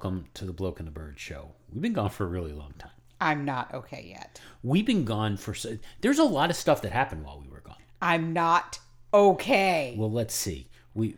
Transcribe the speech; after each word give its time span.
Hello, 0.00 0.10
everyone, 0.10 0.18
and 0.18 0.24
welcome 0.24 0.30
to 0.34 0.44
the 0.44 0.52
Bloke 0.52 0.78
and 0.80 0.86
the 0.86 0.92
Bird 0.92 1.18
show. 1.18 1.50
We've 1.72 1.82
been 1.82 1.92
gone 1.92 2.10
for 2.10 2.24
a 2.24 2.28
really 2.28 2.52
long 2.52 2.72
time. 2.78 2.90
I'm 3.20 3.44
not 3.44 3.72
okay 3.74 4.06
yet. 4.10 4.40
We've 4.62 4.86
been 4.86 5.04
gone 5.04 5.36
for. 5.36 5.54
so- 5.54 5.78
There's 6.00 6.18
a 6.18 6.24
lot 6.24 6.50
of 6.50 6.56
stuff 6.56 6.82
that 6.82 6.92
happened 6.92 7.24
while 7.24 7.40
we 7.40 7.48
were 7.48 7.60
gone. 7.60 7.76
I'm 8.00 8.32
not 8.32 8.78
okay. 9.12 9.94
Well, 9.98 10.10
let's 10.10 10.34
see. 10.34 10.68
We 10.94 11.16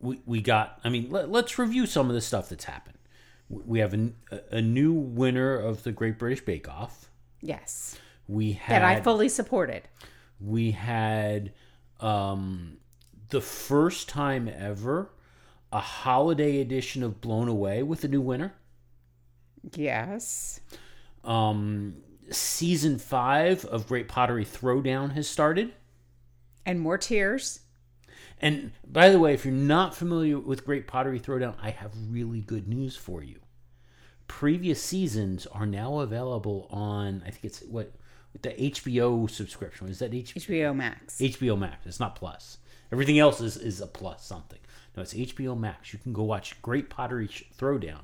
we 0.00 0.20
we 0.26 0.42
got. 0.42 0.78
I 0.84 0.90
mean, 0.90 1.10
let, 1.10 1.30
let's 1.30 1.58
review 1.58 1.86
some 1.86 2.08
of 2.08 2.14
the 2.14 2.20
stuff 2.20 2.48
that's 2.50 2.64
happened. 2.64 2.98
We 3.48 3.78
have 3.80 3.94
a, 3.94 4.10
a 4.50 4.60
new 4.62 4.92
winner 4.92 5.54
of 5.56 5.82
the 5.82 5.92
Great 5.92 6.18
British 6.18 6.44
Bake 6.44 6.68
Off. 6.68 7.10
yes. 7.40 7.96
We 8.28 8.52
had 8.52 8.82
That 8.82 8.84
I 8.84 9.00
fully 9.00 9.28
supported. 9.28 9.82
we 10.40 10.70
had 10.70 11.52
um, 12.00 12.76
the 13.30 13.40
first 13.40 14.08
time 14.08 14.48
ever 14.48 15.10
a 15.72 15.80
holiday 15.80 16.60
edition 16.60 17.02
of 17.02 17.20
Blown 17.20 17.48
Away 17.48 17.82
with 17.82 18.04
a 18.04 18.08
new 18.08 18.20
winner. 18.20 18.54
Yes. 19.74 20.60
Um, 21.24 21.96
season 22.30 22.98
five 22.98 23.64
of 23.64 23.86
Great 23.88 24.08
Pottery 24.08 24.44
Throwdown 24.44 25.12
has 25.12 25.28
started. 25.28 25.72
And 26.66 26.80
more 26.80 26.98
tears. 26.98 27.60
And 28.40 28.72
by 28.86 29.08
the 29.08 29.18
way, 29.18 29.34
if 29.34 29.44
you're 29.44 29.54
not 29.54 29.94
familiar 29.94 30.38
with 30.38 30.64
Great 30.64 30.86
Pottery 30.86 31.20
Throwdown, 31.20 31.54
I 31.62 31.70
have 31.70 31.92
really 32.08 32.40
good 32.40 32.68
news 32.68 32.96
for 32.96 33.22
you. 33.22 33.38
Previous 34.28 34.82
seasons 34.82 35.46
are 35.46 35.66
now 35.66 36.00
available 36.00 36.66
on, 36.70 37.22
I 37.26 37.30
think 37.30 37.44
it's 37.44 37.62
what, 37.62 37.92
the 38.40 38.50
HBO 38.50 39.30
subscription. 39.30 39.88
Is 39.88 40.00
that 40.00 40.12
HBO? 40.12 40.46
HBO 40.46 40.76
Max. 40.76 41.18
HBO 41.18 41.58
Max. 41.58 41.86
It's 41.86 42.00
not 42.00 42.16
Plus. 42.16 42.58
Everything 42.90 43.18
else 43.18 43.40
is, 43.40 43.56
is 43.56 43.80
a 43.80 43.86
plus 43.86 44.24
something. 44.24 44.58
No, 44.96 45.02
it's 45.02 45.14
HBO 45.14 45.58
Max. 45.58 45.92
You 45.92 45.98
can 45.98 46.12
go 46.12 46.22
watch 46.22 46.60
Great 46.62 46.90
Pottery 46.90 47.28
Sh- 47.28 47.44
Throwdown 47.56 48.00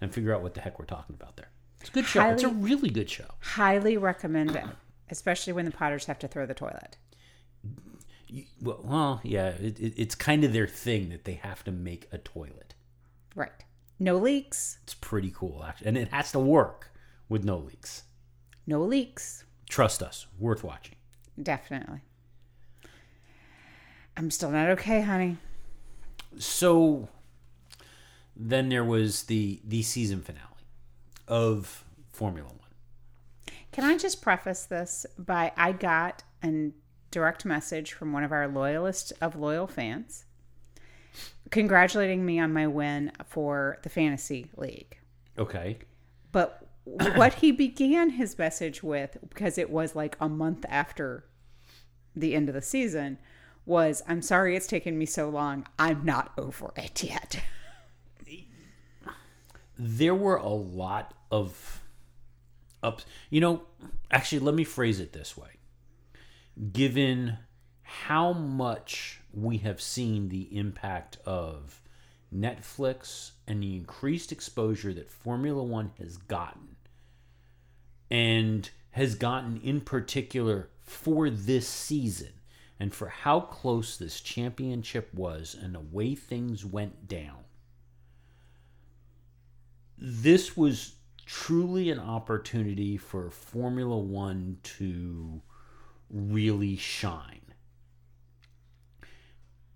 and 0.00 0.12
figure 0.12 0.34
out 0.34 0.42
what 0.42 0.54
the 0.54 0.60
heck 0.60 0.78
we're 0.78 0.84
talking 0.84 1.16
about 1.18 1.36
there. 1.36 1.50
It's 1.80 1.90
a 1.90 1.92
good 1.92 2.06
show. 2.06 2.28
it's 2.30 2.42
a 2.42 2.48
really 2.48 2.90
good 2.90 3.10
show. 3.10 3.26
Highly 3.40 3.96
recommend 3.96 4.54
it. 4.54 4.64
Especially 5.10 5.52
when 5.52 5.64
the 5.64 5.70
Potters 5.70 6.06
have 6.06 6.18
to 6.20 6.28
throw 6.28 6.46
the 6.46 6.54
toilet. 6.54 6.96
Well, 8.60 8.80
well 8.84 9.20
yeah, 9.24 9.48
it, 9.48 9.80
it, 9.80 9.94
it's 9.96 10.14
kind 10.14 10.44
of 10.44 10.52
their 10.52 10.66
thing 10.66 11.08
that 11.10 11.24
they 11.24 11.34
have 11.34 11.64
to 11.64 11.72
make 11.72 12.08
a 12.12 12.18
toilet. 12.18 12.74
Right. 13.34 13.64
No 13.98 14.16
leaks. 14.16 14.78
It's 14.84 14.94
pretty 14.94 15.32
cool, 15.34 15.64
actually. 15.66 15.88
And 15.88 15.98
it 15.98 16.08
has 16.08 16.30
to 16.32 16.38
work 16.38 16.92
with 17.28 17.44
no 17.44 17.56
leaks. 17.56 18.04
No 18.66 18.82
leaks. 18.82 19.44
Trust 19.68 20.02
us, 20.02 20.26
worth 20.38 20.62
watching. 20.62 20.96
Definitely. 21.42 22.00
I'm 24.16 24.30
still 24.30 24.50
not 24.50 24.68
okay, 24.70 25.00
honey. 25.00 25.38
So 26.36 27.08
then 28.36 28.68
there 28.68 28.84
was 28.84 29.24
the 29.24 29.60
the 29.64 29.82
season 29.82 30.22
finale 30.22 30.44
of 31.26 31.84
Formula 32.12 32.48
One. 32.48 33.54
Can 33.72 33.84
I 33.84 33.96
just 33.96 34.22
preface 34.22 34.64
this 34.64 35.06
by 35.18 35.52
I 35.56 35.72
got 35.72 36.24
a 36.44 36.72
direct 37.10 37.44
message 37.44 37.92
from 37.92 38.12
one 38.12 38.24
of 38.24 38.32
our 38.32 38.48
loyalist 38.48 39.12
of 39.20 39.36
loyal 39.36 39.66
fans 39.66 40.24
congratulating 41.50 42.24
me 42.24 42.38
on 42.38 42.52
my 42.52 42.66
win 42.66 43.12
for 43.26 43.78
the 43.82 43.88
fantasy 43.88 44.46
league. 44.56 44.98
Okay. 45.38 45.78
But 46.32 46.66
what 46.84 47.34
he 47.34 47.52
began 47.52 48.10
his 48.10 48.38
message 48.38 48.82
with, 48.82 49.18
because 49.28 49.58
it 49.58 49.70
was 49.70 49.94
like 49.94 50.16
a 50.20 50.28
month 50.28 50.64
after 50.68 51.24
the 52.14 52.34
end 52.34 52.48
of 52.48 52.54
the 52.54 52.62
season, 52.62 53.18
was 53.68 54.02
I'm 54.08 54.22
sorry 54.22 54.56
it's 54.56 54.66
taken 54.66 54.98
me 54.98 55.06
so 55.06 55.28
long. 55.28 55.66
I'm 55.78 56.04
not 56.04 56.32
over 56.38 56.72
it 56.76 57.02
yet. 57.02 57.42
there 59.78 60.14
were 60.14 60.36
a 60.36 60.48
lot 60.48 61.14
of 61.30 61.82
ups. 62.82 63.04
You 63.30 63.40
know, 63.40 63.62
actually, 64.10 64.40
let 64.40 64.54
me 64.54 64.64
phrase 64.64 65.00
it 65.00 65.12
this 65.12 65.36
way. 65.36 65.50
Given 66.72 67.38
how 67.82 68.32
much 68.32 69.20
we 69.32 69.58
have 69.58 69.80
seen 69.80 70.28
the 70.28 70.56
impact 70.56 71.18
of 71.24 71.80
Netflix 72.34 73.32
and 73.46 73.62
the 73.62 73.76
increased 73.76 74.32
exposure 74.32 74.92
that 74.92 75.10
Formula 75.10 75.62
One 75.62 75.92
has 75.98 76.16
gotten, 76.16 76.76
and 78.10 78.68
has 78.92 79.14
gotten 79.14 79.60
in 79.62 79.80
particular 79.80 80.70
for 80.80 81.30
this 81.30 81.68
season, 81.68 82.32
and 82.80 82.94
for 82.94 83.08
how 83.08 83.40
close 83.40 83.96
this 83.96 84.20
championship 84.20 85.12
was 85.12 85.56
and 85.60 85.74
the 85.74 85.80
way 85.80 86.14
things 86.14 86.64
went 86.64 87.08
down 87.08 87.44
this 90.00 90.56
was 90.56 90.94
truly 91.26 91.90
an 91.90 91.98
opportunity 91.98 92.96
for 92.96 93.30
Formula 93.30 93.98
One 93.98 94.58
to 94.62 95.42
really 96.08 96.76
shine. 96.76 97.40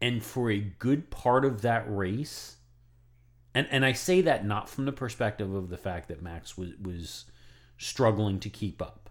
And 0.00 0.22
for 0.22 0.50
a 0.50 0.58
good 0.58 1.10
part 1.10 1.44
of 1.44 1.62
that 1.62 1.84
race, 1.88 2.56
and, 3.54 3.68
and 3.70 3.84
I 3.84 3.92
say 3.92 4.20
that 4.22 4.46
not 4.46 4.68
from 4.68 4.84
the 4.84 4.92
perspective 4.92 5.54
of 5.54 5.68
the 5.68 5.76
fact 5.76 6.08
that 6.08 6.22
Max 6.22 6.56
was, 6.56 6.70
was 6.80 7.26
struggling 7.76 8.40
to 8.40 8.48
keep 8.48 8.80
up. 8.80 9.10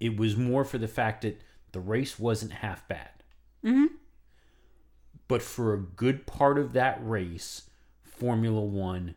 It 0.00 0.16
was 0.16 0.36
more 0.36 0.64
for 0.64 0.78
the 0.78 0.88
fact 0.88 1.22
that 1.22 1.42
the 1.72 1.80
race 1.80 2.18
wasn't 2.18 2.52
half 2.52 2.86
bad. 2.88 3.22
Mm-hmm. 3.64 3.86
But 5.26 5.42
for 5.42 5.74
a 5.74 5.78
good 5.78 6.26
part 6.26 6.58
of 6.58 6.72
that 6.72 6.98
race, 7.02 7.68
Formula 8.02 8.60
One 8.60 9.14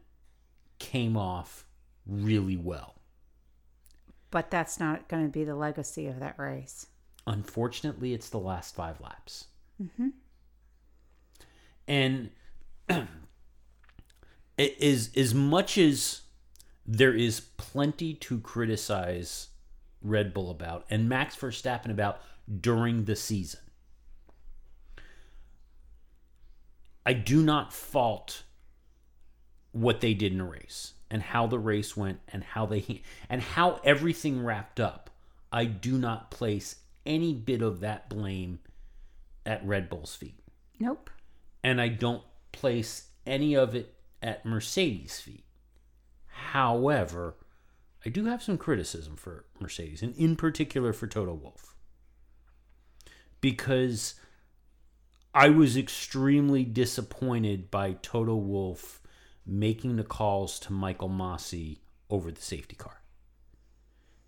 came 0.79 1.15
off 1.15 1.65
really 2.05 2.57
well. 2.57 2.95
But 4.29 4.49
that's 4.49 4.79
not 4.79 5.07
going 5.07 5.25
to 5.25 5.31
be 5.31 5.43
the 5.43 5.55
legacy 5.55 6.07
of 6.07 6.19
that 6.19 6.37
race. 6.37 6.87
Unfortunately, 7.27 8.13
it's 8.13 8.29
the 8.29 8.39
last 8.39 8.75
five 8.75 8.99
laps. 8.99 9.45
Mm-hmm. 9.81 10.09
And 11.87 12.29
it 12.89 13.07
is 14.57 15.11
as 15.15 15.33
much 15.33 15.77
as 15.77 16.21
there 16.85 17.13
is 17.13 17.39
plenty 17.39 18.13
to 18.15 18.39
criticize 18.39 19.49
Red 20.01 20.33
Bull 20.33 20.49
about 20.49 20.85
and 20.89 21.07
Max 21.07 21.35
Verstappen 21.35 21.91
about 21.91 22.21
during 22.59 23.05
the 23.05 23.15
season. 23.15 23.61
I 27.05 27.13
do 27.13 27.41
not 27.41 27.73
fault 27.73 28.43
what 29.71 30.01
they 30.01 30.13
did 30.13 30.33
in 30.33 30.39
the 30.39 30.43
race 30.43 30.93
and 31.09 31.21
how 31.21 31.47
the 31.47 31.59
race 31.59 31.95
went 31.95 32.19
and 32.27 32.43
how 32.43 32.65
they 32.65 33.01
and 33.29 33.41
how 33.41 33.79
everything 33.83 34.43
wrapped 34.43 34.79
up. 34.79 35.09
I 35.51 35.65
do 35.65 35.97
not 35.97 36.31
place 36.31 36.77
any 37.05 37.33
bit 37.33 37.61
of 37.61 37.79
that 37.79 38.09
blame 38.09 38.59
at 39.45 39.65
Red 39.65 39.89
Bull's 39.89 40.15
feet. 40.15 40.39
Nope. 40.79 41.09
And 41.63 41.81
I 41.81 41.87
don't 41.89 42.23
place 42.51 43.07
any 43.25 43.55
of 43.55 43.75
it 43.75 43.93
at 44.21 44.45
Mercedes' 44.45 45.19
feet. 45.19 45.45
However, 46.27 47.35
I 48.05 48.09
do 48.09 48.25
have 48.25 48.41
some 48.41 48.57
criticism 48.57 49.15
for 49.15 49.45
Mercedes, 49.59 50.01
and 50.01 50.15
in 50.15 50.35
particular 50.35 50.93
for 50.93 51.07
Toto 51.07 51.33
Wolff. 51.33 51.70
Because 53.41 54.15
I 55.33 55.49
was 55.49 55.75
extremely 55.75 56.63
disappointed 56.63 57.71
by 57.71 57.93
Toto 58.01 58.35
Wolff 58.35 59.01
making 59.45 59.95
the 59.95 60.03
calls 60.03 60.59
to 60.59 60.73
Michael 60.73 61.09
Masi 61.09 61.79
over 62.09 62.31
the 62.31 62.41
safety 62.41 62.75
car. 62.75 63.01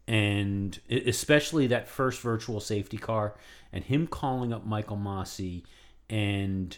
And 0.08 0.80
especially 0.90 1.68
that 1.68 1.88
first 1.88 2.22
virtual 2.22 2.60
safety 2.60 2.98
car 2.98 3.36
and 3.72 3.84
him 3.84 4.08
calling 4.08 4.52
up 4.52 4.66
Michael 4.66 4.98
Masi 4.98 5.64
and 6.10 6.78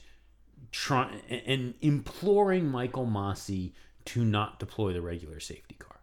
trying 0.72 1.22
and 1.30 1.74
imploring 1.82 2.68
Michael 2.70 3.08
Masi 3.08 3.72
to 4.06 4.24
not 4.24 4.60
deploy 4.60 4.94
the 4.94 5.02
regular 5.02 5.40
safety 5.40 5.76
car. 5.80 6.00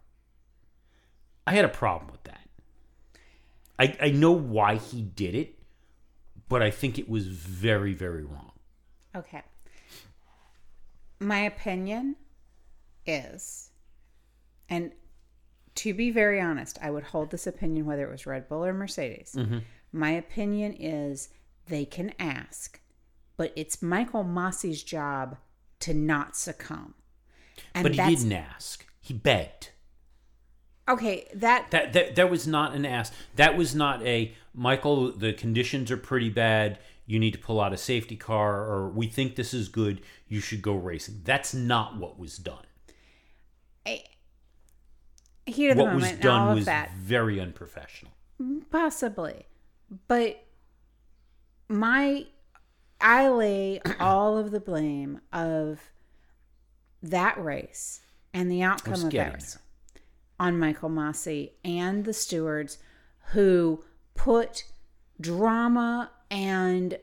I 1.47 1.53
had 1.53 1.65
a 1.65 1.69
problem 1.69 2.11
with 2.11 2.23
that. 2.23 2.49
I, 3.79 3.97
I 4.01 4.11
know 4.11 4.31
why 4.31 4.75
he 4.75 5.01
did 5.01 5.35
it, 5.35 5.59
but 6.53 6.61
I 6.61 6.69
think 6.69 6.99
it 6.99 7.09
was 7.09 7.25
very, 7.25 7.95
very 7.95 8.23
wrong. 8.23 8.51
Okay. 9.15 9.41
My 11.19 11.39
opinion 11.39 12.15
is, 13.07 13.71
and 14.69 14.91
to 15.73 15.95
be 15.95 16.11
very 16.11 16.39
honest, 16.39 16.77
I 16.79 16.91
would 16.91 17.05
hold 17.05 17.31
this 17.31 17.47
opinion 17.47 17.87
whether 17.87 18.07
it 18.07 18.11
was 18.11 18.27
Red 18.27 18.47
Bull 18.47 18.63
or 18.63 18.71
Mercedes. 18.71 19.33
Mm-hmm. 19.35 19.57
My 19.93 20.11
opinion 20.11 20.73
is 20.73 21.29
they 21.69 21.85
can 21.85 22.13
ask, 22.19 22.79
but 23.35 23.51
it's 23.55 23.81
Michael 23.81 24.23
Masi's 24.23 24.83
job 24.83 25.37
to 25.79 25.95
not 25.95 26.37
succumb. 26.37 26.93
And 27.73 27.81
But 27.81 27.95
he 27.95 28.15
didn't 28.15 28.31
ask. 28.31 28.85
He 29.01 29.15
begged. 29.15 29.71
Okay. 30.87 31.27
That 31.33 31.71
That, 31.71 31.93
that 31.93 32.15
that 32.15 32.29
was 32.29 32.47
not 32.47 32.73
an 32.73 32.85
ask. 32.85 33.13
That 33.35 33.57
was 33.57 33.75
not 33.75 34.01
a 34.05 34.33
Michael. 34.53 35.11
The 35.11 35.33
conditions 35.33 35.91
are 35.91 35.97
pretty 35.97 36.29
bad. 36.29 36.79
you 37.05 37.19
need 37.19 37.31
to 37.31 37.39
pull 37.39 37.59
out 37.59 37.73
a 37.73 37.77
safety 37.77 38.15
car 38.15 38.63
or 38.63 38.89
we 38.89 39.07
think 39.07 39.35
this 39.35 39.53
is 39.53 39.67
good, 39.67 40.01
you 40.27 40.39
should 40.39 40.61
go 40.61 40.73
racing. 40.73 41.21
That's 41.23 41.53
not 41.53 41.97
what 41.97 42.17
was 42.17 42.37
done. 42.37 42.63
Heat 45.45 45.69
of 45.71 45.77
the 45.77 45.83
what 45.83 45.93
moment, 45.93 46.13
was 46.13 46.21
done 46.21 46.41
all 46.41 46.49
of 46.51 46.55
was 46.55 46.65
that. 46.65 46.91
very 46.93 47.39
unprofessional. 47.39 48.13
Possibly. 48.71 49.45
But 50.07 50.41
my 51.67 52.25
I 53.01 53.27
lay 53.27 53.81
all 53.99 54.37
of 54.37 54.51
the 54.51 54.61
blame 54.61 55.19
of 55.33 55.81
that 57.01 57.43
race 57.43 58.01
and 58.33 58.49
the 58.49 58.63
outcome 58.63 58.93
of 58.93 59.11
that 59.11 59.33
race 59.33 59.57
on 60.39 60.59
Michael 60.59 60.89
Masi 60.89 61.51
and 61.63 62.05
the 62.05 62.13
stewards 62.13 62.77
who 63.27 63.83
put 64.15 64.65
drama 65.21 66.11
and 66.29 66.97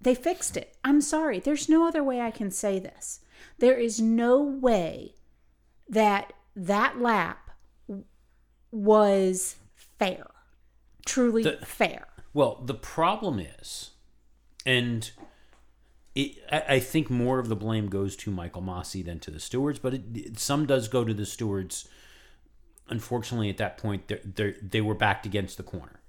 they 0.00 0.14
fixed 0.14 0.56
it. 0.56 0.76
I'm 0.84 1.00
sorry. 1.00 1.38
There's 1.38 1.68
no 1.68 1.86
other 1.86 2.02
way 2.04 2.20
I 2.20 2.30
can 2.30 2.50
say 2.50 2.78
this. 2.78 3.20
There 3.58 3.76
is 3.78 4.00
no 4.00 4.42
way 4.42 5.14
that 5.88 6.32
that 6.54 7.00
lap 7.00 7.50
was 8.70 9.56
fair. 9.98 10.26
Truly 11.04 11.42
The- 11.42 11.58
fair. 11.64 12.08
Well, 12.34 12.60
the 12.64 12.74
problem 12.74 13.38
is, 13.38 13.92
and 14.66 15.10
it, 16.14 16.36
I, 16.52 16.74
I 16.74 16.80
think 16.80 17.08
more 17.08 17.38
of 17.38 17.48
the 17.48 17.56
blame 17.56 17.88
goes 17.88 18.14
to 18.16 18.30
Michael 18.30 18.60
Masi 18.62 19.02
than 19.04 19.20
to 19.20 19.30
the 19.30 19.40
stewards, 19.40 19.78
but 19.78 19.94
it, 19.94 20.02
it- 20.14 20.38
some 20.38 20.66
does 20.66 20.88
go 20.88 21.04
to 21.04 21.14
the 21.14 21.24
stewards. 21.26 21.88
Unfortunately, 22.88 23.50
at 23.50 23.56
that 23.56 23.78
point, 23.78 24.08
they're, 24.08 24.20
they're, 24.24 24.54
they 24.62 24.80
were 24.80 24.94
backed 24.94 25.26
against 25.26 25.56
the 25.56 25.62
corner. 25.62 26.00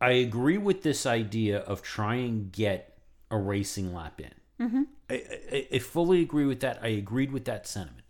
I 0.00 0.10
agree 0.12 0.58
with 0.58 0.82
this 0.82 1.06
idea 1.06 1.58
of 1.58 1.82
trying 1.82 2.28
and 2.28 2.52
get 2.52 2.98
a 3.30 3.38
racing 3.38 3.94
lap 3.94 4.20
in. 4.20 4.66
Mm-hmm. 4.66 4.82
I, 5.10 5.22
I, 5.52 5.68
I 5.74 5.78
fully 5.78 6.22
agree 6.22 6.46
with 6.46 6.60
that. 6.60 6.80
I 6.82 6.88
agreed 6.88 7.32
with 7.32 7.44
that 7.46 7.66
sentiment. 7.66 8.04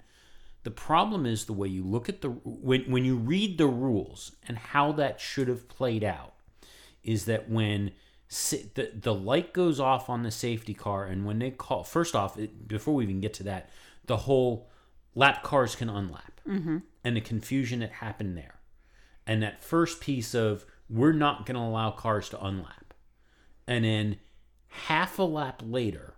The 0.65 0.71
problem 0.71 1.25
is 1.25 1.45
the 1.45 1.53
way 1.53 1.69
you 1.69 1.83
look 1.85 2.09
at 2.09 2.21
the 2.21 2.29
when 2.29 2.91
when 2.91 3.05
you 3.05 3.17
read 3.17 3.59
the 3.59 3.67
rules 3.67 4.33
and 4.47 4.59
how 4.59 4.93
that 4.93 5.21
should 5.21 5.49
have 5.49 5.69
played 5.69 6.05
out 6.05 6.35
is 7.03 7.25
that 7.25 7.49
when 7.49 7.93
the 8.29 8.91
the 8.95 9.15
light 9.15 9.55
goes 9.55 9.81
off 9.81 10.11
on 10.11 10.23
the 10.23 10.31
safety 10.31 10.75
car 10.75 11.07
and 11.07 11.25
when 11.25 11.39
they 11.39 11.51
call 11.51 11.85
first 11.85 12.15
off 12.15 12.39
it, 12.39 12.69
before 12.69 12.95
we 12.95 13.05
even 13.05 13.21
get 13.21 13.33
to 13.35 13.43
that 13.45 13.71
the 14.07 14.19
whole 14.19 14.69
lap 15.15 15.43
cars 15.43 15.75
can 15.75 15.89
unlap. 15.89 16.41
Mm-hmm. 16.47 16.79
And 17.05 17.17
the 17.17 17.21
confusion 17.21 17.81
that 17.81 17.93
happened 17.93 18.37
there. 18.37 18.61
And 19.27 19.43
that 19.43 19.63
first 19.63 20.01
piece 20.01 20.35
of 20.35 20.65
we're 20.89 21.13
not 21.13 21.45
going 21.45 21.57
to 21.57 21.61
allow 21.61 21.91
cars 21.91 22.29
to 22.31 22.37
unlap. 22.39 22.95
And 23.67 23.85
then 23.85 24.17
half 24.69 25.19
a 25.19 25.23
lap 25.23 25.63
later 25.65 26.15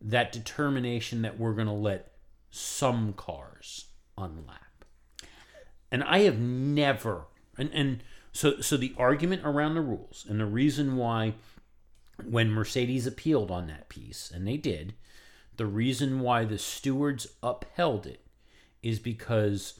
that 0.00 0.32
determination 0.32 1.22
that 1.22 1.38
we're 1.38 1.52
going 1.52 1.66
to 1.66 1.72
let 1.72 2.12
some 2.50 3.12
cars 3.12 3.86
unlap. 4.16 4.84
And 5.92 6.04
i 6.04 6.20
have 6.20 6.38
never 6.38 7.26
and 7.58 7.70
and 7.72 8.02
so 8.32 8.60
so 8.60 8.76
the 8.76 8.94
argument 8.96 9.42
around 9.44 9.74
the 9.74 9.80
rules 9.80 10.24
and 10.28 10.38
the 10.38 10.46
reason 10.46 10.96
why 10.96 11.34
when 12.24 12.50
mercedes 12.50 13.06
appealed 13.06 13.50
on 13.50 13.66
that 13.66 13.88
piece 13.88 14.30
and 14.32 14.46
they 14.46 14.56
did 14.56 14.94
the 15.60 15.66
reason 15.66 16.20
why 16.20 16.42
the 16.42 16.56
stewards 16.56 17.26
upheld 17.42 18.06
it 18.06 18.24
is 18.82 18.98
because 18.98 19.78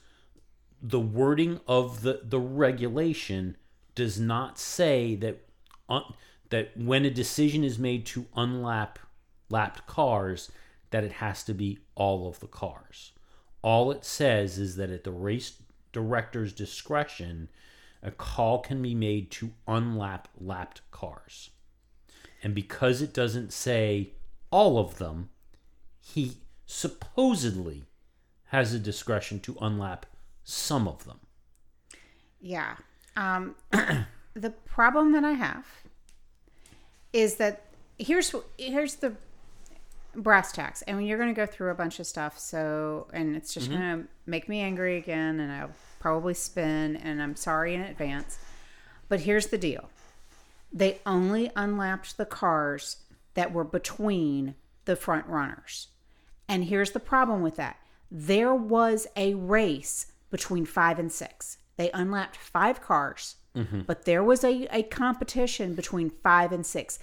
the 0.83 1.01
wording 1.01 1.59
of 1.67 2.03
the 2.03 2.21
the 2.23 2.39
regulation 2.39 3.57
does 3.95 4.21
not 4.21 4.59
say 4.59 5.15
that 5.15 5.39
un, 5.89 6.03
that 6.51 6.77
when 6.77 7.07
a 7.07 7.11
decision 7.11 7.65
is 7.65 7.79
made 7.79 8.05
to 8.05 8.27
unlap 8.37 8.99
lapped 9.49 9.87
cars 9.87 10.53
that 10.91 11.03
it 11.03 11.13
has 11.13 11.43
to 11.45 11.55
be 11.55 11.79
all 11.95 12.29
of 12.29 12.41
the 12.41 12.47
cars. 12.47 13.13
All 13.63 13.91
it 13.91 14.05
says 14.05 14.59
is 14.59 14.77
that 14.77 14.91
at 14.91 15.05
the 15.05 15.11
race 15.11 15.63
director's 15.93 16.53
discretion, 16.53 17.49
a 18.03 18.11
call 18.11 18.59
can 18.59 18.83
be 18.83 18.95
made 18.95 19.31
to 19.31 19.53
unlap 19.67 20.27
lapped 20.39 20.83
cars. 20.91 21.49
And 22.43 22.55
because 22.55 23.01
it 23.01 23.15
doesn't 23.15 23.55
say 23.55 24.11
all 24.51 24.79
of 24.79 24.99
them, 24.99 25.31
he 26.01 26.39
supposedly 26.67 27.85
has 28.47 28.73
a 28.75 28.79
discretion 28.79 29.41
to 29.41 29.55
unlap 29.61 30.07
some 30.45 30.89
of 30.89 31.05
them. 31.05 31.21
Yeah. 32.41 32.77
Um, 33.17 33.55
the 34.35 34.51
problem 34.67 35.13
that 35.13 35.25
I 35.25 35.33
have 35.33 35.67
is 37.13 37.37
that 37.37 37.63
here's 37.99 38.35
here's 38.59 38.97
the 38.97 39.15
brass 40.15 40.53
tacks, 40.53 40.83
and 40.83 41.07
you're 41.07 41.19
going 41.19 41.33
to 41.33 41.39
go 41.39 41.47
through 41.47 41.71
a 41.71 41.75
bunch 41.75 42.01
of 42.01 42.07
stuff. 42.07 42.39
So, 42.39 43.09
and 43.13 43.37
it's 43.37 43.55
just 43.55 43.69
going 43.69 43.81
to 43.81 44.05
make 44.27 44.49
me 44.49 44.61
angry 44.61 44.97
again, 44.97 45.41
and 45.41 45.53
I'll 45.53 45.75
probably 46.01 46.35
spin. 46.35 46.97
And 46.97 47.23
I'm 47.23 47.37
sorry 47.37 47.75
in 47.75 47.83
advance. 47.83 48.39
But 49.09 49.21
here's 49.21 49.49
the 49.49 49.59
deal: 49.59 49.91
they 50.73 50.99
only 51.05 51.51
unlapped 51.55 52.17
the 52.17 52.27
cars 52.27 52.97
that 53.35 53.53
were 53.53 53.65
between 53.65 54.55
the 54.85 54.97
front 54.97 55.27
runners. 55.27 55.89
And 56.49 56.65
here's 56.65 56.91
the 56.91 57.01
problem 57.01 57.43
with 57.43 57.57
that 57.57 57.77
there 58.11 58.55
was 58.55 59.07
a 59.17 59.35
race 59.35 60.07
between 60.31 60.67
five 60.67 60.99
and 60.99 61.13
six. 61.13 61.59
They 61.77 61.91
unlapped 61.93 62.37
five 62.37 62.81
cars, 62.83 63.37
but 63.87 64.05
there 64.05 64.23
was 64.23 64.45
a, 64.45 64.67
a 64.71 64.83
competition 64.85 65.75
between 65.75 66.11
five 66.11 66.53
and 66.53 66.65
six. 66.65 66.99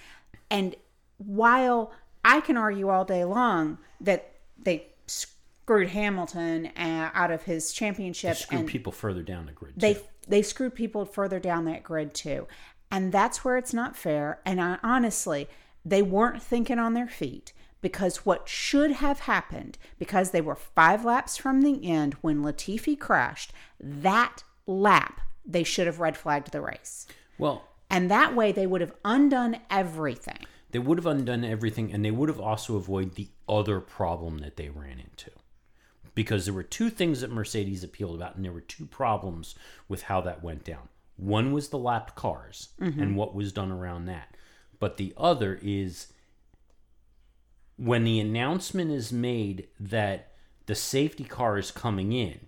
And 0.49 0.75
while 1.17 1.91
I 2.23 2.41
can 2.41 2.57
argue 2.57 2.89
all 2.89 3.05
day 3.05 3.23
long 3.23 3.77
that 4.01 4.33
they 4.57 4.87
screwed 5.07 5.89
Hamilton 5.89 6.67
uh, 6.77 7.09
out 7.13 7.31
of 7.31 7.43
his 7.43 7.71
championship 7.71 8.37
screwed 8.37 8.61
and 8.61 8.69
people 8.69 8.91
further 8.91 9.21
down 9.21 9.45
the 9.45 9.51
grid. 9.51 9.73
they 9.75 9.95
too. 9.95 10.01
they 10.27 10.41
screwed 10.41 10.75
people 10.75 11.05
further 11.05 11.39
down 11.39 11.65
that 11.65 11.83
grid 11.83 12.13
too 12.13 12.47
and 12.91 13.11
that's 13.11 13.43
where 13.43 13.57
it's 13.57 13.73
not 13.73 13.95
fair 13.97 14.39
and 14.45 14.61
I, 14.61 14.77
honestly 14.83 15.47
they 15.83 16.01
weren't 16.01 16.41
thinking 16.41 16.79
on 16.79 16.93
their 16.93 17.07
feet 17.07 17.51
because 17.87 18.25
what 18.25 18.49
should 18.49 18.91
have 18.91 19.21
happened 19.21 19.77
because 19.97 20.31
they 20.31 20.41
were 20.41 20.57
five 20.57 21.05
laps 21.05 21.37
from 21.37 21.61
the 21.61 21.89
end 21.89 22.15
when 22.15 22.43
latifi 22.43 22.99
crashed 22.99 23.53
that 23.79 24.43
lap 24.65 25.21
they 25.45 25.63
should 25.63 25.87
have 25.87 26.01
red 26.01 26.17
flagged 26.17 26.51
the 26.51 26.59
race. 26.59 27.07
Well, 27.37 27.63
and 27.89 28.11
that 28.11 28.35
way 28.35 28.51
they 28.51 28.67
would 28.67 28.81
have 28.81 28.93
undone 29.05 29.61
everything. 29.69 30.45
they 30.71 30.79
would 30.79 30.97
have 30.97 31.05
undone 31.05 31.45
everything 31.45 31.93
and 31.93 32.03
they 32.03 32.11
would 32.11 32.27
have 32.27 32.41
also 32.41 32.75
avoided 32.75 33.15
the 33.15 33.29
other 33.47 33.79
problem 33.79 34.39
that 34.39 34.57
they 34.57 34.67
ran 34.67 34.99
into. 34.99 35.31
Because 36.13 36.43
there 36.43 36.53
were 36.53 36.63
two 36.63 36.89
things 36.89 37.21
that 37.21 37.31
mercedes 37.31 37.85
appealed 37.85 38.15
about 38.15 38.35
and 38.35 38.43
there 38.43 38.51
were 38.51 38.59
two 38.59 38.85
problems 38.85 39.55
with 39.87 40.01
how 40.03 40.19
that 40.19 40.43
went 40.43 40.65
down. 40.65 40.89
One 41.15 41.53
was 41.53 41.69
the 41.69 41.77
lapped 41.77 42.15
cars 42.15 42.67
mm-hmm. 42.81 43.01
and 43.01 43.15
what 43.15 43.33
was 43.33 43.53
done 43.53 43.71
around 43.71 44.07
that. 44.07 44.35
But 44.77 44.97
the 44.97 45.13
other 45.15 45.57
is 45.61 46.07
when 47.77 48.03
the 48.03 48.19
announcement 48.19 48.91
is 48.91 49.13
made 49.13 49.67
that 49.79 50.33
the 50.65 50.75
safety 50.75 51.23
car 51.23 51.57
is 51.57 51.71
coming 51.71 52.11
in 52.11 52.39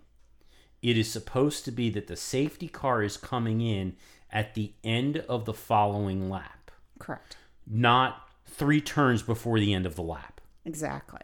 it 0.81 0.97
is 0.97 1.11
supposed 1.11 1.65
to 1.65 1.71
be 1.71 1.89
that 1.89 2.07
the 2.07 2.15
safety 2.15 2.67
car 2.67 3.03
is 3.03 3.17
coming 3.17 3.61
in 3.61 3.95
at 4.31 4.53
the 4.55 4.73
end 4.83 5.17
of 5.17 5.45
the 5.45 5.53
following 5.53 6.29
lap. 6.29 6.71
Correct. 6.99 7.37
Not 7.67 8.29
three 8.45 8.81
turns 8.81 9.21
before 9.21 9.59
the 9.59 9.73
end 9.73 9.85
of 9.85 9.95
the 9.95 10.03
lap. 10.03 10.41
exactly. 10.65 11.21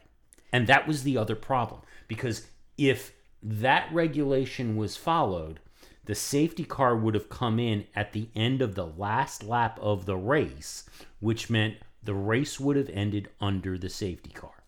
And 0.52 0.68
that 0.68 0.88
was 0.88 1.04
the 1.04 1.18
other 1.18 1.36
problem 1.36 1.82
because 2.08 2.48
if 2.78 3.12
that 3.44 3.90
regulation 3.92 4.78
was 4.78 4.96
followed, 4.96 5.60
the 6.06 6.16
safety 6.16 6.64
car 6.64 6.96
would 6.96 7.14
have 7.14 7.30
come 7.30 7.60
in 7.60 7.88
at 7.94 8.14
the 8.14 8.30
end 8.36 8.62
of 8.62 8.76
the 8.76 8.86
last 8.86 9.44
lap 9.44 9.78
of 9.82 10.06
the 10.06 10.16
race, 10.16 10.86
which 11.20 11.50
meant 11.50 11.76
the 12.06 12.14
race 12.14 12.60
would 12.60 12.78
have 12.78 12.90
ended 12.90 13.30
under 13.42 13.78
the 13.78 13.90
safety 13.90 14.32
car. 14.32 14.64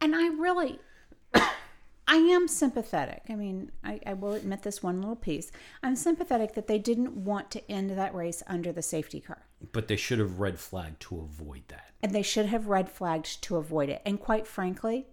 And 0.00 0.16
I 0.16 0.28
really, 0.28 0.80
I 1.34 2.16
am 2.16 2.48
sympathetic. 2.48 3.22
I 3.28 3.34
mean, 3.34 3.70
I, 3.84 4.00
I 4.06 4.14
will 4.14 4.32
admit 4.32 4.62
this 4.62 4.82
one 4.82 5.00
little 5.00 5.16
piece. 5.16 5.52
I'm 5.82 5.94
sympathetic 5.94 6.54
that 6.54 6.66
they 6.66 6.78
didn't 6.78 7.16
want 7.16 7.50
to 7.52 7.70
end 7.70 7.90
that 7.90 8.14
race 8.14 8.42
under 8.46 8.72
the 8.72 8.82
safety 8.82 9.20
car. 9.20 9.46
But 9.72 9.88
they 9.88 9.96
should 9.96 10.18
have 10.18 10.40
red 10.40 10.58
flagged 10.58 11.00
to 11.02 11.20
avoid 11.20 11.62
that. 11.68 11.90
And 12.02 12.12
they 12.12 12.22
should 12.22 12.46
have 12.46 12.66
red 12.68 12.90
flagged 12.90 13.42
to 13.42 13.56
avoid 13.56 13.88
it. 13.90 14.02
And 14.04 14.18
quite 14.18 14.46
frankly, 14.46 15.06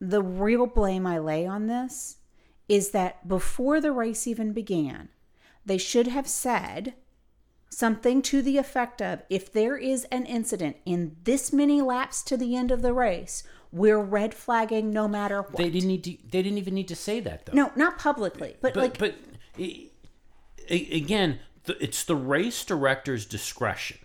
the 0.00 0.22
real 0.22 0.66
blame 0.66 1.06
I 1.06 1.18
lay 1.18 1.46
on 1.46 1.66
this 1.66 2.16
is 2.68 2.90
that 2.90 3.26
before 3.26 3.80
the 3.80 3.92
race 3.92 4.26
even 4.26 4.52
began, 4.52 5.08
they 5.64 5.78
should 5.78 6.06
have 6.06 6.28
said 6.28 6.94
something 7.70 8.22
to 8.22 8.42
the 8.42 8.58
effect 8.58 9.00
of 9.02 9.22
if 9.28 9.52
there 9.52 9.76
is 9.76 10.04
an 10.06 10.26
incident 10.26 10.76
in 10.84 11.16
this 11.24 11.52
many 11.52 11.80
laps 11.80 12.22
to 12.22 12.36
the 12.36 12.56
end 12.56 12.70
of 12.70 12.82
the 12.82 12.92
race, 12.92 13.42
we're 13.70 14.00
red 14.00 14.34
flagging 14.34 14.90
no 14.90 15.06
matter 15.06 15.42
what. 15.42 15.56
They 15.56 15.70
didn't 15.70 15.88
need 15.88 16.04
to, 16.04 16.16
they 16.30 16.42
didn't 16.42 16.58
even 16.58 16.74
need 16.74 16.88
to 16.88 16.96
say 16.96 17.20
that 17.20 17.46
though. 17.46 17.52
No, 17.52 17.72
not 17.76 17.98
publicly, 17.98 18.56
but, 18.60 18.74
but 18.74 18.82
like 18.82 18.98
but 18.98 19.14
again, 20.70 21.40
it's 21.66 22.04
the 22.04 22.16
race 22.16 22.64
director's 22.64 23.26
discretion. 23.26 23.98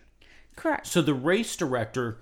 Correct. 0.56 0.88
So 0.88 1.02
the 1.02 1.14
race 1.14 1.56
director, 1.56 2.20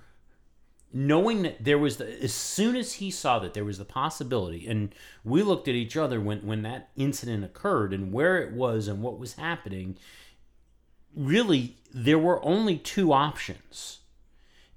knowing 0.92 1.42
that 1.42 1.64
there 1.64 1.78
was, 1.78 1.96
the, 1.96 2.22
as 2.22 2.32
soon 2.32 2.76
as 2.76 2.94
he 2.94 3.10
saw 3.10 3.38
that 3.40 3.54
there 3.54 3.64
was 3.64 3.78
the 3.78 3.84
possibility, 3.84 4.66
and 4.66 4.94
we 5.24 5.42
looked 5.42 5.68
at 5.68 5.74
each 5.74 5.96
other 5.96 6.20
when 6.20 6.46
when 6.46 6.62
that 6.62 6.90
incident 6.96 7.44
occurred 7.44 7.92
and 7.92 8.12
where 8.12 8.38
it 8.38 8.52
was 8.52 8.88
and 8.88 9.02
what 9.02 9.18
was 9.18 9.34
happening. 9.34 9.96
Really, 11.14 11.76
there 11.92 12.18
were 12.18 12.44
only 12.44 12.78
two 12.78 13.12
options. 13.12 14.00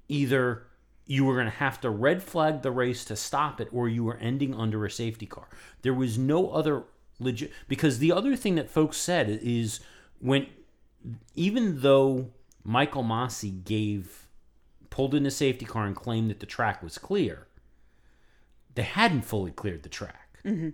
Either 0.08 0.66
you 1.06 1.24
were 1.24 1.34
going 1.34 1.46
to 1.46 1.50
have 1.50 1.80
to 1.80 1.90
red 1.90 2.22
flag 2.22 2.62
the 2.62 2.70
race 2.70 3.04
to 3.06 3.16
stop 3.16 3.60
it, 3.60 3.68
or 3.72 3.88
you 3.88 4.04
were 4.04 4.16
ending 4.16 4.54
under 4.54 4.84
a 4.84 4.90
safety 4.90 5.26
car. 5.26 5.48
There 5.82 5.94
was 5.94 6.18
no 6.18 6.50
other 6.50 6.84
legit. 7.18 7.52
Because 7.68 7.98
the 7.98 8.12
other 8.12 8.36
thing 8.36 8.56
that 8.56 8.70
folks 8.70 8.96
said 8.96 9.28
is 9.42 9.80
when, 10.20 10.46
even 11.34 11.80
though 11.80 12.30
Michael 12.64 13.04
Masi 13.04 13.64
gave 13.64 14.26
pulled 14.90 15.14
in 15.14 15.26
a 15.26 15.30
safety 15.30 15.64
car 15.64 15.86
and 15.86 15.94
claimed 15.94 16.30
that 16.30 16.40
the 16.40 16.46
track 16.46 16.82
was 16.82 16.98
clear, 16.98 17.46
they 18.74 18.82
hadn't 18.82 19.22
fully 19.22 19.50
cleared 19.50 19.82
the 19.82 19.88
track. 19.88 20.38
Mm-hmm. 20.44 20.70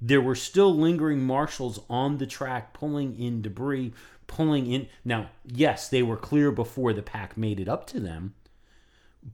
There 0.00 0.20
were 0.20 0.34
still 0.34 0.74
lingering 0.74 1.22
marshals 1.22 1.80
on 1.88 2.18
the 2.18 2.26
track 2.26 2.74
pulling 2.74 3.18
in 3.18 3.42
debris, 3.42 3.92
pulling 4.26 4.70
in. 4.70 4.88
Now, 5.04 5.30
yes, 5.44 5.88
they 5.88 6.02
were 6.02 6.16
clear 6.16 6.50
before 6.50 6.92
the 6.92 7.02
pack 7.02 7.36
made 7.36 7.58
it 7.60 7.68
up 7.68 7.86
to 7.88 8.00
them. 8.00 8.34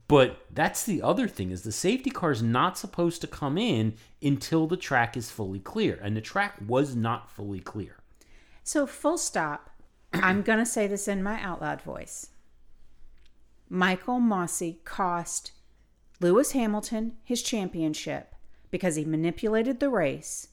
But 0.07 0.45
that's 0.51 0.83
the 0.83 1.01
other 1.01 1.27
thing 1.27 1.51
is 1.51 1.61
the 1.61 1.71
safety 1.71 2.09
car 2.09 2.31
is 2.31 2.41
not 2.41 2.77
supposed 2.77 3.21
to 3.21 3.27
come 3.27 3.57
in 3.57 3.93
until 4.21 4.65
the 4.65 4.77
track 4.77 5.15
is 5.15 5.29
fully 5.29 5.59
clear, 5.59 5.99
and 6.01 6.17
the 6.17 6.21
track 6.21 6.55
was 6.65 6.95
not 6.95 7.29
fully 7.29 7.59
clear. 7.59 7.97
So, 8.63 8.87
full 8.87 9.17
stop. 9.17 9.69
I'm 10.13 10.41
going 10.41 10.59
to 10.59 10.65
say 10.65 10.87
this 10.87 11.07
in 11.07 11.21
my 11.21 11.39
out 11.41 11.61
loud 11.61 11.81
voice. 11.81 12.29
Michael 13.69 14.19
Masi 14.19 14.83
cost 14.83 15.51
Lewis 16.19 16.51
Hamilton 16.51 17.17
his 17.23 17.41
championship 17.41 18.33
because 18.71 18.95
he 18.95 19.05
manipulated 19.05 19.79
the 19.79 19.89
race 19.89 20.47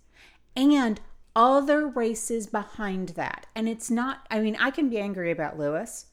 and 0.56 1.00
other 1.34 1.86
races 1.86 2.46
behind 2.46 3.10
that. 3.10 3.46
And 3.54 3.68
it's 3.68 3.90
not, 3.90 4.26
I 4.30 4.40
mean, 4.40 4.56
I 4.58 4.70
can 4.70 4.88
be 4.88 4.98
angry 4.98 5.30
about 5.30 5.58
Lewis 5.58 6.06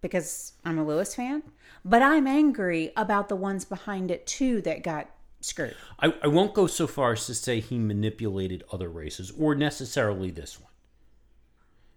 because 0.00 0.54
I'm 0.64 0.78
a 0.78 0.84
Lewis 0.84 1.14
fan, 1.14 1.42
but 1.84 2.02
I'm 2.02 2.26
angry 2.26 2.92
about 2.96 3.28
the 3.28 3.36
ones 3.36 3.64
behind 3.64 4.10
it 4.10 4.26
too 4.26 4.62
that 4.62 4.82
got 4.82 5.10
screwed. 5.40 5.76
I, 5.98 6.14
I 6.22 6.28
won't 6.28 6.54
go 6.54 6.66
so 6.66 6.86
far 6.86 7.12
as 7.12 7.26
to 7.26 7.34
say 7.34 7.60
he 7.60 7.78
manipulated 7.78 8.64
other 8.72 8.88
races 8.88 9.32
or 9.38 9.54
necessarily 9.54 10.30
this 10.30 10.60
one. 10.60 10.70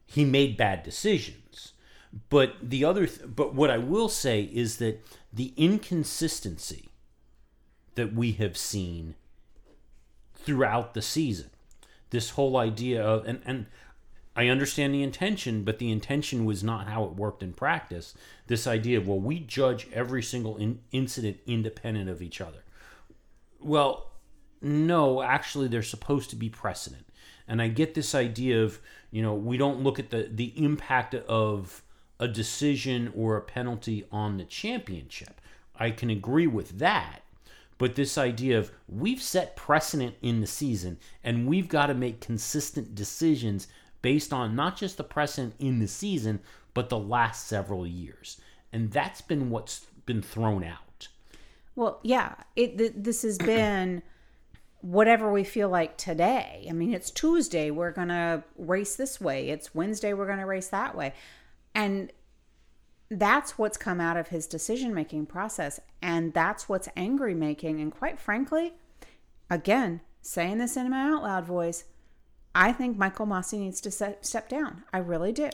He 0.05 0.25
made 0.25 0.57
bad 0.57 0.83
decisions. 0.83 1.73
But 2.29 2.55
the 2.61 2.85
other 2.85 3.07
th- 3.07 3.35
but 3.35 3.55
what 3.55 3.71
I 3.71 3.79
will 3.79 4.09
say 4.09 4.43
is 4.43 4.77
that 4.77 5.03
the 5.31 5.53
inconsistency 5.57 6.89
that 7.95 8.13
we 8.13 8.33
have 8.33 8.55
seen 8.55 9.15
throughout 10.35 10.93
the 10.93 11.01
season, 11.01 11.49
this 12.13 12.29
whole 12.31 12.55
idea 12.55 13.03
of 13.03 13.25
and 13.25 13.41
and 13.45 13.65
I 14.35 14.47
understand 14.47 14.93
the 14.93 15.03
intention, 15.03 15.63
but 15.63 15.77
the 15.77 15.91
intention 15.91 16.45
was 16.45 16.63
not 16.63 16.87
how 16.87 17.03
it 17.03 17.15
worked 17.15 17.43
in 17.43 17.53
practice. 17.53 18.15
This 18.47 18.65
idea 18.65 18.97
of 18.99 19.07
well, 19.07 19.19
we 19.19 19.39
judge 19.39 19.87
every 19.91 20.23
single 20.23 20.55
in- 20.57 20.79
incident 20.91 21.39
independent 21.45 22.09
of 22.09 22.21
each 22.21 22.39
other. 22.39 22.63
Well, 23.59 24.11
no, 24.61 25.21
actually, 25.21 25.67
there's 25.67 25.89
supposed 25.89 26.29
to 26.29 26.35
be 26.35 26.49
precedent. 26.49 27.05
And 27.47 27.61
I 27.61 27.67
get 27.67 27.93
this 27.93 28.15
idea 28.15 28.63
of, 28.63 28.79
you 29.11 29.21
know, 29.21 29.33
we 29.33 29.57
don't 29.57 29.81
look 29.81 29.99
at 29.99 30.11
the, 30.11 30.29
the 30.31 30.53
impact 30.55 31.13
of 31.15 31.83
a 32.19 32.27
decision 32.27 33.11
or 33.15 33.35
a 33.35 33.41
penalty 33.41 34.05
on 34.11 34.37
the 34.37 34.45
championship. 34.45 35.41
I 35.75 35.91
can 35.91 36.09
agree 36.09 36.47
with 36.47 36.79
that. 36.79 37.22
But 37.77 37.95
this 37.95 38.17
idea 38.17 38.57
of 38.57 38.71
we've 38.87 39.21
set 39.21 39.55
precedent 39.55 40.15
in 40.21 40.41
the 40.41 40.47
season 40.47 40.97
and 41.23 41.47
we've 41.47 41.67
got 41.67 41.87
to 41.87 41.93
make 41.93 42.21
consistent 42.21 42.95
decisions 42.95 43.67
based 44.01 44.33
on 44.33 44.55
not 44.55 44.77
just 44.77 44.97
the 44.97 45.03
precedent 45.03 45.55
in 45.59 45.79
the 45.79 45.87
season, 45.87 46.39
but 46.73 46.89
the 46.89 46.99
last 46.99 47.47
several 47.47 47.87
years. 47.87 48.39
And 48.71 48.91
that's 48.91 49.21
been 49.21 49.49
what's 49.49 49.85
been 50.05 50.21
thrown 50.21 50.63
out. 50.63 51.07
Well, 51.75 51.99
yeah, 52.03 52.35
it 52.55 52.77
th- 52.77 52.93
this 52.95 53.23
has 53.23 53.37
been 53.39 54.03
whatever 54.81 55.31
we 55.31 55.43
feel 55.43 55.69
like 55.69 55.97
today. 55.97 56.67
I 56.69 56.73
mean, 56.73 56.93
it's 56.93 57.09
Tuesday, 57.09 57.71
we're 57.71 57.91
going 57.91 58.09
to 58.09 58.43
race 58.57 58.97
this 58.97 59.19
way. 59.19 59.49
It's 59.49 59.73
Wednesday, 59.73 60.13
we're 60.13 60.27
going 60.27 60.39
to 60.39 60.45
race 60.45 60.67
that 60.67 60.95
way. 60.95 61.13
And 61.73 62.11
that's 63.19 63.57
what's 63.57 63.77
come 63.77 63.99
out 63.99 64.17
of 64.17 64.29
his 64.29 64.47
decision 64.47 64.93
making 64.93 65.25
process. 65.25 65.79
And 66.01 66.33
that's 66.33 66.67
what's 66.67 66.89
angry 66.95 67.33
making. 67.33 67.79
And 67.79 67.91
quite 67.91 68.19
frankly, 68.19 68.73
again, 69.49 70.01
saying 70.21 70.57
this 70.57 70.77
in 70.77 70.89
my 70.89 71.09
out 71.09 71.23
loud 71.23 71.45
voice, 71.45 71.85
I 72.55 72.71
think 72.71 72.97
Michael 72.97 73.25
Masi 73.25 73.59
needs 73.59 73.81
to 73.81 73.91
step 73.91 74.49
down. 74.49 74.83
I 74.93 74.99
really 74.99 75.31
do. 75.31 75.49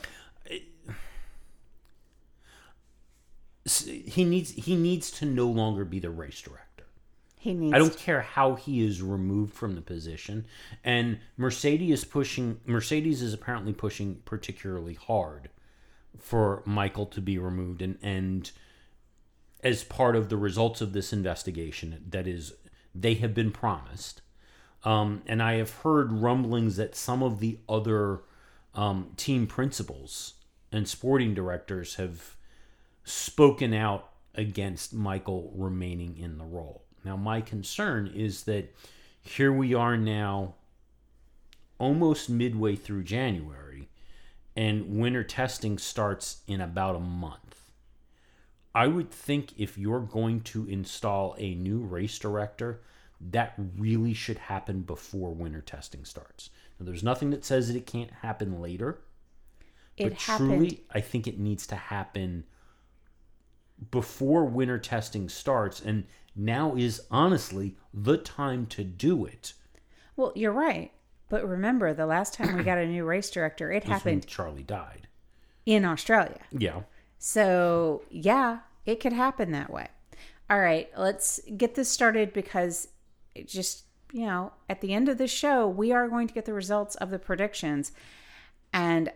He 3.66 4.26
needs 4.26 4.52
he 4.52 4.76
needs 4.76 5.12
to 5.12 5.26
no 5.26 5.48
longer 5.48 5.86
be 5.86 6.00
the 6.00 6.10
race 6.10 6.42
director. 6.42 6.86
He 7.38 7.54
needs 7.54 7.74
I 7.74 7.78
don't 7.78 7.96
care 7.96 8.22
how 8.22 8.56
he 8.56 8.86
is 8.86 9.02
removed 9.02 9.54
from 9.54 9.76
the 9.76 9.82
position. 9.82 10.46
And 10.84 11.20
Mercedes 11.38 12.00
is 12.00 12.06
pushing 12.06 12.60
Mercedes 12.66 13.22
is 13.22 13.34
apparently 13.34 13.74
pushing 13.74 14.16
particularly 14.26 14.96
hard 14.96 15.50
for 16.18 16.64
Michael 16.66 17.06
to 17.08 17.22
be 17.22 17.38
removed 17.38 17.82
and 17.82 17.98
and 18.02 18.52
as 19.62 19.84
part 19.84 20.16
of 20.16 20.30
the 20.30 20.38
results 20.38 20.82
of 20.82 20.94
this 20.94 21.12
investigation 21.12 22.04
that 22.10 22.28
is 22.28 22.54
they 22.96 23.16
have 23.16 23.34
been 23.34 23.52
promised. 23.52 24.22
Um, 24.84 25.24
and 25.28 25.44
I 25.44 25.56
have 25.56 25.72
heard 25.72 26.12
rumblings 26.14 26.78
that 26.78 26.96
some 26.96 27.22
of 27.22 27.40
the 27.40 27.60
other 27.68 28.22
um, 28.74 29.12
team 29.18 29.46
principals 29.46 30.36
and 30.72 30.88
sporting 30.88 31.34
directors 31.34 31.96
have 31.96 32.36
spoken 33.04 33.74
out 33.74 34.10
against 34.36 34.94
Michael 34.94 35.52
remaining 35.56 36.18
in 36.18 36.38
the 36.38 36.46
role. 36.46 36.86
Now, 37.04 37.18
my 37.18 37.42
concern 37.42 38.08
is 38.08 38.44
that 38.44 38.74
here 39.22 39.52
we 39.52 39.74
are 39.74 39.98
now, 39.98 40.56
almost 41.78 42.30
midway 42.30 42.76
through 42.76 43.04
January, 43.04 43.69
and 44.60 45.00
winter 45.00 45.24
testing 45.24 45.78
starts 45.78 46.42
in 46.46 46.60
about 46.60 46.94
a 46.94 47.00
month. 47.00 47.62
I 48.76 48.88
would 48.88 49.10
think 49.10 49.54
if 49.58 49.78
you're 49.78 50.02
going 50.02 50.42
to 50.42 50.68
install 50.68 51.34
a 51.38 51.56
new 51.56 51.80
race 51.80 52.20
director, 52.20 52.82
that 53.22 53.54
really 53.78 54.14
should 54.14 54.38
happen 54.38 54.82
before 54.82 55.34
winter 55.34 55.62
testing 55.62 56.04
starts. 56.04 56.50
Now, 56.78 56.86
there's 56.86 57.04
nothing 57.04 57.30
that 57.30 57.46
says 57.46 57.70
that 57.70 57.78
it 57.78 57.86
can't 57.86 58.12
happen 58.12 58.60
later, 58.60 59.00
it 59.96 60.04
but 60.04 60.14
happened. 60.14 60.50
truly, 60.50 60.84
I 60.92 61.00
think 61.00 61.26
it 61.26 61.40
needs 61.40 61.66
to 61.68 61.78
happen 61.78 62.44
before 63.92 64.44
winter 64.44 64.78
testing 64.78 65.30
starts. 65.30 65.80
And 65.80 66.04
now 66.36 66.76
is 66.76 67.04
honestly 67.10 67.78
the 67.94 68.18
time 68.18 68.66
to 68.68 68.84
do 68.84 69.24
it. 69.24 69.54
Well, 70.18 70.34
you're 70.36 70.52
right. 70.52 70.92
But 71.30 71.48
remember, 71.48 71.94
the 71.94 72.06
last 72.08 72.34
time 72.34 72.58
we 72.58 72.64
got 72.64 72.78
a 72.80 72.86
new 72.88 73.06
race 73.06 73.30
director, 73.30 73.72
it 73.72 73.84
happened 73.86 74.26
Charlie 74.28 74.64
died. 74.64 75.08
in 75.66 75.86
Australia. 75.86 76.40
Yeah. 76.52 76.82
So, 77.20 78.04
yeah, 78.10 78.60
it 78.86 79.00
could 79.00 79.14
happen 79.14 79.52
that 79.52 79.72
way. 79.72 79.88
All 80.50 80.60
right, 80.60 80.90
let's 80.98 81.40
get 81.58 81.76
this 81.76 81.90
started 81.90 82.34
because 82.34 82.88
it 83.36 83.48
just, 83.48 83.84
you 84.12 84.26
know, 84.26 84.52
at 84.68 84.82
the 84.82 84.94
end 84.94 85.08
of 85.10 85.18
the 85.20 85.28
show, 85.28 85.68
we 85.68 85.92
are 85.92 86.08
going 86.10 86.28
to 86.28 86.34
get 86.34 86.46
the 86.46 86.54
results 86.54 86.96
of 86.96 87.12
the 87.12 87.20
predictions. 87.20 87.92
And 88.74 89.12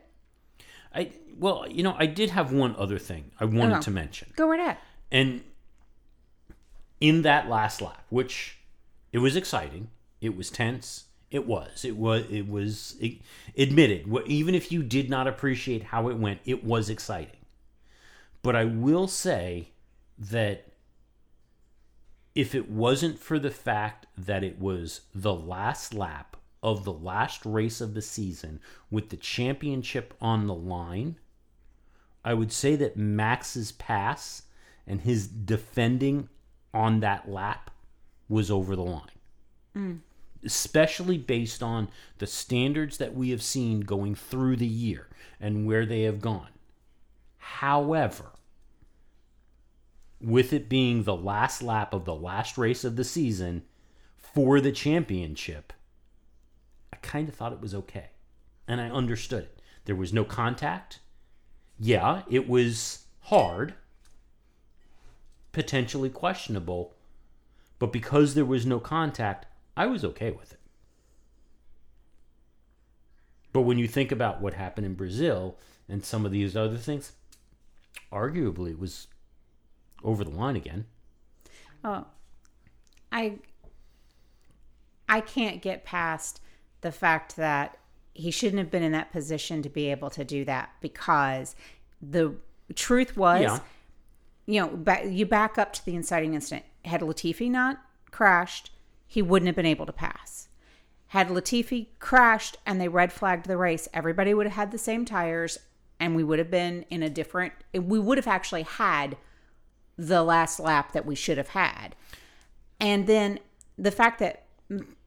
I 0.93 1.11
well, 1.39 1.65
you 1.67 1.81
know, 1.81 1.95
I 1.97 2.05
did 2.05 2.29
have 2.29 2.51
one 2.53 2.75
other 2.77 2.99
thing 2.99 3.31
I 3.39 3.45
wanted 3.45 3.77
Oh. 3.77 3.81
to 3.81 3.91
mention. 3.91 4.31
go 4.35 4.47
right 4.47 4.59
ahead. 4.59 4.77
And 5.11 5.43
in 6.99 7.23
that 7.23 7.49
last 7.49 7.81
lap, 7.81 8.05
which 8.09 8.57
it 9.11 9.17
was 9.17 9.35
exciting, 9.35 9.89
it 10.21 10.35
was 10.37 10.51
tense, 10.51 11.05
it 11.33 11.47
was, 11.47 11.83
it 11.83 11.97
was, 11.97 12.25
it 12.29 12.47
was 12.47 12.95
it, 13.01 13.17
admitted. 13.57 14.07
Even 14.27 14.53
if 14.53 14.71
you 14.71 14.83
did 14.83 15.09
not 15.09 15.27
appreciate 15.27 15.85
how 15.85 16.07
it 16.09 16.17
went, 16.17 16.39
it 16.45 16.63
was 16.63 16.91
exciting. 16.91 17.41
But 18.43 18.55
I 18.55 18.65
will 18.65 19.07
say 19.07 19.69
that 20.19 20.67
if 22.35 22.53
it 22.53 22.69
wasn't 22.69 23.17
for 23.17 23.39
the 23.39 23.49
fact 23.49 24.05
that 24.15 24.43
it 24.43 24.59
was 24.59 25.01
the 25.15 25.33
last 25.33 25.95
lap 25.95 26.37
of 26.61 26.83
the 26.83 26.93
last 26.93 27.43
race 27.47 27.81
of 27.81 27.95
the 27.95 28.01
season 28.03 28.59
with 28.91 29.09
the 29.09 29.17
championship 29.17 30.13
on 30.21 30.45
the 30.45 30.53
line, 30.53 31.15
I 32.23 32.35
would 32.35 32.51
say 32.51 32.75
that 32.75 32.95
Max's 32.95 33.71
pass 33.71 34.43
and 34.85 35.01
his 35.01 35.27
defending 35.27 36.29
on 36.75 36.99
that 36.99 37.27
lap 37.27 37.71
was 38.29 38.51
over 38.51 38.75
the 38.75 38.83
line. 38.83 39.09
Mm. 39.75 39.99
Especially 40.45 41.17
based 41.17 41.63
on 41.63 41.87
the 42.17 42.27
standards 42.27 42.97
that 42.97 43.15
we 43.15 43.29
have 43.29 43.41
seen 43.41 43.81
going 43.81 44.15
through 44.15 44.57
the 44.57 44.67
year 44.67 45.07
and 45.39 45.65
where 45.65 45.85
they 45.85 46.03
have 46.03 46.21
gone. 46.21 46.49
However, 47.37 48.31
with 50.21 50.53
it 50.53 50.69
being 50.69 51.03
the 51.03 51.15
last 51.15 51.61
lap 51.61 51.93
of 51.93 52.05
the 52.05 52.15
last 52.15 52.57
race 52.57 52.83
of 52.83 52.95
the 52.95 53.03
season 53.03 53.63
for 54.17 54.61
the 54.61 54.71
championship, 54.71 55.73
I 56.91 56.95
kind 56.97 57.27
of 57.27 57.35
thought 57.35 57.53
it 57.53 57.61
was 57.61 57.75
okay. 57.75 58.07
And 58.67 58.79
I 58.79 58.89
understood 58.89 59.43
it. 59.43 59.61
There 59.85 59.95
was 59.95 60.13
no 60.13 60.23
contact. 60.23 60.99
Yeah, 61.77 62.21
it 62.29 62.47
was 62.47 63.05
hard, 63.23 63.73
potentially 65.51 66.09
questionable, 66.09 66.93
but 67.79 67.91
because 67.91 68.33
there 68.33 68.45
was 68.45 68.65
no 68.65 68.79
contact, 68.79 69.45
I 69.75 69.85
was 69.87 70.03
okay 70.05 70.31
with 70.31 70.51
it. 70.53 70.59
But 73.51 73.61
when 73.61 73.77
you 73.77 73.87
think 73.87 74.11
about 74.11 74.41
what 74.41 74.53
happened 74.53 74.85
in 74.85 74.95
Brazil 74.95 75.57
and 75.87 76.03
some 76.03 76.25
of 76.25 76.31
these 76.31 76.55
other 76.55 76.77
things, 76.77 77.13
arguably 78.11 78.71
it 78.71 78.79
was 78.79 79.07
over 80.03 80.23
the 80.23 80.31
line 80.31 80.55
again. 80.55 80.85
Oh, 81.83 82.05
I 83.11 83.39
I 85.07 85.21
can't 85.21 85.61
get 85.61 85.85
past 85.85 86.41
the 86.81 86.91
fact 86.91 87.35
that 87.35 87.77
he 88.13 88.31
shouldn't 88.31 88.59
have 88.59 88.71
been 88.71 88.83
in 88.83 88.91
that 88.93 89.11
position 89.11 89.61
to 89.63 89.69
be 89.69 89.89
able 89.91 90.09
to 90.11 90.23
do 90.23 90.45
that 90.45 90.69
because 90.81 91.55
the 92.01 92.35
truth 92.75 93.15
was, 93.17 93.41
Yeah. 93.41 93.59
you 94.45 94.61
know, 94.61 94.75
ba- 94.75 95.07
you 95.09 95.25
back 95.25 95.57
up 95.57 95.73
to 95.73 95.85
the 95.85 95.95
inciting 95.95 96.33
incident. 96.33 96.65
Had 96.85 97.01
Latifi 97.01 97.49
not 97.49 97.81
crashed, 98.11 98.71
he 99.13 99.21
wouldn't 99.21 99.45
have 99.45 99.55
been 99.55 99.63
able 99.63 99.85
to 99.85 99.93
pass. 99.93 100.47
Had 101.09 101.27
Latifi 101.27 101.85
crashed 101.99 102.57
and 102.65 102.81
they 102.81 102.87
red 102.87 103.13
flagged 103.13 103.45
the 103.45 103.57
race, 103.57 103.87
everybody 103.93 104.33
would 104.33 104.47
have 104.47 104.55
had 104.55 104.71
the 104.71 104.79
same 104.79 105.05
tires 105.05 105.59
and 105.99 106.15
we 106.15 106.23
would 106.23 106.39
have 106.39 106.49
been 106.49 106.83
in 106.89 107.03
a 107.03 107.11
different, 107.11 107.53
we 107.73 107.99
would 107.99 108.17
have 108.17 108.25
actually 108.25 108.63
had 108.63 109.15
the 109.95 110.23
last 110.23 110.59
lap 110.59 110.93
that 110.93 111.05
we 111.05 111.13
should 111.13 111.37
have 111.37 111.49
had. 111.49 111.95
And 112.79 113.05
then 113.05 113.37
the 113.77 113.91
fact 113.91 114.17
that 114.17 114.45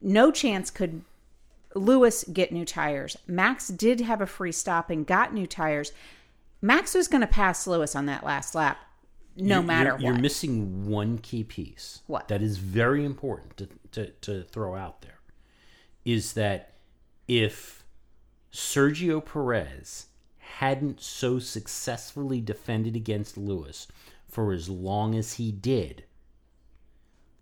no 0.01 0.31
chance 0.31 0.71
could 0.71 1.01
Lewis 1.75 2.23
get 2.31 2.53
new 2.53 2.63
tires. 2.63 3.17
Max 3.27 3.67
did 3.67 3.99
have 3.99 4.21
a 4.21 4.25
free 4.25 4.53
stop 4.53 4.89
and 4.89 5.05
got 5.05 5.33
new 5.33 5.45
tires. 5.45 5.91
Max 6.61 6.95
was 6.95 7.09
going 7.09 7.21
to 7.21 7.27
pass 7.27 7.67
Lewis 7.67 7.93
on 7.93 8.05
that 8.05 8.23
last 8.23 8.55
lap, 8.55 8.77
no 9.37 9.55
You're- 9.55 9.65
matter 9.67 9.89
you're, 9.89 9.95
what. 9.95 10.03
You're 10.03 10.17
missing 10.17 10.87
one 10.87 11.17
key 11.19 11.43
piece. 11.43 12.01
What? 12.07 12.27
That 12.27 12.41
is 12.41 12.57
very 12.57 13.05
important 13.05 13.57
to, 13.57 13.67
to, 13.91 14.11
to 14.21 14.43
throw 14.43 14.75
out 14.75 15.01
there. 15.01 15.19
Is 16.05 16.33
that 16.33 16.73
if 17.27 17.83
Sergio 18.51 19.23
Perez 19.23 20.07
hadn't 20.37 21.01
so 21.01 21.39
successfully 21.39 22.39
defended 22.41 22.95
against 22.95 23.37
Lewis 23.37 23.87
for 24.27 24.53
as 24.53 24.69
long 24.69 25.15
as 25.15 25.33
he 25.33 25.51
did, 25.51 26.05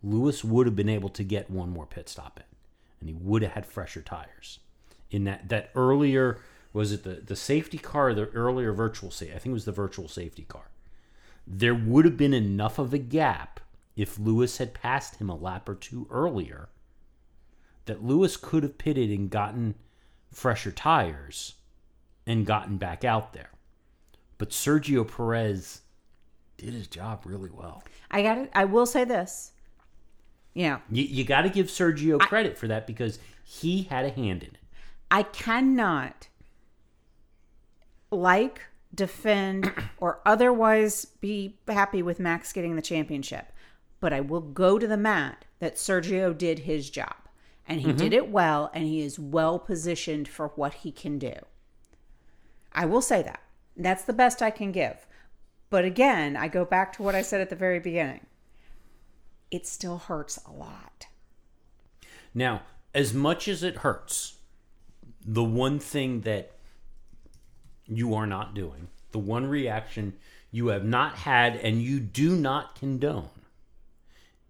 Lewis 0.03 0.43
would 0.43 0.65
have 0.65 0.75
been 0.75 0.89
able 0.89 1.09
to 1.09 1.23
get 1.23 1.49
one 1.49 1.69
more 1.69 1.85
pit 1.85 2.09
stop 2.09 2.39
in, 2.39 2.45
and 2.99 3.09
he 3.09 3.15
would 3.15 3.41
have 3.41 3.51
had 3.53 3.65
fresher 3.65 4.01
tires. 4.01 4.59
In 5.11 5.23
that 5.25 5.49
that 5.49 5.69
earlier 5.75 6.39
was 6.73 6.91
it 6.91 7.03
the 7.03 7.21
the 7.25 7.35
safety 7.35 7.77
car, 7.77 8.13
the 8.13 8.27
earlier 8.31 8.73
virtual 8.73 9.11
safety? 9.11 9.33
I 9.33 9.39
think 9.39 9.51
it 9.51 9.53
was 9.53 9.65
the 9.65 9.71
virtual 9.71 10.07
safety 10.07 10.43
car. 10.43 10.69
There 11.47 11.75
would 11.75 12.05
have 12.05 12.17
been 12.17 12.33
enough 12.33 12.79
of 12.79 12.93
a 12.93 12.97
gap 12.97 13.59
if 13.95 14.19
Lewis 14.19 14.57
had 14.57 14.73
passed 14.73 15.17
him 15.17 15.29
a 15.29 15.35
lap 15.35 15.69
or 15.69 15.75
two 15.75 16.07
earlier 16.09 16.69
that 17.85 18.03
Lewis 18.03 18.35
could 18.35 18.63
have 18.63 18.77
pitted 18.77 19.09
and 19.11 19.29
gotten 19.29 19.75
fresher 20.31 20.71
tires 20.71 21.55
and 22.25 22.45
gotten 22.45 22.77
back 22.77 23.03
out 23.03 23.33
there. 23.33 23.51
But 24.37 24.49
Sergio 24.49 25.07
Perez 25.07 25.81
did 26.57 26.73
his 26.73 26.87
job 26.87 27.21
really 27.25 27.51
well. 27.51 27.83
I 28.11 28.21
got. 28.21 28.49
I 28.53 28.65
will 28.65 28.85
say 28.85 29.03
this. 29.03 29.51
You 30.53 30.69
know, 30.69 30.81
You, 30.89 31.03
you 31.03 31.23
got 31.25 31.41
to 31.41 31.49
give 31.49 31.67
Sergio 31.67 32.17
credit 32.19 32.57
for 32.57 32.67
that 32.69 32.87
because 32.87 33.19
he 33.43 33.83
had 33.83 34.05
a 34.05 34.09
hand 34.09 34.41
in 34.41 34.49
it. 34.49 34.57
I 35.11 35.23
cannot 35.23 36.29
like, 38.09 38.61
defend, 38.95 39.71
or 39.97 40.19
otherwise 40.25 41.05
be 41.05 41.57
happy 41.67 42.01
with 42.01 42.19
Max 42.19 42.53
getting 42.53 42.75
the 42.75 42.81
championship. 42.81 43.51
But 43.99 44.13
I 44.13 44.21
will 44.21 44.41
go 44.41 44.79
to 44.79 44.87
the 44.87 44.97
mat 44.97 45.45
that 45.59 45.75
Sergio 45.75 46.37
did 46.37 46.59
his 46.59 46.89
job. 46.89 47.15
And 47.67 47.81
he 47.81 47.93
did 47.93 48.11
mm-hmm. 48.11 48.25
it 48.25 48.29
well, 48.29 48.69
and 48.73 48.85
he 48.85 49.01
is 49.01 49.17
well 49.17 49.57
positioned 49.57 50.27
for 50.27 50.49
what 50.49 50.75
he 50.75 50.91
can 50.91 51.17
do. 51.17 51.33
I 52.71 52.85
will 52.85 53.01
say 53.01 53.23
that. 53.23 53.41
That's 53.75 54.03
the 54.03 54.13
best 54.13 54.41
I 54.41 54.51
can 54.51 54.71
give. 54.71 55.07
But 55.71 55.83
again, 55.83 56.37
I 56.37 56.47
go 56.47 56.63
back 56.63 56.93
to 56.93 57.03
what 57.03 57.15
I 57.15 57.23
said 57.23 57.41
at 57.41 57.49
the 57.49 57.55
very 57.55 57.79
beginning. 57.79 58.27
It 59.49 59.65
still 59.65 59.97
hurts 59.97 60.39
a 60.45 60.51
lot. 60.51 61.07
Now, 62.33 62.63
as 62.93 63.13
much 63.13 63.47
as 63.47 63.63
it 63.63 63.77
hurts, 63.77 64.37
the 65.25 65.43
one 65.43 65.79
thing 65.79 66.21
that 66.21 66.51
you 67.87 68.15
are 68.15 68.27
not 68.27 68.53
doing, 68.53 68.87
the 69.11 69.19
one 69.19 69.47
reaction 69.47 70.13
you 70.51 70.67
have 70.67 70.85
not 70.85 71.15
had 71.15 71.55
and 71.57 71.81
you 71.81 71.99
do 71.99 72.35
not 72.35 72.75
condone, 72.75 73.29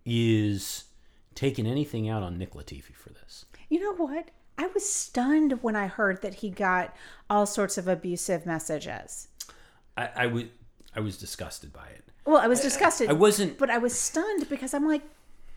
is 0.05 0.85
taking 1.33 1.65
anything 1.65 2.07
out 2.07 2.23
on 2.23 2.37
Nick 2.37 2.53
Latifi 2.53 2.95
for 2.95 3.09
this. 3.09 3.45
You 3.69 3.79
know 3.79 3.95
what? 3.95 4.29
I 4.57 4.67
was 4.67 4.87
stunned 4.87 5.63
when 5.63 5.75
I 5.75 5.87
heard 5.87 6.21
that 6.21 6.35
he 6.35 6.49
got 6.49 6.95
all 7.29 7.45
sorts 7.45 7.77
of 7.77 7.87
abusive 7.87 8.45
messages. 8.45 9.27
I, 9.97 10.09
I 10.15 10.25
was 10.27 10.43
I 10.95 11.01
was 11.01 11.17
disgusted 11.17 11.73
by 11.73 11.87
it. 11.87 12.05
Well, 12.25 12.37
I 12.37 12.47
was 12.47 12.61
disgusted. 12.61 13.09
I 13.09 13.13
wasn't. 13.13 13.57
but 13.57 13.69
I 13.69 13.77
was 13.77 13.97
stunned 13.97 14.49
because 14.49 14.73
I'm 14.73 14.87
like, 14.87 15.01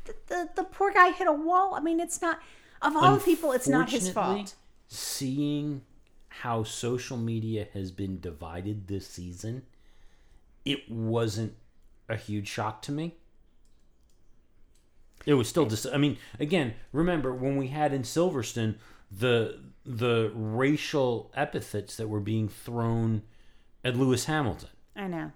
the, 0.05 0.15
the, 0.27 0.49
the 0.57 0.65
poor 0.65 0.93
guy 0.93 1.13
hit 1.13 1.29
a 1.29 1.33
wall. 1.33 1.75
I 1.75 1.81
mean, 1.81 2.01
it's 2.01 2.21
not, 2.21 2.41
of 2.83 2.97
all 2.97 3.17
the 3.17 3.25
people, 3.25 3.53
it's 3.53 3.69
not 3.69 3.91
his 3.91 4.11
fault. 4.11 4.55
Seeing 4.89 5.83
how 6.43 6.63
social 6.63 7.17
media 7.17 7.69
has 7.73 7.91
been 7.91 8.21
divided 8.21 8.87
this 8.87 9.07
season, 9.07 9.63
it 10.65 10.91
wasn't 10.91 11.55
a 12.09 12.17
huge 12.17 12.49
shock 12.49 12.83
to 12.83 12.93
me. 12.93 13.17
It 15.27 15.35
was 15.35 15.49
still 15.49 15.67
just. 15.67 15.87
I 15.87 15.97
mean, 15.97 16.17
again, 16.39 16.75
remember 16.93 17.35
when 17.35 17.57
we 17.57 17.69
had 17.69 17.93
in 17.93 18.03
Silverstone 18.03 18.77
the 19.11 19.61
the 19.85 20.31
racial 20.35 21.33
epithets 21.35 21.97
that 21.97 22.09
were 22.09 22.21
being 22.21 22.49
thrown 22.49 23.23
at 23.85 23.97
Lewis 23.97 24.27
Hamilton. 24.27 24.69
I 24.95 25.07
know. 25.07 25.33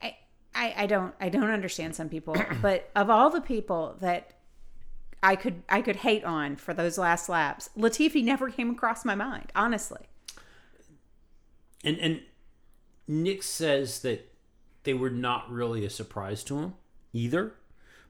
I, 0.00 0.16
I, 0.54 0.74
I 0.78 0.86
don't, 0.86 1.14
I 1.20 1.28
don't 1.28 1.50
understand 1.50 1.94
some 1.94 2.08
people, 2.08 2.36
but 2.62 2.90
of 2.96 3.10
all 3.10 3.28
the 3.28 3.40
people 3.40 3.96
that 4.00 4.39
I 5.22 5.36
could, 5.36 5.62
I 5.68 5.82
could 5.82 5.96
hate 5.96 6.24
on 6.24 6.56
for 6.56 6.72
those 6.72 6.96
last 6.96 7.28
laps, 7.28 7.70
Latifi 7.76 8.24
never 8.24 8.50
came 8.50 8.70
across 8.70 9.04
my 9.04 9.14
mind, 9.14 9.52
honestly. 9.54 10.06
And 11.84 11.98
and 11.98 12.20
Nick 13.08 13.42
says 13.42 14.00
that 14.02 14.32
they 14.84 14.94
were 14.94 15.10
not 15.10 15.50
really 15.50 15.84
a 15.84 15.90
surprise 15.90 16.44
to 16.44 16.58
him 16.58 16.74
either. 17.12 17.54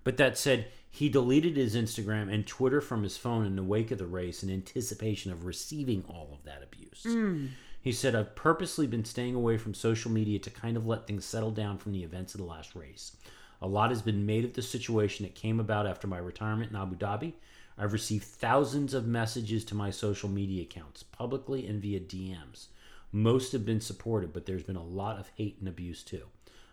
But 0.03 0.17
that 0.17 0.39
said, 0.39 0.69
he 0.89 1.09
deleted 1.09 1.57
his 1.57 1.77
Instagram 1.77 2.33
and 2.33 2.47
Twitter 2.47 2.81
from 2.81 3.03
his 3.03 3.17
phone 3.17 3.47
in 3.47 3.57
the 3.57 3.63
wake 3.63 3.91
of 3.91 3.99
the 3.99 4.07
race 4.07 4.43
in 4.43 4.51
anticipation 4.51 5.31
of 5.31 5.45
receiving 5.45 6.05
all 6.09 6.31
of 6.33 6.45
that 6.45 6.63
abuse. 6.63 7.03
Hmm. 7.05 7.47
He 7.81 7.93
said, 7.93 8.15
I've 8.15 8.35
purposely 8.35 8.87
been 8.87 9.05
staying 9.05 9.35
away 9.35 9.57
from 9.57 9.73
social 9.73 10.11
media 10.11 10.39
to 10.41 10.51
kind 10.51 10.77
of 10.77 10.87
let 10.87 11.07
things 11.07 11.25
settle 11.25 11.51
down 11.51 11.79
from 11.79 11.93
the 11.93 12.03
events 12.03 12.35
of 12.35 12.41
the 12.41 12.47
last 12.47 12.75
race. 12.75 13.17
A 13.63 13.69
lot 13.69 13.91
has 13.91 14.01
been 14.01 14.25
made 14.25 14.45
of 14.45 14.55
the 14.55 14.63
situation 14.63 15.25
that 15.25 15.35
came 15.35 15.61
about 15.61 15.87
after 15.87 16.07
my 16.07 16.19
retirement 16.19 16.71
in 16.71 16.77
Abu 16.77 16.97
Dhabi. 16.97 17.35
I've 17.77 17.93
received 17.93 18.25
thousands 18.25 18.95
of 18.95 19.07
messages 19.07 19.65
to 19.67 19.75
my 19.75 19.91
social 19.91 20.29
media 20.29 20.63
accounts, 20.63 21.03
publicly 21.03 21.67
and 21.67 21.81
via 21.81 22.01
DMs. 22.01 22.67
Most 23.13 23.53
have 23.53 23.67
been 23.67 23.81
supportive, 23.81 24.33
but 24.33 24.47
there's 24.47 24.63
been 24.63 24.77
a 24.77 24.83
lot 24.83 25.19
of 25.19 25.31
hate 25.37 25.57
and 25.61 25.69
abuse 25.69 26.03
too. 26.03 26.27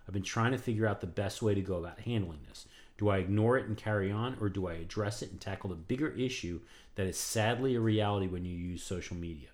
I've 0.07 0.13
been 0.13 0.23
trying 0.23 0.53
to 0.53 0.57
figure 0.57 0.87
out 0.87 1.01
the 1.01 1.07
best 1.07 1.41
way 1.41 1.53
to 1.53 1.61
go 1.61 1.75
about 1.75 1.99
handling 1.99 2.39
this. 2.47 2.65
Do 2.97 3.09
I 3.09 3.17
ignore 3.17 3.57
it 3.57 3.67
and 3.67 3.75
carry 3.77 4.09
on, 4.09 4.37
or 4.39 4.47
do 4.47 4.67
I 4.67 4.73
address 4.73 5.21
it 5.21 5.31
and 5.31 5.41
tackle 5.41 5.69
the 5.69 5.75
bigger 5.75 6.09
issue 6.09 6.61
that 6.95 7.05
is 7.05 7.17
sadly 7.17 7.75
a 7.75 7.81
reality 7.81 8.27
when 8.27 8.45
you 8.45 8.55
use 8.55 8.81
social 8.81 9.17
media? 9.17 9.49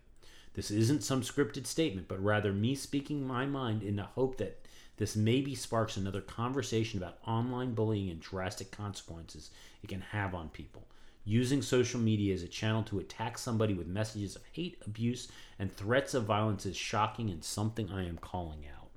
This 0.53 0.69
isn't 0.69 1.03
some 1.03 1.21
scripted 1.21 1.65
statement, 1.65 2.07
but 2.07 2.23
rather 2.23 2.53
me 2.53 2.75
speaking 2.75 3.25
my 3.25 3.45
mind 3.45 3.81
in 3.81 3.95
the 3.95 4.03
hope 4.03 4.37
that 4.37 4.62
this 4.97 5.15
maybe 5.15 5.55
sparks 5.55 5.97
another 5.97 6.21
conversation 6.21 6.97
about 6.97 7.17
online 7.25 7.73
bullying 7.73 8.09
and 8.09 8.19
drastic 8.19 8.71
consequences 8.71 9.49
it 9.81 9.89
can 9.89 10.01
have 10.01 10.35
on 10.35 10.49
people. 10.49 10.87
Using 11.25 11.61
social 11.61 11.99
media 11.99 12.33
as 12.33 12.43
a 12.43 12.47
channel 12.47 12.83
to 12.83 12.99
attack 12.99 13.37
somebody 13.37 13.73
with 13.73 13.87
messages 13.87 14.35
of 14.35 14.43
hate, 14.51 14.77
abuse, 14.85 15.29
and 15.57 15.73
threats 15.73 16.13
of 16.13 16.25
violence 16.25 16.65
is 16.65 16.75
shocking 16.75 17.29
and 17.29 17.43
something 17.43 17.89
I 17.89 18.05
am 18.05 18.17
calling 18.17 18.65
out. 18.77 18.89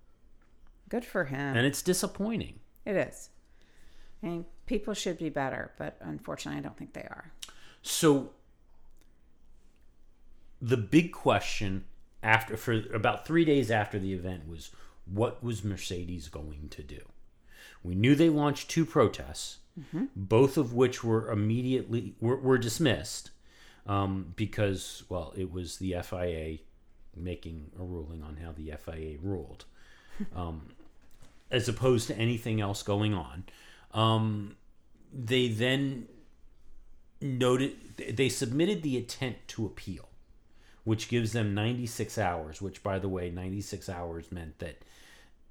Good 0.88 1.04
for 1.04 1.24
him. 1.24 1.56
And 1.56 1.66
it's 1.66 1.82
disappointing. 1.82 2.58
It 2.84 2.96
is. 2.96 3.30
I 4.22 4.26
mean, 4.26 4.44
people 4.66 4.92
should 4.92 5.18
be 5.18 5.28
better, 5.28 5.72
but 5.78 5.96
unfortunately, 6.00 6.58
I 6.58 6.62
don't 6.62 6.76
think 6.76 6.94
they 6.94 7.02
are. 7.02 7.32
So 7.82 8.30
the 10.60 10.76
big 10.76 11.12
question 11.12 11.84
after 12.22 12.56
for 12.56 12.82
about 12.92 13.26
3 13.26 13.44
days 13.44 13.70
after 13.70 13.98
the 13.98 14.12
event 14.12 14.48
was 14.48 14.70
what 15.06 15.42
was 15.42 15.64
Mercedes 15.64 16.28
going 16.28 16.68
to 16.70 16.82
do? 16.82 17.00
We 17.82 17.94
knew 17.94 18.14
they 18.14 18.28
launched 18.28 18.70
two 18.70 18.84
protests, 18.84 19.58
both 20.16 20.56
of 20.56 20.72
which 20.72 21.04
were 21.04 21.30
immediately 21.30 22.14
were, 22.20 22.36
were 22.36 22.58
dismissed 22.58 23.30
um, 23.86 24.32
because, 24.36 25.04
well, 25.08 25.32
it 25.36 25.52
was 25.52 25.76
the 25.78 25.96
FIA 26.02 26.58
making 27.14 27.70
a 27.78 27.82
ruling 27.82 28.22
on 28.22 28.36
how 28.36 28.52
the 28.52 28.72
FIA 28.84 29.18
ruled, 29.22 29.64
um, 30.34 30.70
as 31.50 31.68
opposed 31.68 32.08
to 32.08 32.16
anything 32.18 32.60
else 32.60 32.82
going 32.82 33.14
on. 33.14 33.44
Um, 33.92 34.56
they 35.12 35.48
then 35.48 36.08
noted 37.20 37.76
they 37.96 38.28
submitted 38.28 38.82
the 38.82 38.96
intent 38.96 39.36
to 39.48 39.64
appeal, 39.66 40.08
which 40.84 41.08
gives 41.08 41.32
them 41.32 41.54
96 41.54 42.18
hours. 42.18 42.60
Which, 42.60 42.82
by 42.82 42.98
the 42.98 43.08
way, 43.08 43.30
96 43.30 43.88
hours 43.88 44.32
meant 44.32 44.58
that 44.58 44.82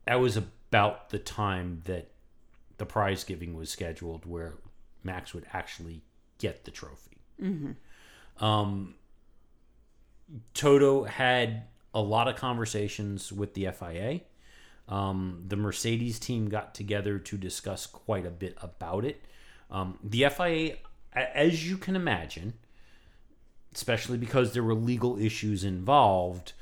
that 0.06 0.20
was 0.20 0.38
about 0.38 1.10
the 1.10 1.20
time 1.20 1.82
that 1.86 2.12
the 2.78 2.86
prize 2.86 3.24
giving 3.24 3.56
was 3.56 3.70
scheduled, 3.70 4.26
where 4.26 4.56
Max 5.04 5.34
would 5.34 5.46
actually 5.54 6.02
get 6.38 6.66
the 6.66 6.72
trophy. 6.72 7.18
Um, 8.40 8.96
Toto 10.54 11.04
had 11.04 11.64
a 11.94 12.02
lot 12.02 12.28
of 12.28 12.36
conversations 12.36 13.32
with 13.32 13.54
the 13.54 13.70
FIA. 13.72 14.22
Um, 14.88 15.44
the 15.48 15.56
Mercedes 15.56 16.20
team 16.20 16.50
got 16.50 16.76
together 16.76 17.18
to 17.18 17.38
discuss 17.38 17.86
quite 17.88 18.26
a 18.26 18.32
bit 18.32 18.58
about 18.62 19.06
it. 19.06 19.24
Um, 19.72 19.98
the 20.04 20.28
FIA, 20.30 20.76
as 21.14 21.68
you 21.68 21.78
can 21.78 21.96
imagine, 21.96 22.54
especially 23.74 24.18
because 24.18 24.54
there 24.54 24.64
were 24.64 24.76
legal 24.76 25.18
issues 25.18 25.64
involved, 25.64 26.54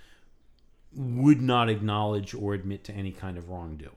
would 0.96 1.42
not 1.42 1.70
acknowledge 1.70 2.34
or 2.34 2.54
admit 2.54 2.84
to 2.84 2.94
any 2.94 3.12
kind 3.12 3.38
of 3.38 3.50
wrongdoing. 3.50 3.96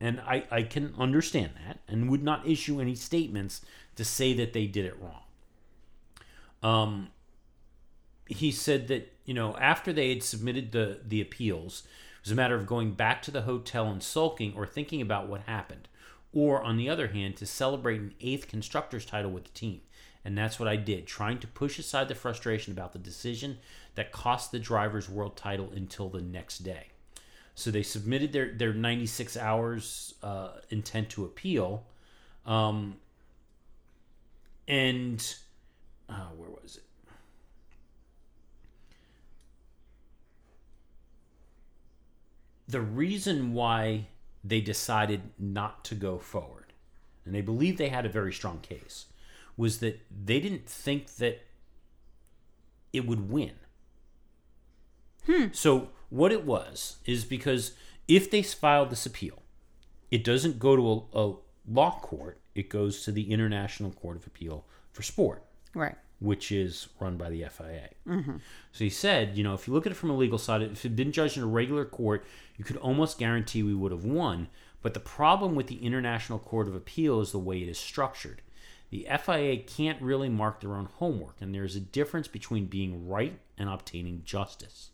And 0.00 0.20
I, 0.20 0.44
I 0.50 0.62
can 0.62 0.94
understand 0.98 1.52
that 1.66 1.80
and 1.88 2.08
would 2.08 2.22
not 2.22 2.46
issue 2.46 2.80
any 2.80 2.94
statements 2.94 3.62
to 3.96 4.04
say 4.04 4.32
that 4.34 4.52
they 4.52 4.66
did 4.66 4.84
it 4.84 4.96
wrong. 5.00 5.22
Um, 6.62 7.08
he 8.26 8.52
said 8.52 8.88
that, 8.88 9.12
you 9.24 9.34
know, 9.34 9.56
after 9.56 9.92
they 9.92 10.10
had 10.10 10.22
submitted 10.22 10.70
the, 10.70 11.00
the 11.04 11.20
appeals, 11.20 11.82
it 12.20 12.24
was 12.24 12.32
a 12.32 12.36
matter 12.36 12.54
of 12.54 12.66
going 12.66 12.92
back 12.92 13.22
to 13.22 13.30
the 13.30 13.42
hotel 13.42 13.88
and 13.88 14.02
sulking 14.02 14.52
or 14.54 14.66
thinking 14.66 15.00
about 15.00 15.28
what 15.28 15.42
happened. 15.42 15.88
Or, 16.32 16.62
on 16.62 16.76
the 16.76 16.90
other 16.90 17.08
hand, 17.08 17.36
to 17.38 17.46
celebrate 17.46 18.00
an 18.00 18.14
eighth 18.20 18.48
constructor's 18.48 19.06
title 19.06 19.30
with 19.30 19.44
the 19.44 19.50
team. 19.50 19.80
And 20.24 20.36
that's 20.36 20.60
what 20.60 20.68
I 20.68 20.76
did, 20.76 21.06
trying 21.06 21.38
to 21.38 21.46
push 21.46 21.78
aside 21.78 22.08
the 22.08 22.14
frustration 22.14 22.72
about 22.72 22.92
the 22.92 22.98
decision 22.98 23.58
that 23.98 24.12
cost 24.12 24.52
the 24.52 24.60
drivers' 24.60 25.08
world 25.08 25.36
title 25.36 25.72
until 25.74 26.08
the 26.08 26.20
next 26.20 26.58
day. 26.58 26.86
So 27.56 27.72
they 27.72 27.82
submitted 27.82 28.32
their, 28.32 28.52
their 28.52 28.72
96 28.72 29.36
hours 29.36 30.14
uh, 30.22 30.50
intent 30.70 31.10
to 31.10 31.24
appeal. 31.24 31.84
Um, 32.46 32.98
and 34.68 35.34
uh, 36.08 36.28
where 36.36 36.48
was 36.48 36.76
it? 36.76 36.84
The 42.68 42.80
reason 42.80 43.52
why 43.52 44.06
they 44.44 44.60
decided 44.60 45.22
not 45.40 45.84
to 45.86 45.96
go 45.96 46.18
forward, 46.18 46.72
and 47.24 47.34
they 47.34 47.40
believe 47.40 47.78
they 47.78 47.88
had 47.88 48.06
a 48.06 48.08
very 48.08 48.32
strong 48.32 48.60
case, 48.60 49.06
was 49.56 49.80
that 49.80 50.00
they 50.24 50.38
didn't 50.38 50.68
think 50.68 51.16
that 51.16 51.40
it 52.92 53.04
would 53.04 53.28
win. 53.28 53.54
Hmm. 55.28 55.46
So 55.52 55.90
what 56.10 56.32
it 56.32 56.44
was 56.44 56.96
is 57.04 57.24
because 57.24 57.72
if 58.06 58.30
they 58.30 58.42
filed 58.42 58.90
this 58.90 59.06
appeal, 59.06 59.42
it 60.10 60.24
doesn't 60.24 60.58
go 60.58 60.74
to 60.76 61.06
a, 61.14 61.26
a 61.30 61.34
law 61.70 61.98
court; 62.00 62.40
it 62.54 62.68
goes 62.70 63.04
to 63.04 63.12
the 63.12 63.30
International 63.30 63.90
Court 63.90 64.16
of 64.16 64.26
Appeal 64.26 64.64
for 64.92 65.02
Sport, 65.02 65.44
Right. 65.74 65.94
which 66.18 66.50
is 66.50 66.88
run 66.98 67.16
by 67.18 67.28
the 67.28 67.44
FIA. 67.44 67.90
Mm-hmm. 68.06 68.36
So 68.72 68.84
he 68.84 68.90
said, 68.90 69.36
you 69.36 69.44
know, 69.44 69.52
if 69.54 69.68
you 69.68 69.74
look 69.74 69.84
at 69.86 69.92
it 69.92 69.96
from 69.96 70.10
a 70.10 70.16
legal 70.16 70.38
side, 70.38 70.62
if 70.62 70.70
it 70.78 70.82
had 70.82 70.96
been 70.96 71.12
judged 71.12 71.36
in 71.36 71.42
a 71.42 71.46
regular 71.46 71.84
court, 71.84 72.24
you 72.56 72.64
could 72.64 72.78
almost 72.78 73.18
guarantee 73.18 73.62
we 73.62 73.74
would 73.74 73.92
have 73.92 74.04
won. 74.04 74.48
But 74.80 74.94
the 74.94 75.00
problem 75.00 75.54
with 75.54 75.66
the 75.66 75.84
International 75.84 76.38
Court 76.38 76.68
of 76.68 76.74
Appeal 76.74 77.20
is 77.20 77.32
the 77.32 77.38
way 77.38 77.60
it 77.60 77.68
is 77.68 77.78
structured. 77.78 78.40
The 78.90 79.06
FIA 79.22 79.58
can't 79.58 80.00
really 80.00 80.30
mark 80.30 80.60
their 80.60 80.74
own 80.74 80.86
homework, 80.86 81.36
and 81.42 81.54
there's 81.54 81.76
a 81.76 81.80
difference 81.80 82.28
between 82.28 82.66
being 82.66 83.06
right 83.06 83.38
and 83.58 83.68
obtaining 83.68 84.22
justice. 84.24 84.90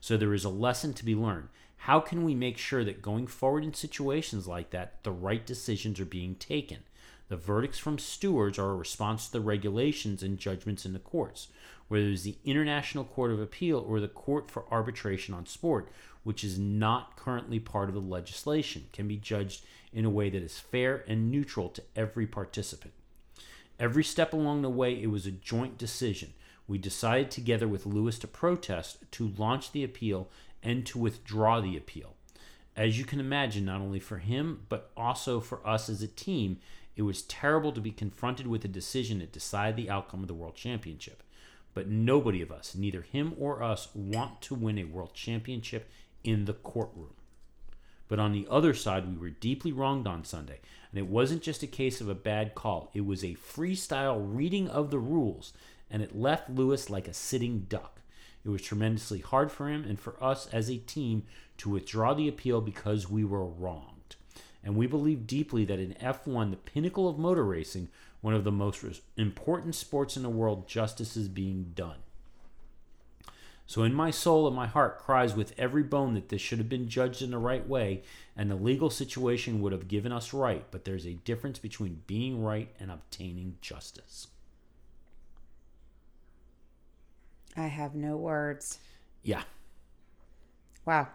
So 0.00 0.16
there 0.16 0.34
is 0.34 0.44
a 0.44 0.50
lesson 0.50 0.94
to 0.94 1.04
be 1.04 1.14
learned. 1.14 1.48
How 1.84 2.00
can 2.00 2.24
we 2.24 2.34
make 2.34 2.58
sure 2.58 2.84
that 2.84 3.02
going 3.02 3.26
forward 3.26 3.64
in 3.64 3.74
situations 3.74 4.46
like 4.46 4.70
that, 4.70 5.02
the 5.02 5.12
right 5.12 5.44
decisions 5.44 6.00
are 6.00 6.04
being 6.06 6.34
taken? 6.34 6.78
The 7.28 7.36
verdicts 7.36 7.78
from 7.78 7.98
stewards 7.98 8.58
are 8.58 8.70
a 8.70 8.76
response 8.76 9.26
to 9.26 9.32
the 9.32 9.40
regulations 9.40 10.22
and 10.22 10.36
judgments 10.36 10.84
in 10.84 10.92
the 10.92 10.98
courts, 10.98 11.48
whether 11.88 12.08
it's 12.08 12.24
the 12.24 12.36
International 12.44 13.04
Court 13.04 13.30
of 13.30 13.40
Appeal 13.40 13.78
or 13.78 14.00
the 14.00 14.08
Court 14.08 14.50
for 14.50 14.64
Arbitration 14.70 15.32
on 15.32 15.46
Sport, 15.46 15.90
which 16.24 16.42
is 16.44 16.58
not 16.58 17.16
currently 17.16 17.60
part 17.60 17.88
of 17.88 17.94
the 17.94 18.00
legislation, 18.00 18.86
can 18.92 19.06
be 19.06 19.16
judged 19.16 19.64
in 19.92 20.04
a 20.04 20.10
way 20.10 20.28
that 20.28 20.42
is 20.42 20.58
fair 20.58 21.04
and 21.06 21.30
neutral 21.30 21.68
to 21.68 21.82
every 21.94 22.26
participant. 22.26 22.92
Every 23.78 24.04
step 24.04 24.32
along 24.32 24.62
the 24.62 24.68
way, 24.68 25.00
it 25.00 25.10
was 25.10 25.24
a 25.24 25.30
joint 25.30 25.78
decision. 25.78 26.34
We 26.70 26.78
decided 26.78 27.32
together 27.32 27.66
with 27.66 27.84
Lewis 27.84 28.16
to 28.20 28.28
protest, 28.28 28.98
to 29.10 29.32
launch 29.36 29.72
the 29.72 29.82
appeal, 29.82 30.28
and 30.62 30.86
to 30.86 31.00
withdraw 31.00 31.60
the 31.60 31.76
appeal. 31.76 32.14
As 32.76 32.96
you 32.96 33.04
can 33.04 33.18
imagine, 33.18 33.64
not 33.64 33.80
only 33.80 33.98
for 33.98 34.18
him, 34.18 34.66
but 34.68 34.92
also 34.96 35.40
for 35.40 35.66
us 35.66 35.88
as 35.88 36.00
a 36.00 36.06
team, 36.06 36.60
it 36.94 37.02
was 37.02 37.22
terrible 37.22 37.72
to 37.72 37.80
be 37.80 37.90
confronted 37.90 38.46
with 38.46 38.64
a 38.64 38.68
decision 38.68 39.18
that 39.18 39.32
decided 39.32 39.74
the 39.74 39.90
outcome 39.90 40.20
of 40.20 40.28
the 40.28 40.34
World 40.34 40.54
Championship. 40.54 41.24
But 41.74 41.88
nobody 41.88 42.40
of 42.40 42.52
us, 42.52 42.76
neither 42.76 43.02
him 43.02 43.34
or 43.36 43.64
us, 43.64 43.88
want 43.92 44.40
to 44.42 44.54
win 44.54 44.78
a 44.78 44.84
World 44.84 45.12
Championship 45.12 45.90
in 46.22 46.44
the 46.44 46.52
courtroom. 46.54 47.14
But 48.06 48.20
on 48.20 48.30
the 48.30 48.46
other 48.48 48.74
side, 48.74 49.08
we 49.08 49.18
were 49.18 49.30
deeply 49.30 49.72
wronged 49.72 50.06
on 50.06 50.24
Sunday. 50.24 50.60
And 50.92 51.00
it 51.00 51.08
wasn't 51.08 51.42
just 51.42 51.64
a 51.64 51.66
case 51.66 52.00
of 52.00 52.08
a 52.08 52.14
bad 52.14 52.54
call, 52.54 52.92
it 52.94 53.04
was 53.04 53.24
a 53.24 53.34
freestyle 53.34 54.24
reading 54.24 54.68
of 54.68 54.92
the 54.92 55.00
rules, 55.00 55.52
and 55.90 56.02
it 56.02 56.16
left 56.16 56.50
Lewis 56.50 56.90
like 56.90 57.08
a 57.08 57.14
sitting 57.14 57.66
duck. 57.68 58.00
It 58.44 58.48
was 58.48 58.62
tremendously 58.62 59.20
hard 59.20 59.50
for 59.52 59.68
him 59.68 59.84
and 59.84 59.98
for 59.98 60.22
us 60.22 60.46
as 60.52 60.70
a 60.70 60.78
team 60.78 61.24
to 61.58 61.70
withdraw 61.70 62.14
the 62.14 62.28
appeal 62.28 62.60
because 62.60 63.10
we 63.10 63.24
were 63.24 63.44
wronged. 63.44 64.16
And 64.62 64.76
we 64.76 64.86
believe 64.86 65.26
deeply 65.26 65.64
that 65.66 65.78
in 65.78 65.94
F1, 65.94 66.50
the 66.50 66.56
pinnacle 66.56 67.08
of 67.08 67.18
motor 67.18 67.44
racing, 67.44 67.88
one 68.20 68.34
of 68.34 68.44
the 68.44 68.52
most 68.52 68.84
important 69.16 69.74
sports 69.74 70.16
in 70.16 70.22
the 70.22 70.28
world, 70.28 70.68
justice 70.68 71.16
is 71.16 71.28
being 71.28 71.72
done. 71.74 71.96
So, 73.66 73.84
in 73.84 73.94
my 73.94 74.10
soul 74.10 74.48
and 74.48 74.56
my 74.56 74.66
heart 74.66 74.98
cries 74.98 75.36
with 75.36 75.54
every 75.56 75.84
bone 75.84 76.14
that 76.14 76.28
this 76.28 76.42
should 76.42 76.58
have 76.58 76.68
been 76.68 76.88
judged 76.88 77.22
in 77.22 77.30
the 77.30 77.38
right 77.38 77.66
way, 77.66 78.02
and 78.36 78.50
the 78.50 78.56
legal 78.56 78.90
situation 78.90 79.62
would 79.62 79.70
have 79.70 79.86
given 79.86 80.10
us 80.10 80.34
right. 80.34 80.64
But 80.72 80.84
there's 80.84 81.06
a 81.06 81.14
difference 81.14 81.60
between 81.60 82.02
being 82.08 82.42
right 82.42 82.68
and 82.80 82.90
obtaining 82.90 83.58
justice. 83.60 84.26
I 87.56 87.66
have 87.66 87.94
no 87.94 88.16
words. 88.16 88.78
Yeah. 89.22 89.42
Wow. 90.86 91.08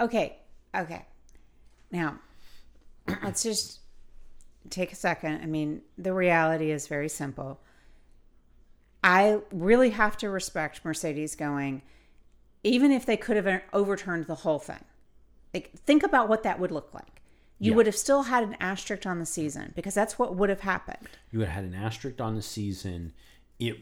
Okay. 0.00 0.38
Okay. 0.74 1.04
Now, 1.90 2.18
let's 3.22 3.42
just 3.42 3.80
take 4.70 4.92
a 4.92 4.96
second. 4.96 5.40
I 5.42 5.46
mean, 5.46 5.82
the 5.98 6.12
reality 6.12 6.70
is 6.70 6.86
very 6.88 7.08
simple. 7.08 7.60
I 9.02 9.40
really 9.52 9.90
have 9.90 10.16
to 10.18 10.30
respect 10.30 10.84
Mercedes 10.84 11.36
going, 11.36 11.82
even 12.62 12.90
if 12.90 13.04
they 13.04 13.16
could 13.18 13.36
have 13.36 13.62
overturned 13.72 14.26
the 14.26 14.34
whole 14.36 14.58
thing. 14.58 14.82
Like, 15.52 15.72
think 15.72 16.02
about 16.02 16.28
what 16.28 16.42
that 16.42 16.58
would 16.58 16.72
look 16.72 16.92
like. 16.94 17.20
You 17.60 17.70
Yeah. 17.72 17.76
would 17.76 17.86
have 17.86 17.96
still 17.96 18.24
had 18.24 18.42
an 18.42 18.56
asterisk 18.58 19.06
on 19.06 19.20
the 19.20 19.26
season 19.26 19.72
because 19.76 19.94
that's 19.94 20.18
what 20.18 20.34
would 20.34 20.48
have 20.48 20.60
happened. 20.60 21.08
You 21.30 21.40
had 21.40 21.50
had 21.50 21.64
an 21.64 21.74
asterisk 21.74 22.20
on 22.20 22.34
the 22.34 22.42
season. 22.42 23.12
It 23.60 23.78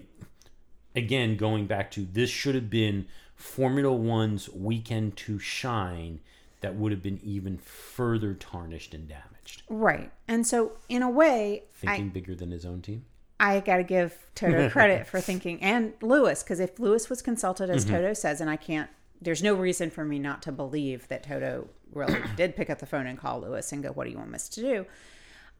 again 0.94 1.36
going 1.36 1.66
back 1.66 1.90
to 1.92 2.04
this 2.04 2.30
should 2.30 2.54
have 2.54 2.70
been 2.70 3.06
Formula 3.34 3.92
One's 3.92 4.48
weekend 4.50 5.16
to 5.18 5.38
shine 5.38 6.20
that 6.60 6.76
would 6.76 6.92
have 6.92 7.02
been 7.02 7.20
even 7.22 7.58
further 7.58 8.34
tarnished 8.34 8.94
and 8.94 9.08
damaged. 9.08 9.62
Right. 9.68 10.10
And 10.28 10.46
so, 10.46 10.72
in 10.88 11.02
a 11.02 11.10
way, 11.10 11.64
I, 11.82 11.86
Thinking 11.86 12.08
bigger 12.10 12.34
than 12.34 12.50
his 12.50 12.64
own 12.64 12.80
team. 12.80 13.04
I 13.40 13.58
got 13.58 13.78
to 13.78 13.82
give 13.82 14.16
Toto 14.36 14.70
credit 14.70 15.06
for 15.06 15.20
thinking, 15.20 15.60
and 15.60 15.94
Lewis, 16.00 16.44
because 16.44 16.60
if 16.60 16.78
Lewis 16.78 17.10
was 17.10 17.20
consulted, 17.20 17.68
as 17.68 17.84
Toto 17.84 18.12
says, 18.12 18.40
and 18.40 18.48
I 18.48 18.56
can't, 18.56 18.88
there's 19.20 19.42
no 19.42 19.54
reason 19.54 19.90
for 19.90 20.04
me 20.04 20.20
not 20.20 20.42
to 20.42 20.52
believe 20.52 21.08
that 21.08 21.24
Toto 21.24 21.68
really 21.92 22.20
did 22.36 22.54
pick 22.54 22.70
up 22.70 22.78
the 22.78 22.86
phone 22.86 23.08
and 23.08 23.18
call 23.18 23.40
Lewis 23.40 23.72
and 23.72 23.82
go, 23.82 23.90
What 23.90 24.04
do 24.04 24.10
you 24.10 24.18
want 24.18 24.32
us 24.32 24.48
to 24.50 24.60
do? 24.60 24.86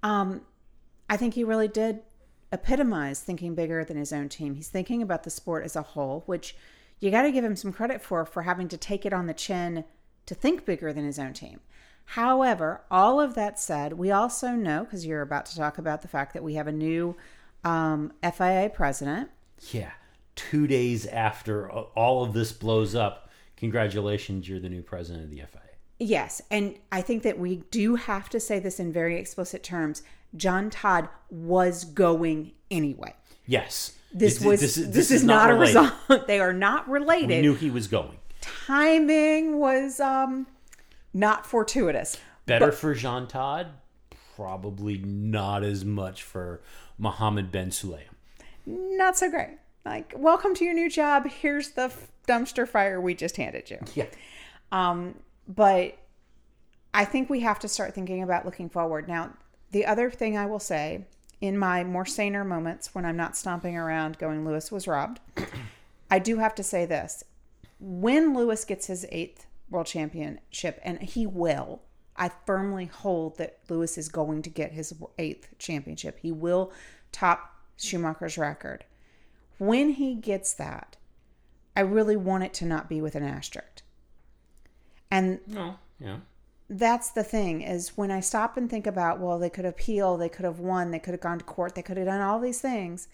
Um, 0.05 0.43
I 1.11 1.17
think 1.17 1.35
he 1.35 1.43
really 1.43 1.69
did 1.69 2.01
epitomize 2.53 3.21
thinking 3.21 3.55
bigger 3.55 3.85
than 3.85 3.97
his 3.97 4.13
own 4.13 4.29
team. 4.29 4.55
He's 4.55 4.69
thinking 4.69 5.03
about 5.03 5.25
the 5.25 5.31
sport 5.31 5.65
as 5.65 5.75
a 5.75 5.83
whole, 5.83 6.23
which 6.27 6.55
you 7.01 7.11
got 7.11 7.23
to 7.23 7.33
give 7.33 7.45
him 7.45 7.57
some 7.57 7.73
credit 7.73 8.03
for, 8.03 8.25
for 8.25 8.43
having 8.43 8.69
to 8.69 8.77
take 8.77 9.05
it 9.05 9.13
on 9.13 9.27
the 9.27 9.35
chin 9.35 9.85
to 10.27 10.35
think 10.35 10.65
bigger 10.65 10.93
than 10.93 11.05
his 11.05 11.19
own 11.19 11.33
team. 11.33 11.61
However, 12.05 12.83
all 12.91 13.21
of 13.21 13.35
that 13.35 13.59
said, 13.59 13.95
we 13.95 14.11
also 14.11 14.51
know 14.51 14.85
because 14.85 15.07
you're 15.07 15.23
about 15.23 15.47
to 15.47 15.57
talk 15.57 15.79
about 15.79 16.03
the 16.03 16.09
fact 16.09 16.35
that 16.35 16.43
we 16.43 16.55
have 16.55 16.67
a 16.67 16.73
new 16.73 17.17
um, 17.65 18.13
FIA 18.23 18.71
president. 18.73 19.31
Yeah. 19.71 19.93
Two 20.35 20.67
days 20.67 21.07
after 21.07 21.71
all 21.71 22.25
of 22.25 22.33
this 22.33 22.53
blows 22.53 22.95
up, 22.95 23.31
congratulations, 23.57 24.49
you're 24.49 24.61
the 24.61 24.69
new 24.69 24.83
president 24.83 25.25
of 25.25 25.31
the 25.31 25.39
FIA. 25.39 25.61
Yes, 25.99 26.43
and 26.51 26.75
I 26.91 27.01
think 27.01 27.23
that 27.23 27.39
we 27.39 27.57
do 27.71 27.95
have 27.95 28.29
to 28.31 28.41
say 28.41 28.59
this 28.59 28.81
in 28.81 28.93
very 28.93 29.19
explicit 29.19 29.63
terms. 29.63 30.03
Jean 30.37 30.71
Todt 30.71 31.11
was 31.31 31.85
going 31.85 32.53
anyway. 32.71 33.15
Yes. 33.47 33.93
This 34.15 34.41
was 34.41 34.61
this 34.61 34.75
this, 34.75 34.79
is- 34.87 34.91
this 34.95 35.11
is, 35.11 35.21
is 35.23 35.25
not, 35.25 35.49
not 35.49 35.57
a 35.57 35.59
result. 35.59 35.93
they 36.27 36.41
are 36.41 36.53
not 36.53 36.89
related. 36.89 37.29
We 37.29 37.41
knew 37.41 37.55
he 37.55 37.71
was 37.71 37.87
going. 37.89 38.17
Timing 38.41 39.59
was 39.59 40.01
um 40.01 40.47
not 41.15 41.47
fortuitous. 41.47 42.17
Better 42.47 42.73
for 42.73 42.95
Jean 42.95 43.27
Todd, 43.27 43.69
probably 44.37 44.99
not 44.99 45.63
as 45.63 45.85
much 45.85 46.23
for 46.23 46.61
Mohammed 46.99 47.53
Ben 47.53 47.71
Sulayem. 47.71 48.09
Not 48.67 49.17
so 49.17 49.31
great. 49.31 49.59
Like, 49.85 50.13
welcome 50.17 50.55
to 50.57 50.65
your 50.65 50.75
new 50.75 50.89
job. 50.91 51.27
Here's 51.29 51.71
the 51.71 51.83
f- 51.85 52.09
dumpster 52.29 52.69
fire 52.69 53.01
we 53.01 53.15
just 53.15 53.37
handed 53.37 53.71
you. 53.71 53.79
Yeah. 53.95 54.07
Um, 54.71 55.15
but 55.49 55.97
I 56.95 57.05
think 57.05 57.29
we 57.31 57.41
have 57.41 57.59
to 57.61 57.69
start 57.69 57.95
thinking 57.95 58.23
about 58.23 58.45
looking 58.45 58.69
forward. 58.69 59.09
Now, 59.09 59.31
the 59.73 59.87
other 59.87 60.11
thing 60.11 60.37
I 60.37 60.47
will 60.47 60.61
say 60.61 61.07
in 61.41 61.59
my 61.59 61.83
more 61.83 62.07
saner 62.07 62.45
moments 62.45 62.95
when 62.95 63.05
I'm 63.05 63.17
not 63.17 63.37
stomping 63.37 63.77
around 63.77 64.19
going, 64.19 64.45
Lewis 64.45 64.71
was 64.71 64.87
robbed, 64.87 65.19
I 66.11 66.19
do 66.19 66.39
have 66.39 66.55
to 66.55 66.63
say 66.63 66.87
this. 66.87 67.25
When 67.81 68.35
Lewis 68.35 68.65
gets 68.65 68.87
his 68.87 69.05
eighth 69.11 69.47
world 69.69 69.87
championship, 69.87 70.79
and 70.85 71.03
he 71.03 71.27
will, 71.27 71.83
I 72.17 72.31
firmly 72.47 72.87
hold 72.87 73.39
that 73.39 73.59
Lewis 73.69 73.99
is 73.99 74.09
going 74.09 74.43
to 74.43 74.51
get 74.51 74.73
his 74.73 74.95
eighth 75.19 75.49
championship. 75.59 76.19
He 76.21 76.31
will 76.31 76.73
top 77.11 77.57
Schumacher's 77.77 78.39
record. 78.39 78.85
When 79.59 79.91
he 79.91 80.15
gets 80.15 80.53
that, 80.55 80.97
I 81.75 81.81
really 81.81 82.17
want 82.17 82.45
it 82.45 82.55
to 82.55 82.67
not 82.67 82.89
be 82.89 83.01
with 83.01 83.15
an 83.15 83.25
asterisk. 83.25 83.83
And 85.11 85.41
No. 85.47 85.77
Yeah. 85.99 86.19
That's 86.79 87.11
the 87.11 87.23
thing 87.23 87.61
is 87.61 87.97
when 87.97 88.11
I 88.11 88.21
stop 88.21 88.57
and 88.57 88.69
think 88.69 88.87
about, 88.87 89.21
well, 89.21 89.39
they 89.39 89.51
could 89.51 89.67
appeal, 89.67 90.17
they 90.17 90.29
could 90.29 90.45
have 90.45 90.59
won, 90.59 90.91
they 90.91 90.99
could 90.99 91.13
have 91.13 91.21
gone 91.21 91.39
to 91.39 91.45
court, 91.45 91.75
they 91.75 91.83
could 91.83 91.99
have 91.99 92.07
done 92.07 92.23
all 92.23 92.41
these 92.41 92.61
things. 92.61 93.09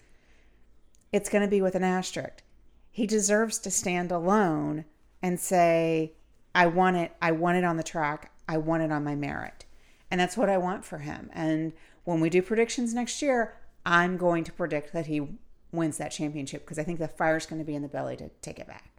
It's 1.11 1.29
going 1.29 1.43
to 1.43 1.49
be 1.49 1.61
with 1.61 1.75
an 1.75 1.83
asterisk. 1.83 2.43
He 2.91 3.05
deserves 3.05 3.59
to 3.59 3.71
stand 3.71 4.11
alone 4.11 4.85
and 5.21 5.39
say, 5.39 6.13
I 6.55 6.67
want 6.67 6.97
it, 6.97 7.15
I 7.21 7.31
want 7.31 7.57
it 7.57 7.63
on 7.63 7.77
the 7.77 7.83
track, 7.83 8.31
I 8.47 8.57
want 8.57 8.83
it 8.83 8.91
on 8.91 9.03
my 9.03 9.15
merit. 9.15 9.65
And 10.09 10.21
that's 10.21 10.37
what 10.37 10.49
I 10.49 10.57
want 10.57 10.85
for 10.85 10.99
him. 10.99 11.29
And 11.33 11.73
when 12.05 12.21
we 12.21 12.29
do 12.29 12.41
predictions 12.41 12.93
next 12.93 13.21
year, 13.21 13.57
I'm 13.85 14.17
going 14.17 14.43
to 14.45 14.53
predict 14.53 14.93
that 14.93 15.07
he 15.07 15.27
wins 15.71 15.97
that 15.97 16.11
championship 16.11 16.63
because 16.63 16.79
I 16.79 16.83
think 16.83 16.99
the 16.99 17.07
fire's 17.07 17.45
going 17.45 17.59
to 17.59 17.65
be 17.65 17.75
in 17.75 17.81
the 17.81 17.87
belly 17.87 18.15
to 18.17 18.29
take 18.41 18.57
it 18.57 18.67
back. 18.67 18.89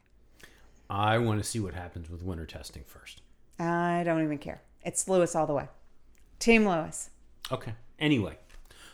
I 0.88 1.18
want 1.18 1.42
to 1.42 1.48
see 1.48 1.60
what 1.60 1.74
happens 1.74 2.10
with 2.10 2.22
winter 2.22 2.46
testing 2.46 2.84
first. 2.86 3.22
I 3.60 4.02
don't 4.04 4.24
even 4.24 4.38
care. 4.38 4.62
It's 4.82 5.06
Lewis 5.06 5.34
all 5.34 5.46
the 5.46 5.52
way. 5.52 5.68
Team 6.38 6.66
Lewis. 6.66 7.10
Okay. 7.52 7.74
Anyway, 7.98 8.38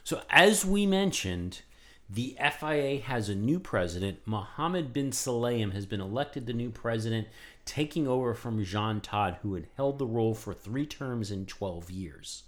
so 0.02 0.22
as 0.28 0.64
we 0.64 0.86
mentioned, 0.86 1.62
the 2.10 2.36
FIA 2.38 3.00
has 3.00 3.28
a 3.28 3.34
new 3.34 3.60
president. 3.60 4.18
Mohammed 4.26 4.92
bin 4.92 5.10
Sulayem 5.10 5.72
has 5.72 5.86
been 5.86 6.00
elected 6.00 6.46
the 6.46 6.52
new 6.52 6.70
president, 6.70 7.28
taking 7.64 8.08
over 8.08 8.34
from 8.34 8.64
Jean 8.64 9.00
Todt, 9.00 9.38
who 9.42 9.54
had 9.54 9.68
held 9.76 9.98
the 9.98 10.06
role 10.06 10.34
for 10.34 10.52
three 10.52 10.86
terms 10.86 11.30
in 11.30 11.46
12 11.46 11.90
years. 11.90 12.42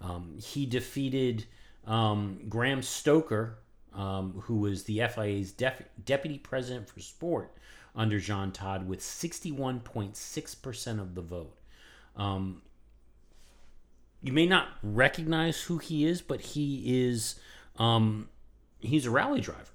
Um, 0.00 0.36
he 0.40 0.66
defeated 0.66 1.46
um, 1.86 2.40
Graham 2.48 2.82
Stoker, 2.82 3.58
um, 3.92 4.42
who 4.44 4.56
was 4.56 4.84
the 4.84 5.02
FIA's 5.12 5.50
def- 5.50 5.88
deputy 6.04 6.38
president 6.38 6.88
for 6.88 7.00
sport 7.00 7.56
under 7.96 8.18
Jean 8.18 8.52
Todt, 8.52 8.84
with 8.84 9.00
61.6% 9.00 11.00
of 11.00 11.14
the 11.14 11.22
vote. 11.22 11.56
Um, 12.16 12.62
you 14.22 14.32
may 14.32 14.46
not 14.46 14.68
recognize 14.82 15.62
who 15.62 15.78
he 15.78 16.06
is, 16.06 16.22
but 16.22 16.40
he 16.40 17.06
is 17.06 17.38
um, 17.78 18.28
he's 18.80 19.06
a 19.06 19.10
rally 19.10 19.40
driver. 19.40 19.70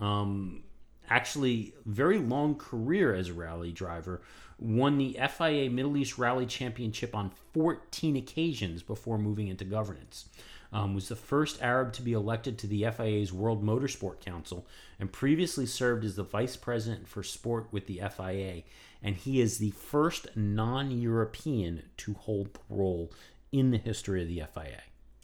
Um, 0.00 0.64
actually, 1.08 1.74
very 1.86 2.18
long 2.18 2.56
career 2.56 3.14
as 3.14 3.28
a 3.28 3.34
rally 3.34 3.72
driver. 3.72 4.22
Won 4.58 4.98
the 4.98 5.18
FIA 5.36 5.70
Middle 5.70 5.96
East 5.96 6.18
Rally 6.18 6.46
Championship 6.46 7.14
on 7.14 7.30
14 7.52 8.16
occasions 8.16 8.82
before 8.82 9.18
moving 9.18 9.48
into 9.48 9.64
governance. 9.64 10.28
Um, 10.72 10.94
was 10.94 11.08
the 11.08 11.16
first 11.16 11.60
Arab 11.60 11.92
to 11.94 12.02
be 12.02 12.14
elected 12.14 12.56
to 12.58 12.66
the 12.66 12.86
FIA's 12.90 13.30
World 13.30 13.62
Motorsport 13.62 14.20
Council 14.20 14.66
and 14.98 15.12
previously 15.12 15.66
served 15.66 16.02
as 16.02 16.16
the 16.16 16.22
vice 16.22 16.56
president 16.56 17.06
for 17.06 17.22
sport 17.22 17.66
with 17.70 17.86
the 17.86 18.00
FIA. 18.16 18.62
And 19.02 19.16
he 19.16 19.40
is 19.40 19.58
the 19.58 19.72
first 19.72 20.28
non 20.34 20.90
European 20.90 21.82
to 21.98 22.14
hold 22.14 22.54
the 22.54 22.60
role 22.70 23.12
in 23.52 23.70
the 23.70 23.76
history 23.76 24.22
of 24.22 24.28
the 24.28 24.42
FIA. 24.54 24.80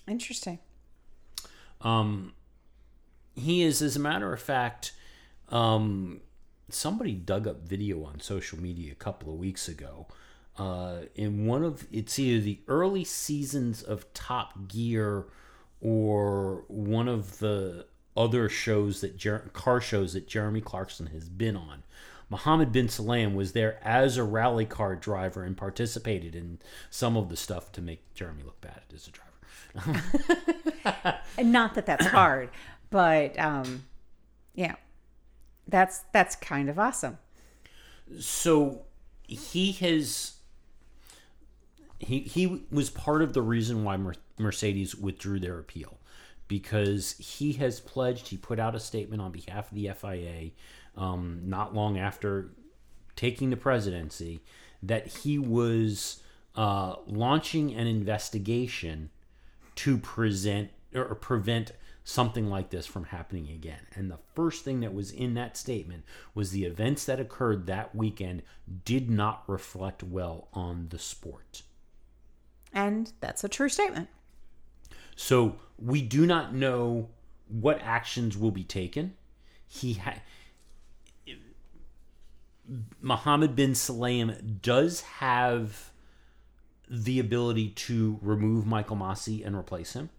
Interesting. 0.07 0.59
Um, 1.81 2.35
he 3.35 3.63
is, 3.63 3.81
as 3.81 3.97
a 3.97 4.01
matter 4.01 4.33
of 4.33 4.41
fact, 4.41 4.93
um, 5.49 6.21
somebody 6.69 7.13
dug 7.13 7.47
up 7.47 7.67
video 7.67 8.05
on 8.05 8.21
social 8.21 8.61
media 8.61 8.93
a 8.93 8.97
couple 8.97 9.33
of 9.33 9.39
weeks 9.39 9.69
ago. 9.69 10.07
Uh, 10.59 11.03
in 11.15 11.47
one 11.47 11.63
of 11.63 11.87
it's 11.93 12.19
either 12.19 12.43
the 12.43 12.61
early 12.67 13.05
seasons 13.05 13.83
of 13.83 14.13
Top 14.13 14.69
Gear 14.69 15.27
or 15.81 16.65
one 16.67 17.07
of 17.07 17.39
the 17.39 17.87
other 18.17 18.49
shows 18.49 19.01
that 19.01 19.17
Jer- 19.17 19.51
car 19.53 19.81
shows 19.81 20.13
that 20.15 20.27
Jeremy 20.27 20.61
Clarkson 20.61 21.07
has 21.07 21.29
been 21.29 21.57
on. 21.57 21.85
Mohammed 22.31 22.73
bin 22.73 22.89
Sulayem 22.89 23.35
was 23.35 23.53
there 23.53 23.79
as 23.83 24.17
a 24.17 24.25
rally 24.25 24.67
car 24.67 24.97
driver 24.97 25.45
and 25.45 25.57
participated 25.57 26.35
in 26.35 26.59
some 26.91 27.17
of 27.17 27.29
the 27.29 27.37
stuff 27.37 27.73
to 27.73 27.81
make 27.81 28.13
Jeremy 28.15 28.43
look 28.43 28.61
bad 28.61 28.83
as 28.95 29.09
a 29.09 29.13
driver. 29.13 30.03
And 31.39 31.53
not 31.53 31.75
that 31.75 31.87
that's 31.87 32.07
hard, 32.09 32.51
but 32.91 33.39
um, 33.39 33.85
yeah, 34.55 34.75
that's 35.69 36.01
that's 36.13 36.35
kind 36.37 36.69
of 36.69 36.79
awesome. 36.79 37.19
so 38.19 38.83
he 39.23 39.73
has 39.73 40.38
he 41.99 42.21
he 42.21 42.65
was 42.71 42.91
part 42.91 43.23
of 43.23 43.33
the 43.33 43.43
reason 43.43 43.85
why 43.85 43.97
Mer- 43.97 44.15
Mercedes 44.39 44.95
withdrew 44.95 45.41
their 45.41 45.59
appeal 45.59 45.99
because 46.47 47.17
he 47.19 47.53
has 47.55 47.81
pledged 47.81 48.29
he 48.29 48.37
put 48.37 48.59
out 48.59 48.75
a 48.75 48.81
statement 48.81 49.21
on 49.21 49.33
behalf 49.33 49.71
of 49.71 49.77
the 49.77 49.91
FIA 49.95 50.51
um, 50.97 51.41
not 51.45 51.75
long 51.75 51.99
after 51.99 52.51
taking 53.17 53.51
the 53.51 53.57
presidency 53.57 54.41
that 54.83 55.07
he 55.09 55.39
was 55.39 56.23
uh, 56.55 56.97
launching 57.07 57.75
an 57.75 57.87
investigation 57.87 59.11
to 59.75 59.99
present 59.99 60.71
or 60.95 61.15
prevent 61.15 61.73
something 62.05 62.49
like 62.49 62.71
this 62.71 62.87
from 62.87 63.05
happening 63.05 63.49
again. 63.51 63.87
And 63.95 64.11
the 64.11 64.19
first 64.35 64.65
thing 64.65 64.81
that 64.81 64.95
was 64.95 65.11
in 65.11 65.35
that 65.35 65.57
statement 65.57 66.05
was 66.35 66.51
the 66.51 66.65
events 66.65 67.05
that 67.05 67.21
occurred 67.21 67.67
that 67.67 67.95
weekend 67.95 68.43
did 68.85 69.11
not 69.11 69.45
reflect 69.47 70.03
well 70.03 70.49
on 70.55 70.89
the 70.89 70.99
sport. 70.99 71.63
And 72.73 73.13
that's 73.21 73.45
a 73.45 73.49
true 73.49 73.69
statement. 73.69 74.09
So 75.17 75.57
we 75.79 76.03
do 76.03 76.27
not 76.27 76.55
know 76.55 77.09
what 77.49 77.81
actions 77.83 78.37
will 78.37 78.51
be 78.51 78.65
taken. 78.65 79.15
He 79.67 79.95
ha- 79.95 80.21
Mohammed 83.01 83.57
bin 83.57 83.73
Sulayem 83.73 84.61
does 84.63 85.01
have 85.01 85.91
the 86.91 87.19
ability 87.19 87.71
to 87.71 88.19
remove 88.23 88.67
Michael 88.67 88.97
Masi 88.97 89.45
and 89.45 89.57
replace 89.57 89.93
him. 89.95 90.11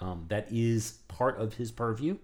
Um, 0.00 0.26
that 0.28 0.46
is 0.50 0.98
part 1.08 1.40
of 1.40 1.54
his 1.54 1.70
purview. 1.72 2.18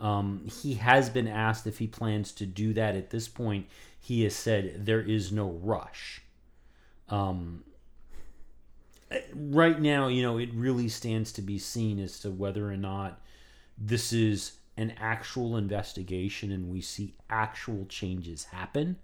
Um, 0.00 0.44
he 0.62 0.74
has 0.74 1.08
been 1.08 1.28
asked 1.28 1.66
if 1.66 1.78
he 1.78 1.86
plans 1.86 2.32
to 2.32 2.46
do 2.46 2.72
that. 2.74 2.96
At 2.96 3.10
this 3.10 3.28
point, 3.28 3.66
he 4.00 4.24
has 4.24 4.34
said 4.34 4.84
there 4.84 5.00
is 5.00 5.30
no 5.30 5.50
rush. 5.50 6.20
Um, 7.08 7.62
right 9.34 9.80
now, 9.80 10.08
you 10.08 10.22
know, 10.22 10.38
it 10.38 10.50
really 10.54 10.88
stands 10.88 11.32
to 11.32 11.42
be 11.42 11.58
seen 11.58 11.98
as 11.98 12.20
to 12.20 12.30
whether 12.30 12.70
or 12.70 12.76
not 12.76 13.20
this 13.76 14.12
is 14.12 14.52
an 14.76 14.92
actual 14.98 15.56
investigation 15.56 16.50
and 16.50 16.68
we 16.68 16.80
see 16.80 17.14
actual 17.30 17.86
changes 17.86 18.44
happen, 18.44 18.96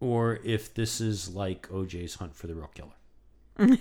or 0.00 0.40
if 0.44 0.74
this 0.74 1.00
is 1.00 1.34
like 1.34 1.68
OJ's 1.68 2.16
hunt 2.16 2.34
for 2.34 2.46
the 2.46 2.54
real 2.54 2.70
killer. 2.74 3.78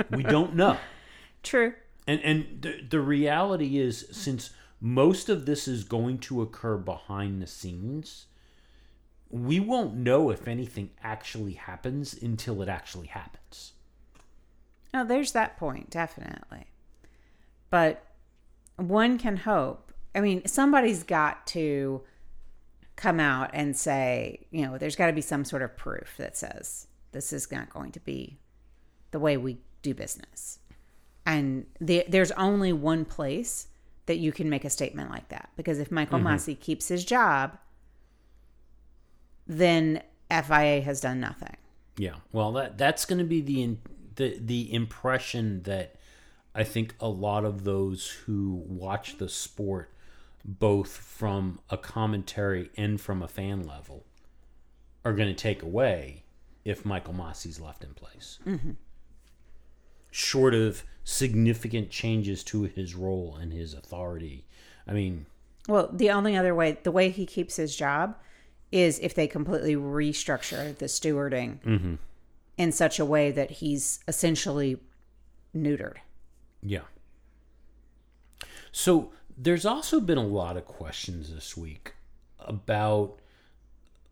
we 0.10 0.22
don't 0.22 0.54
know. 0.54 0.76
True. 1.42 1.74
And 2.06 2.20
and 2.22 2.62
the, 2.62 2.80
the 2.88 3.00
reality 3.00 3.78
is 3.78 4.06
since 4.10 4.50
most 4.80 5.28
of 5.28 5.46
this 5.46 5.68
is 5.68 5.84
going 5.84 6.18
to 6.18 6.42
occur 6.42 6.76
behind 6.76 7.40
the 7.40 7.46
scenes, 7.46 8.26
we 9.30 9.60
won't 9.60 9.94
know 9.94 10.30
if 10.30 10.48
anything 10.48 10.90
actually 11.02 11.54
happens 11.54 12.14
until 12.20 12.60
it 12.62 12.68
actually 12.68 13.06
happens. 13.06 13.72
No, 14.92 15.04
there's 15.04 15.32
that 15.32 15.56
point, 15.56 15.90
definitely. 15.90 16.66
But 17.70 18.04
one 18.76 19.18
can 19.18 19.38
hope. 19.38 19.92
I 20.14 20.20
mean, 20.20 20.46
somebody's 20.46 21.02
got 21.02 21.46
to 21.48 22.02
come 22.96 23.18
out 23.18 23.50
and 23.54 23.76
say, 23.76 24.46
you 24.50 24.66
know, 24.66 24.76
there's 24.76 24.96
got 24.96 25.06
to 25.06 25.12
be 25.12 25.22
some 25.22 25.44
sort 25.44 25.62
of 25.62 25.76
proof 25.76 26.14
that 26.18 26.36
says 26.36 26.86
this 27.12 27.32
is 27.32 27.50
not 27.50 27.70
going 27.70 27.92
to 27.92 28.00
be 28.00 28.38
the 29.10 29.18
way 29.18 29.36
we 29.36 29.58
do 29.80 29.94
business. 29.94 30.58
And 31.24 31.66
the, 31.80 32.04
there's 32.08 32.32
only 32.32 32.72
one 32.72 33.04
place 33.04 33.68
that 34.06 34.16
you 34.16 34.32
can 34.32 34.50
make 34.50 34.64
a 34.64 34.70
statement 34.70 35.10
like 35.10 35.28
that. 35.28 35.50
Because 35.56 35.78
if 35.78 35.90
Michael 35.90 36.18
mm-hmm. 36.18 36.28
Masi 36.28 36.58
keeps 36.58 36.88
his 36.88 37.04
job, 37.04 37.56
then 39.46 40.02
FIA 40.30 40.80
has 40.82 41.00
done 41.00 41.20
nothing. 41.20 41.56
Yeah. 41.96 42.16
Well, 42.32 42.52
that 42.52 42.78
that's 42.78 43.04
going 43.04 43.18
to 43.18 43.24
be 43.24 43.40
the 43.40 43.76
the 44.16 44.38
the 44.38 44.72
impression 44.72 45.62
that 45.62 45.96
I 46.54 46.64
think 46.64 46.94
a 47.00 47.08
lot 47.08 47.44
of 47.44 47.64
those 47.64 48.08
who 48.08 48.62
watch 48.66 49.18
the 49.18 49.28
sport 49.28 49.90
both 50.44 50.88
from 50.88 51.60
a 51.70 51.76
commentary 51.76 52.70
and 52.76 53.00
from 53.00 53.22
a 53.22 53.28
fan 53.28 53.62
level 53.62 54.04
are 55.04 55.12
going 55.12 55.28
to 55.28 55.34
take 55.34 55.62
away 55.62 56.24
if 56.64 56.84
Michael 56.84 57.14
Masi's 57.14 57.60
left 57.60 57.84
in 57.84 57.94
place. 57.94 58.38
Mm-hmm. 58.46 58.72
Short 60.10 60.54
of 60.54 60.84
significant 61.04 61.90
changes 61.90 62.44
to 62.44 62.64
his 62.64 62.94
role 62.94 63.36
and 63.40 63.52
his 63.52 63.74
authority. 63.74 64.44
I 64.86 64.92
mean, 64.92 65.26
Well, 65.68 65.90
the 65.92 66.10
only 66.10 66.36
other 66.36 66.54
way, 66.54 66.78
the 66.82 66.92
way 66.92 67.10
he 67.10 67.26
keeps 67.26 67.56
his 67.56 67.74
job 67.74 68.16
is 68.70 68.98
if 69.00 69.14
they 69.14 69.26
completely 69.26 69.76
restructure 69.76 70.76
the 70.76 70.86
stewarding 70.86 71.60
mm-hmm. 71.60 71.94
In 72.62 72.70
such 72.70 73.00
a 73.00 73.04
way 73.04 73.32
that 73.32 73.50
he's 73.50 73.98
essentially 74.06 74.78
neutered. 75.52 75.96
Yeah. 76.62 76.82
So 78.70 79.10
there's 79.36 79.66
also 79.66 79.98
been 79.98 80.16
a 80.16 80.24
lot 80.24 80.56
of 80.56 80.64
questions 80.64 81.34
this 81.34 81.56
week 81.56 81.94
about 82.38 83.18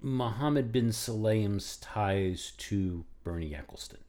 Mohammed 0.00 0.72
ben 0.72 0.88
Sulayem's 0.88 1.76
ties 1.76 2.52
to 2.56 3.04
Bernie 3.22 3.50
Ecclestone. 3.50 4.02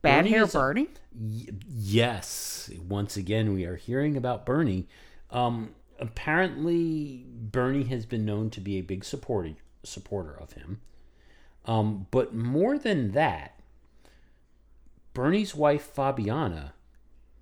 Bad 0.00 0.22
Bernie 0.22 0.30
hair 0.30 0.46
Bernie? 0.46 0.88
Y- 1.14 1.48
yes, 1.68 2.70
once 2.88 3.18
again 3.18 3.52
we 3.52 3.66
are 3.66 3.76
hearing 3.76 4.16
about 4.16 4.46
Bernie. 4.46 4.88
Um, 5.30 5.74
apparently, 5.98 7.26
Bernie 7.28 7.84
has 7.84 8.06
been 8.06 8.24
known 8.24 8.48
to 8.50 8.60
be 8.62 8.78
a 8.78 8.80
big 8.80 9.04
supporter 9.04 9.56
supporter 9.82 10.32
of 10.32 10.52
him. 10.54 10.80
Um, 11.68 12.06
but 12.10 12.34
more 12.34 12.78
than 12.78 13.12
that, 13.12 13.60
Bernie's 15.12 15.54
wife 15.54 15.94
Fabiana 15.94 16.72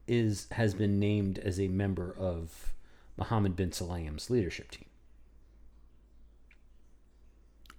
is 0.09 0.49
has 0.53 0.75
been 0.75 0.99
named 0.99 1.39
as 1.39 1.61
a 1.61 1.69
member 1.69 2.15
of 2.19 2.75
Mohammed 3.17 3.55
ben 3.55 3.71
Sulayem's 3.71 4.29
leadership 4.29 4.73
team. 4.73 4.89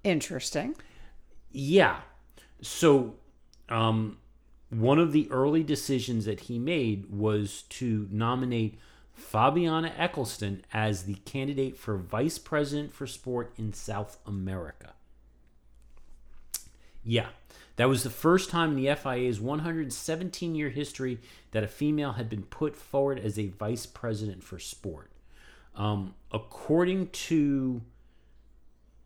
Interesting. 0.05 0.75
Yeah. 1.51 1.99
So, 2.61 3.15
um, 3.67 4.17
one 4.69 4.99
of 4.99 5.11
the 5.11 5.29
early 5.29 5.63
decisions 5.63 6.25
that 6.25 6.41
he 6.41 6.59
made 6.59 7.09
was 7.09 7.63
to 7.63 8.07
nominate 8.09 8.79
Fabiana 9.19 9.93
Ecclestone 9.97 10.61
as 10.73 11.03
the 11.03 11.15
candidate 11.25 11.75
for 11.77 11.97
vice 11.97 12.37
president 12.37 12.93
for 12.93 13.05
sport 13.05 13.53
in 13.57 13.73
South 13.73 14.17
America. 14.25 14.93
Yeah. 17.07 17.27
That 17.77 17.87
was 17.87 18.03
the 18.03 18.09
first 18.09 18.49
time 18.49 18.71
in 18.77 18.83
the 18.83 18.93
FIA's 18.95 19.39
117 19.39 20.55
year 20.55 20.69
history 20.69 21.19
that 21.51 21.63
a 21.63 21.67
female 21.67 22.13
had 22.13 22.29
been 22.29 22.43
put 22.43 22.75
forward 22.75 23.19
as 23.19 23.39
a 23.39 23.47
vice 23.47 23.85
president 23.85 24.43
for 24.43 24.59
sport. 24.59 25.09
Um, 25.75 26.15
according 26.31 27.09
to 27.09 27.81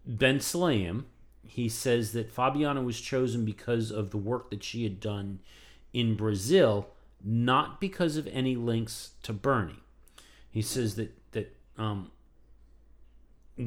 Ben 0.05 0.39
Sulayem, 0.39 1.03
he 1.45 1.69
says 1.69 2.13
that 2.13 2.33
Fabiana 2.33 2.83
was 2.83 2.99
chosen 2.99 3.45
because 3.45 3.91
of 3.91 4.11
the 4.11 4.17
work 4.17 4.49
that 4.49 4.63
she 4.63 4.83
had 4.83 4.99
done 4.99 5.39
in 5.93 6.15
Brazil, 6.15 6.87
not 7.23 7.81
because 7.81 8.15
of 8.15 8.25
any 8.27 8.55
links 8.55 9.11
to 9.23 9.33
Bernie. 9.33 9.83
He 10.49 10.61
says 10.61 10.95
that 10.95 11.13
that 11.33 11.55
um, 11.77 12.11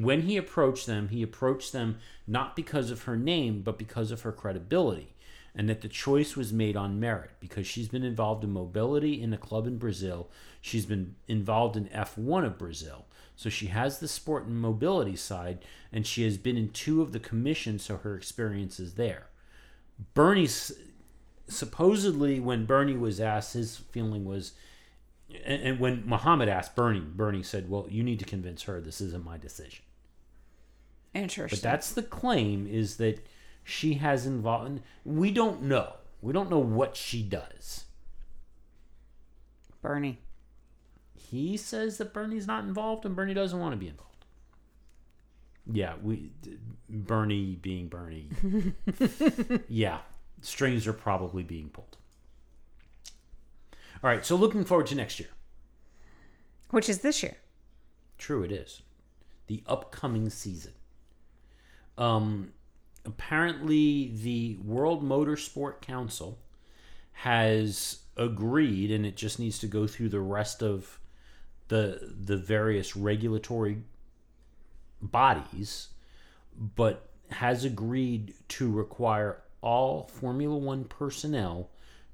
when 0.03 0.23
he 0.23 0.37
approached 0.37 0.85
them, 0.85 1.09
he 1.09 1.21
approached 1.21 1.71
them 1.71 1.97
not 2.27 2.55
because 2.55 2.91
of 2.91 3.03
her 3.03 3.15
name, 3.15 3.61
but 3.61 3.77
because 3.77 4.11
of 4.11 4.21
her 4.21 4.31
credibility, 4.31 5.15
and 5.55 5.69
that 5.69 5.81
the 5.81 5.87
choice 5.87 6.35
was 6.35 6.51
made 6.51 6.75
on 6.75 6.99
merit 6.99 7.31
because 7.39 7.65
she's 7.65 7.87
been 7.87 8.03
involved 8.03 8.43
in 8.43 8.51
mobility 8.51 9.21
in 9.21 9.33
a 9.33 9.37
club 9.37 9.67
in 9.67 9.77
Brazil. 9.77 10.29
She's 10.61 10.85
been 10.85 11.15
involved 11.27 11.77
in 11.77 11.85
F1 11.85 12.45
of 12.45 12.57
Brazil. 12.57 13.05
So 13.35 13.49
she 13.49 13.67
has 13.67 13.99
the 13.99 14.07
sport 14.07 14.45
and 14.45 14.59
mobility 14.59 15.15
side, 15.15 15.59
and 15.91 16.07
she 16.07 16.23
has 16.23 16.37
been 16.37 16.57
in 16.57 16.69
two 16.69 17.01
of 17.01 17.11
the 17.11 17.19
commissions, 17.19 17.83
so 17.83 17.97
her 17.97 18.15
experience 18.15 18.79
is 18.79 18.95
there. 18.95 19.27
Bernie's 20.13 20.71
supposedly, 21.47 22.39
when 22.39 22.65
Bernie 22.65 22.97
was 22.97 23.19
asked, 23.19 23.53
his 23.53 23.77
feeling 23.77 24.25
was, 24.25 24.53
and, 25.45 25.61
and 25.61 25.79
when 25.79 26.03
Muhammad 26.05 26.49
asked 26.49 26.75
Bernie, 26.75 26.99
Bernie 27.01 27.43
said, 27.43 27.69
Well, 27.69 27.87
you 27.89 28.03
need 28.03 28.19
to 28.19 28.25
convince 28.25 28.63
her 28.63 28.81
this 28.81 29.01
isn't 29.01 29.25
my 29.25 29.37
decision. 29.37 29.84
Interesting. 31.15 31.57
But 31.57 31.63
that's 31.63 31.93
the 31.93 32.03
claim 32.03 32.67
is 32.67 32.97
that 32.97 33.25
she 33.63 33.95
has 33.95 34.25
involved. 34.25 34.81
We 35.05 35.31
don't 35.31 35.63
know. 35.63 35.93
We 36.21 36.33
don't 36.33 36.49
know 36.49 36.59
what 36.59 36.95
she 36.97 37.23
does. 37.23 37.85
Bernie. 39.81 40.19
He 41.13 41.57
says 41.57 41.97
that 41.97 42.13
Bernie's 42.13 42.47
not 42.47 42.65
involved 42.65 43.05
and 43.05 43.15
Bernie 43.15 43.33
doesn't 43.33 43.59
want 43.59 43.71
to 43.71 43.77
be 43.77 43.87
involved. 43.87 44.25
Yeah, 45.71 45.93
we 46.03 46.31
Bernie 46.89 47.55
being 47.55 47.87
Bernie. 47.87 48.29
yeah, 49.69 49.99
strings 50.41 50.85
are 50.85 50.93
probably 50.93 51.43
being 51.43 51.69
pulled. 51.69 51.97
All 54.03 54.09
right, 54.09 54.23
so 54.23 54.35
looking 54.35 54.65
forward 54.65 54.87
to 54.87 54.95
next 54.95 55.19
year. 55.19 55.29
Which 56.69 56.89
is 56.89 56.99
this 56.99 57.23
year. 57.23 57.37
True, 58.17 58.43
it 58.43 58.51
is. 58.51 58.81
The 59.47 59.63
upcoming 59.65 60.29
season. 60.29 60.73
Um, 61.97 62.51
apparently, 63.05 64.11
the 64.13 64.57
World 64.63 65.03
Motorsport 65.03 65.81
Council 65.81 66.39
has 67.11 67.99
agreed, 68.17 68.91
and 68.91 69.05
it 69.05 69.15
just 69.15 69.39
needs 69.39 69.59
to 69.59 69.67
go 69.67 69.87
through 69.87 70.09
the 70.09 70.19
rest 70.19 70.61
of 70.61 70.99
the 71.67 72.13
the 72.17 72.37
various 72.37 72.95
regulatory 72.95 73.77
bodies, 75.01 75.89
but 76.75 77.09
has 77.31 77.65
agreed 77.65 78.33
to 78.47 78.71
require 78.71 79.41
all 79.61 80.03
Formula 80.03 80.55
One 80.55 80.83
personnel 80.83 81.69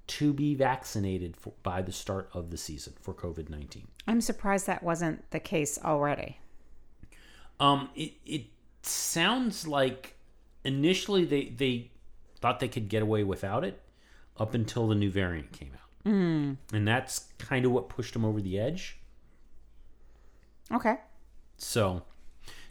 to 0.08 0.34
be 0.34 0.56
vaccinated 0.56 1.36
for, 1.38 1.54
by 1.63 1.82
the 1.82 1.91
start 1.91 2.30
of 2.34 2.50
the 2.50 2.58
season 2.58 2.94
for 3.02 3.13
COVID 3.13 3.50
nineteen. 3.50 3.88
I'm 4.08 4.22
surprised 4.22 4.67
that 4.67 4.84
wasn't 4.84 5.30
the 5.32 5.39
case 5.39 5.80
already. 5.84 6.39
Um, 7.60 7.89
it 7.96 8.13
it 8.26 8.46
sounds 8.84 9.67
like 9.67 10.15
initially 10.63 11.26
they 11.26 11.46
they 11.46 11.91
thought 12.39 12.60
they 12.60 12.68
could 12.68 12.89
get 12.89 13.01
away 13.01 13.24
without 13.24 13.64
it 13.64 13.82
up 14.38 14.53
until 14.53 14.88
the 14.88 14.95
new 14.95 15.12
variant 15.12 15.51
came 15.51 15.72
out, 15.74 16.12
mm. 16.12 16.58
and 16.74 16.88
that's 16.88 17.28
kind 17.38 17.66
of 17.66 17.72
what 17.72 17.89
pushed 17.89 18.14
them 18.14 18.26
over 18.26 18.41
the 18.41 18.60
edge. 18.60 18.97
Okay. 20.72 20.95
So 21.58 22.03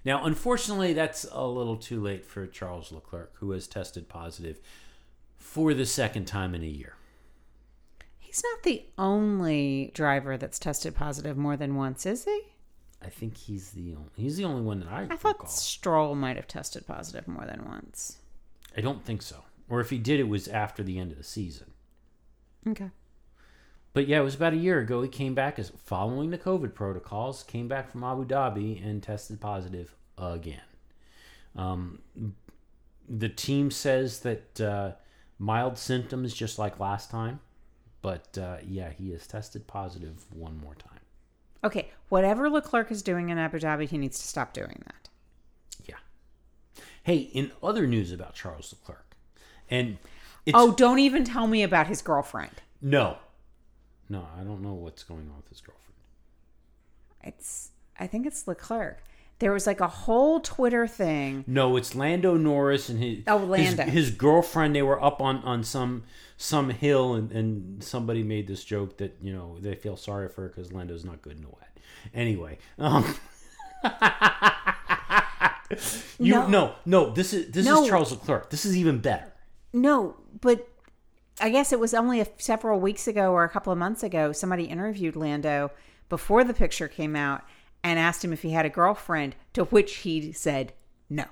now, 0.05 0.25
unfortunately, 0.25 0.93
that's 0.95 1.27
a 1.31 1.47
little 1.47 1.77
too 1.77 2.01
late 2.01 2.25
for 2.25 2.47
Charles 2.47 2.91
Leclerc, 2.91 3.33
who 3.35 3.51
has 3.51 3.67
tested 3.67 4.09
positive 4.09 4.61
for 5.37 5.75
the 5.75 5.87
second 5.87 6.27
time 6.27 6.55
in 6.55 6.63
a 6.63 6.67
year. 6.67 6.95
He's 8.19 8.43
not 8.43 8.63
the 8.63 8.85
only 8.97 9.91
driver 9.95 10.37
that's 10.37 10.59
tested 10.59 10.95
positive 10.95 11.37
more 11.37 11.57
than 11.57 11.75
once, 11.75 12.07
is 12.07 12.25
he? 12.25 12.43
I 13.03 13.09
think 13.09 13.37
he's 13.37 13.71
the 13.71 13.95
only 13.95 14.11
he's 14.17 14.37
the 14.37 14.45
only 14.45 14.63
one 14.63 14.81
that 14.81 14.89
I, 14.89 15.03
I 15.11 15.17
thought 15.17 15.39
recall. 15.39 15.49
Stroll 15.49 16.15
might 16.15 16.37
have 16.37 16.47
tested 16.47 16.87
positive 16.87 17.27
more 17.27 17.47
than 17.47 17.65
once. 17.67 18.19
I 18.77 18.81
don't 18.81 19.05
think 19.05 19.23
so. 19.23 19.45
Or 19.69 19.81
if 19.81 19.91
he 19.91 19.99
did, 19.99 20.21
it 20.21 20.29
was 20.29 20.49
after 20.49 20.83
the 20.83 20.99
end 20.99 21.13
of 21.13 21.19
the 21.19 21.25
season. 21.25 21.71
Okay. 22.67 22.91
But 23.93 24.07
yeah, 24.07 24.21
it 24.21 24.25
was 24.25 24.35
about 24.35 24.53
a 24.53 24.57
year 24.57 24.81
ago. 24.81 25.03
He 25.03 25.09
came 25.09 25.35
back 25.35 25.59
as 25.59 25.73
following 25.85 26.31
the 26.31 26.39
COVID 26.39 26.75
protocols, 26.75 27.43
came 27.43 27.69
back 27.69 27.91
from 27.91 28.05
Abu 28.05 28.25
Dhabi 28.25 28.85
and 28.85 29.03
tested 29.03 29.41
positive 29.41 29.95
again. 30.19 30.61
Um, 31.57 32.01
the 33.09 33.29
team 33.29 33.71
says 33.71 34.21
that 34.21 34.61
uh, 34.61 34.93
mild 35.39 35.79
symptoms, 35.79 36.35
just 36.35 36.59
like 36.59 36.79
last 36.79 37.11
time. 37.11 37.41
But 38.03 38.39
uh, 38.39 38.59
yeah, 38.67 38.91
he 38.91 39.11
has 39.13 39.27
tested 39.27 39.67
positive 39.67 40.25
one 40.33 40.59
more 40.59 40.75
time. 40.75 40.90
Okay. 41.63 41.91
Whatever 42.09 42.49
Leclerc 42.49 42.91
is 42.91 43.03
doing 43.03 43.29
in 43.29 43.39
Abu 43.39 43.59
Dhabi, 43.59 43.89
he 43.89 43.99
needs 43.99 44.19
to 44.19 44.27
stop 44.27 44.53
doing 44.53 44.83
that. 44.87 45.09
Yeah. 45.87 45.97
Hey, 47.03 47.17
in 47.19 47.53
other 47.63 47.87
news 47.87 48.13
about 48.13 48.35
Charles 48.35 48.73
Leclerc, 48.73 49.17
and 49.71 49.99
it's 50.47 50.57
Oh, 50.57 50.73
don't 50.73 50.99
even 50.99 51.25
tell 51.25 51.47
me 51.47 51.63
about 51.63 51.87
his 51.87 52.03
girlfriend. 52.03 52.63
No. 52.81 53.19
No, 54.09 54.27
I 54.39 54.43
don't 54.43 54.63
know 54.63 54.73
what's 54.73 55.05
going 55.05 55.29
on 55.31 55.37
with 55.37 55.49
his 55.49 55.61
girlfriend. 55.61 55.95
It's 57.23 57.71
I 57.99 58.07
think 58.07 58.27
it's 58.27 58.49
Leclerc. 58.49 59.03
There 59.41 59.53
was 59.53 59.67
like 59.67 59.81
a 59.81 59.89
whole 59.89 60.39
Twitter 60.41 60.87
thing. 60.87 61.45
No, 61.47 61.77
it's 61.77 61.95
Lando 61.95 62.37
Norris 62.37 62.89
and 62.89 63.03
his 63.03 63.19
Oh, 63.27 63.39
his, 63.53 63.75
Lando. 63.77 63.83
his 63.91 64.11
girlfriend. 64.11 64.77
They 64.77 64.83
were 64.83 65.03
up 65.03 65.21
on 65.21 65.39
on 65.39 65.65
some 65.65 66.05
some 66.37 66.71
hill, 66.71 67.15
and 67.15 67.33
and 67.33 67.83
somebody 67.83 68.23
made 68.23 68.47
this 68.47 68.63
joke 68.65 68.99
that 68.99 69.17
you 69.21 69.33
know 69.33 69.57
they 69.59 69.75
feel 69.75 69.97
sorry 69.97 70.29
for 70.29 70.43
her 70.43 70.49
because 70.49 70.73
Lando's 70.73 71.05
not 71.05 71.23
good 71.23 71.37
in 71.37 71.43
the 71.43 71.49
wet. 71.49 71.77
Anyway, 72.15 72.59
um, 72.79 73.03
you 76.19 76.33
No. 76.35 76.47
no 76.49 76.75
no 76.85 77.11
this 77.11 77.33
is 77.33 77.51
this 77.51 77.65
No. 77.65 77.83
is 77.83 77.89
Charles 77.89 78.11
Leclerc. 78.13 78.51
This 78.51 78.65
is 78.65 78.77
even 78.77 78.99
better. 78.99 79.33
No, 79.73 80.17
but 80.41 80.69
I 81.41 81.49
guess 81.51 81.73
it 81.73 81.79
was 81.81 81.95
only 81.95 82.21
a, 82.21 82.27
several 82.39 82.81
weeks 82.81 83.07
ago 83.07 83.33
or 83.33 83.45
a 83.45 83.49
couple 83.49 83.73
of 83.73 83.79
months 83.79 84.03
ago. 84.03 84.33
Somebody 84.33 84.65
interviewed 84.65 85.17
Lando 85.17 85.71
before 86.09 86.43
the 86.45 86.53
picture 86.53 86.89
came 86.89 87.15
out 87.17 87.43
and 87.83 87.99
asked 87.99 88.25
him 88.25 88.33
if 88.33 88.43
he 88.43 88.51
had 88.51 88.67
a 88.67 88.71
girlfriend, 88.71 89.35
to 89.55 89.65
which 89.65 89.97
he 89.99 90.33
said 90.33 90.73
no. 91.09 91.25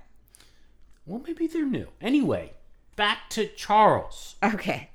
Well, 1.07 1.22
maybe 1.26 1.46
they're 1.46 1.66
new. 1.66 1.88
Anyway, 2.01 2.53
back 2.96 3.30
to 3.30 3.46
Charles. 3.49 4.36
Okay. 4.42 4.90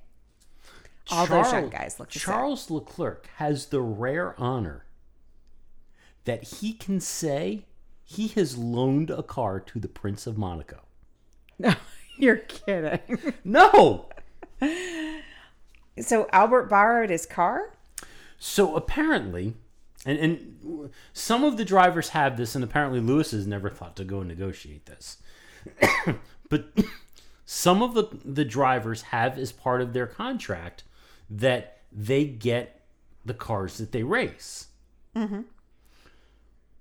All 1.12 1.26
those 1.26 1.52
young 1.52 1.70
guys 1.70 2.00
look 2.00 2.12
same. 2.12 2.22
Charles 2.22 2.70
Leclerc 2.70 3.28
has 3.36 3.68
the 3.68 3.82
rare 3.82 4.40
honor 4.40 4.86
that 6.26 6.44
he 6.44 6.74
can 6.74 7.00
say 7.00 7.66
he 8.04 8.28
has 8.30 8.58
loaned 8.58 9.10
a 9.10 9.24
car 9.24 9.60
to 9.60 9.80
the 9.80 9.88
Prince 9.88 10.28
of 10.28 10.38
Monaco. 10.38 10.82
No, 11.60 11.74
you're 12.18 12.38
kidding. 12.38 13.34
No. 13.44 14.10
so 16.00 16.28
Albert 16.32 16.70
borrowed 16.70 17.10
his 17.10 17.26
car? 17.26 17.76
So 18.40 18.76
apparently, 18.76 19.56
and, 20.06 20.20
and 20.20 20.92
some 21.14 21.44
of 21.44 21.58
the 21.58 21.66
drivers 21.66 22.10
have 22.10 22.38
this, 22.38 22.56
and 22.56 22.64
apparently 22.64 23.00
Lewis 23.00 23.32
has 23.32 23.48
never 23.48 23.70
thought 23.70 23.96
to 23.96 24.04
go 24.04 24.20
and 24.20 24.28
negotiate 24.28 24.86
this. 24.86 25.18
but 26.50 26.68
some 27.46 27.82
of 27.82 27.94
the, 27.94 28.08
the 28.26 28.46
drivers 28.46 29.04
have 29.04 29.38
as 29.38 29.52
part 29.52 29.82
of 29.82 29.94
their 29.94 30.08
contract 30.08 30.84
that 31.30 31.78
they 31.92 32.26
get 32.26 32.82
the 33.26 33.34
cars 33.34 33.78
that 33.78 33.92
they 33.92 34.04
race. 34.04 34.68
Mm-hmm. 35.16 35.42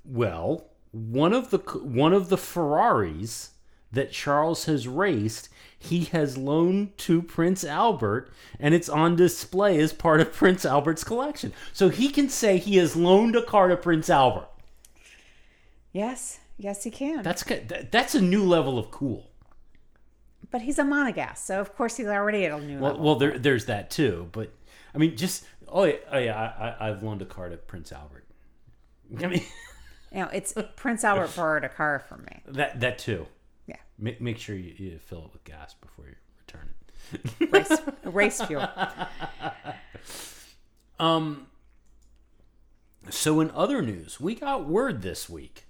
Well, 0.05 0.67
one 0.91 1.33
of 1.33 1.51
the 1.51 1.59
one 1.59 2.13
of 2.13 2.29
the 2.29 2.37
Ferraris 2.37 3.51
that 3.93 4.13
Charles 4.13 4.65
has 4.65 4.89
raced, 4.89 5.49
he 5.79 6.05
has 6.07 6.37
loaned 6.39 6.97
to 6.99 7.23
Prince 7.23 7.65
Albert, 7.65 8.31
and 8.61 8.75
it's 8.75 8.89
on 8.89 9.17
display 9.17 9.79
as 9.81 9.93
part 9.93 10.21
of 10.21 10.33
Prince 10.33 10.65
Albert's 10.65 11.05
collection. 11.05 11.53
So 11.73 11.89
he 11.89 12.09
can 12.09 12.29
say 12.29 12.59
he 12.59 12.77
has 12.77 12.97
loaned 12.97 13.37
a 13.37 13.43
car 13.43 13.69
to 13.69 13.77
Prince 13.77 14.09
Albert. 14.09 14.49
Yes. 15.93 16.41
Yes, 16.59 16.85
he 16.85 16.91
can. 16.91 17.23
That's 17.23 17.43
that's 17.91 18.15
a 18.15 18.21
new 18.21 18.45
level 18.45 18.79
of 18.79 18.91
cool. 18.91 19.31
but 20.51 20.63
he's 20.63 20.79
a 20.79 20.83
Monegasque, 20.85 21.39
so 21.39 21.61
of 21.61 21.75
course 21.75 21.97
he's 21.97 22.07
already 22.07 22.45
at 22.45 22.53
a 22.53 22.61
new 22.65 22.79
Well, 22.79 22.91
level. 22.93 23.05
well, 23.05 23.15
there, 23.17 23.39
there's 23.39 23.65
that 23.67 23.91
too. 23.91 24.29
But 24.33 24.53
I 24.95 24.99
mean, 24.99 25.17
just 25.17 25.45
oh 25.67 25.85
yeah, 25.85 25.97
oh, 26.13 26.19
yeah 26.19 26.37
I, 26.39 26.69
I, 26.87 26.89
I've 26.91 27.03
loaned 27.03 27.23
a 27.23 27.27
car 27.27 27.49
to 27.49 27.57
Prince 27.57 27.91
Albert. 27.91 28.25
I 29.23 29.27
mean, 29.27 29.43
You 30.13 30.21
know, 30.21 30.29
it's 30.29 30.55
Prince 30.77 31.03
Albert 31.05 31.31
borrowed 31.37 31.65
a 31.65 31.69
car 31.69 32.05
from 32.09 32.25
me. 32.27 32.43
that 32.47 32.79
that 32.81 32.99
too. 32.99 33.27
Make, 34.03 34.21
make 34.21 34.37
sure 34.37 34.57
you, 34.57 34.75
you 34.77 34.99
fill 34.99 35.27
it 35.27 35.33
with 35.33 35.45
gas 35.45 35.75
before 35.75 36.07
you 36.07 36.17
return 36.41 36.69
it. 37.13 37.53
Race, 37.53 37.81
race 38.05 38.43
fuel. 38.43 38.69
Um. 41.01 41.49
So 43.11 43.41
in 43.41 43.51
other 43.51 43.83
news, 43.83 44.21
we 44.21 44.37
got 44.37 44.69
word 44.69 45.03
this 45.03 45.29
week 45.29 45.65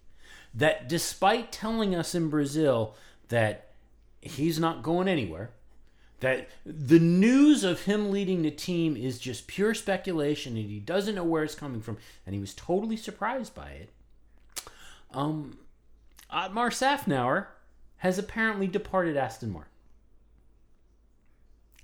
that 0.53 0.91
despite 0.91 1.51
telling 1.51 1.95
us 1.95 2.15
in 2.15 2.29
Brazil 2.29 2.95
that 3.29 3.71
he's 4.21 4.59
not 4.59 4.83
going 4.83 5.09
anywhere, 5.09 5.53
that 6.21 6.51
the 6.67 6.99
news 6.99 7.65
of 7.65 7.83
him 7.83 8.11
leading 8.11 8.43
the 8.43 8.51
team 8.51 8.95
is 8.95 9.19
just 9.19 9.47
pure 9.47 9.73
speculation 9.73 10.57
and 10.59 10.69
he 10.69 10.79
doesn't 10.79 11.15
know 11.15 11.25
where 11.25 11.45
it's 11.45 11.55
coming 11.55 11.81
from, 11.81 11.97
and 12.27 12.35
he 12.35 12.41
was 12.41 12.53
totally 12.53 12.99
surprised 12.99 13.55
by 13.55 13.71
it. 13.71 13.91
Um, 15.15 15.57
Otmar 16.31 16.69
Szafnauer 16.69 17.47
has 18.03 18.19
apparently 18.19 18.67
departed 18.67 19.17
Aston 19.17 19.53
Martin. 19.53 19.71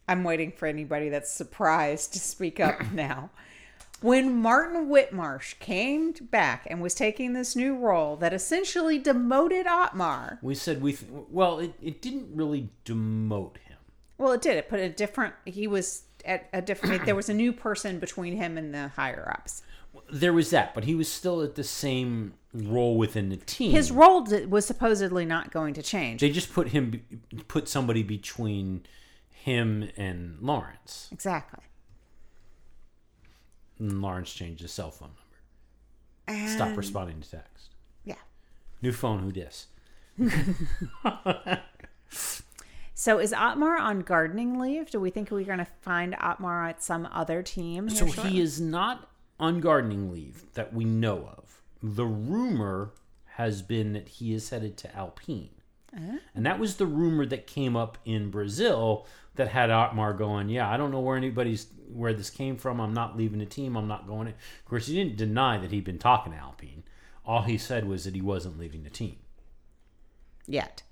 I'm 0.09 0.25
waiting 0.25 0.51
for 0.51 0.66
anybody 0.66 1.11
that's 1.11 1.31
surprised 1.31 2.12
to 2.14 2.19
speak 2.19 2.59
up 2.59 2.75
now. 2.93 3.31
When 4.01 4.35
Martin 4.43 4.89
Whitmarsh 4.89 5.61
came 5.61 6.12
back 6.12 6.66
and 6.69 6.81
was 6.83 6.95
taking 6.95 7.35
this 7.35 7.55
new 7.55 7.77
role 7.77 8.16
that 8.16 8.33
essentially 8.33 8.99
demoted 8.99 9.66
Otmar, 9.69 10.39
We 10.43 10.57
said 10.57 10.83
we 10.83 10.95
th- 10.95 11.11
well, 11.31 11.61
it, 11.61 11.75
it 11.81 12.03
didn't 12.03 12.29
really 12.35 12.69
demote 12.85 13.59
him. 13.59 13.77
well, 14.19 14.33
it 14.33 14.43
did. 14.43 14.57
It 14.57 14.69
put 14.69 14.81
a 14.81 14.89
different. 14.89 15.35
He 15.45 15.69
was 15.69 16.03
at 16.25 16.49
a 16.53 16.61
different. 16.61 17.07
there 17.07 17.14
was 17.14 17.29
a 17.29 17.35
new 17.35 17.53
person 17.53 18.01
between 18.01 18.37
him 18.37 18.59
and 18.59 18.75
the 18.75 18.89
higher 18.89 19.33
ups. 19.39 19.62
There 20.11 20.33
was 20.33 20.51
that, 20.51 20.75
but 20.75 20.85
he 20.85 20.95
was 20.95 21.11
still 21.11 21.43
at 21.43 21.55
the 21.55 21.65
same 21.65 22.35
role 22.55 22.97
within 22.97 23.29
the 23.29 23.37
team. 23.37 23.73
His 23.73 23.91
role 23.91 24.23
d- 24.23 24.47
was 24.47 24.67
supposedly 24.67 25.25
not 25.27 25.51
going 25.51 25.75
to 25.75 25.83
change. 25.83 26.21
they 26.21 26.31
just 26.31 26.53
put 26.53 26.69
him, 26.69 27.03
put 27.47 27.69
somebody 27.69 28.03
between 28.03 28.87
him 29.31 29.91
and 29.97 30.39
Lawrence. 30.41 31.09
Exactly. 31.13 31.61
And 33.79 34.01
Lawrence 34.03 34.33
changed 34.33 34.63
his 34.63 34.73
cell 34.73 34.91
phone 34.91 35.11
number. 35.11 36.43
And, 36.43 36.51
Stop 36.51 36.77
responding 36.77 37.21
to 37.21 37.31
text. 37.31 37.75
Yeah. 38.05 38.15
New 38.83 38.93
phone, 38.93 39.21
who 39.21 39.33
dis? 39.33 39.67
So 43.01 43.21
is 43.21 43.33
Otmar 43.33 43.77
on 43.77 44.01
gardening 44.01 44.59
leave? 44.59 44.91
Do 44.91 44.99
we 44.99 45.11
think 45.11 45.31
we're 45.31 45.45
going 45.45 45.61
to 45.61 45.69
find 45.83 46.17
Otmar 46.19 46.69
at 46.71 46.83
some 46.83 47.09
other 47.13 47.45
team? 47.45 47.89
So 47.89 48.09
shortly? 48.09 48.33
he 48.33 48.41
is 48.41 48.61
not 48.61 49.08
on 49.39 49.61
gardening 49.61 50.11
leave 50.12 50.45
that 50.55 50.72
we 50.72 50.84
know 50.84 51.30
of. 51.36 51.62
The 51.82 52.07
rumor 52.07 52.93
has 53.36 53.62
been 53.62 53.93
that 53.93 54.09
he 54.09 54.34
is 54.34 54.51
headed 54.51 54.76
to 54.78 54.97
Alpine. 54.97 55.51
Oh. 55.97 56.18
And 56.34 56.45
that 56.45 56.59
was 56.59 56.76
the 56.76 56.86
rumor 56.86 57.24
that 57.26 57.47
came 57.47 57.76
up 57.76 57.99
in 58.05 58.30
Brazil 58.30 59.07
that 59.36 59.49
had 59.49 59.70
Otmar 59.70 60.12
going, 60.12 60.49
yeah, 60.49 60.68
I 60.68 60.76
don't 60.76 60.91
know 60.91 61.01
where 61.01 61.16
anybody's 61.16 61.68
where 61.93 62.12
this 62.12 62.30
came 62.30 62.57
from. 62.57 62.80
I'm 62.80 62.93
not 62.93 63.16
leaving 63.16 63.39
the 63.39 63.47
team. 63.47 63.76
I'm 63.76 63.89
not 63.89 64.07
going. 64.07 64.26
In. 64.28 64.34
Of 64.34 64.64
course, 64.66 64.89
he 64.89 64.95
didn't 64.95 65.16
deny 65.16 65.57
that 65.59 65.70
he'd 65.70 65.84
been 65.84 65.99
talking 65.99 66.32
to 66.32 66.39
Alpine. 66.39 66.82
All 67.24 67.43
he 67.43 67.57
said 67.57 67.86
was 67.86 68.05
that 68.05 68.14
he 68.14 68.20
wasn't 68.20 68.59
leaving 68.59 68.82
the 68.82 68.91
team. 68.91 69.16
Yet. 70.47 70.82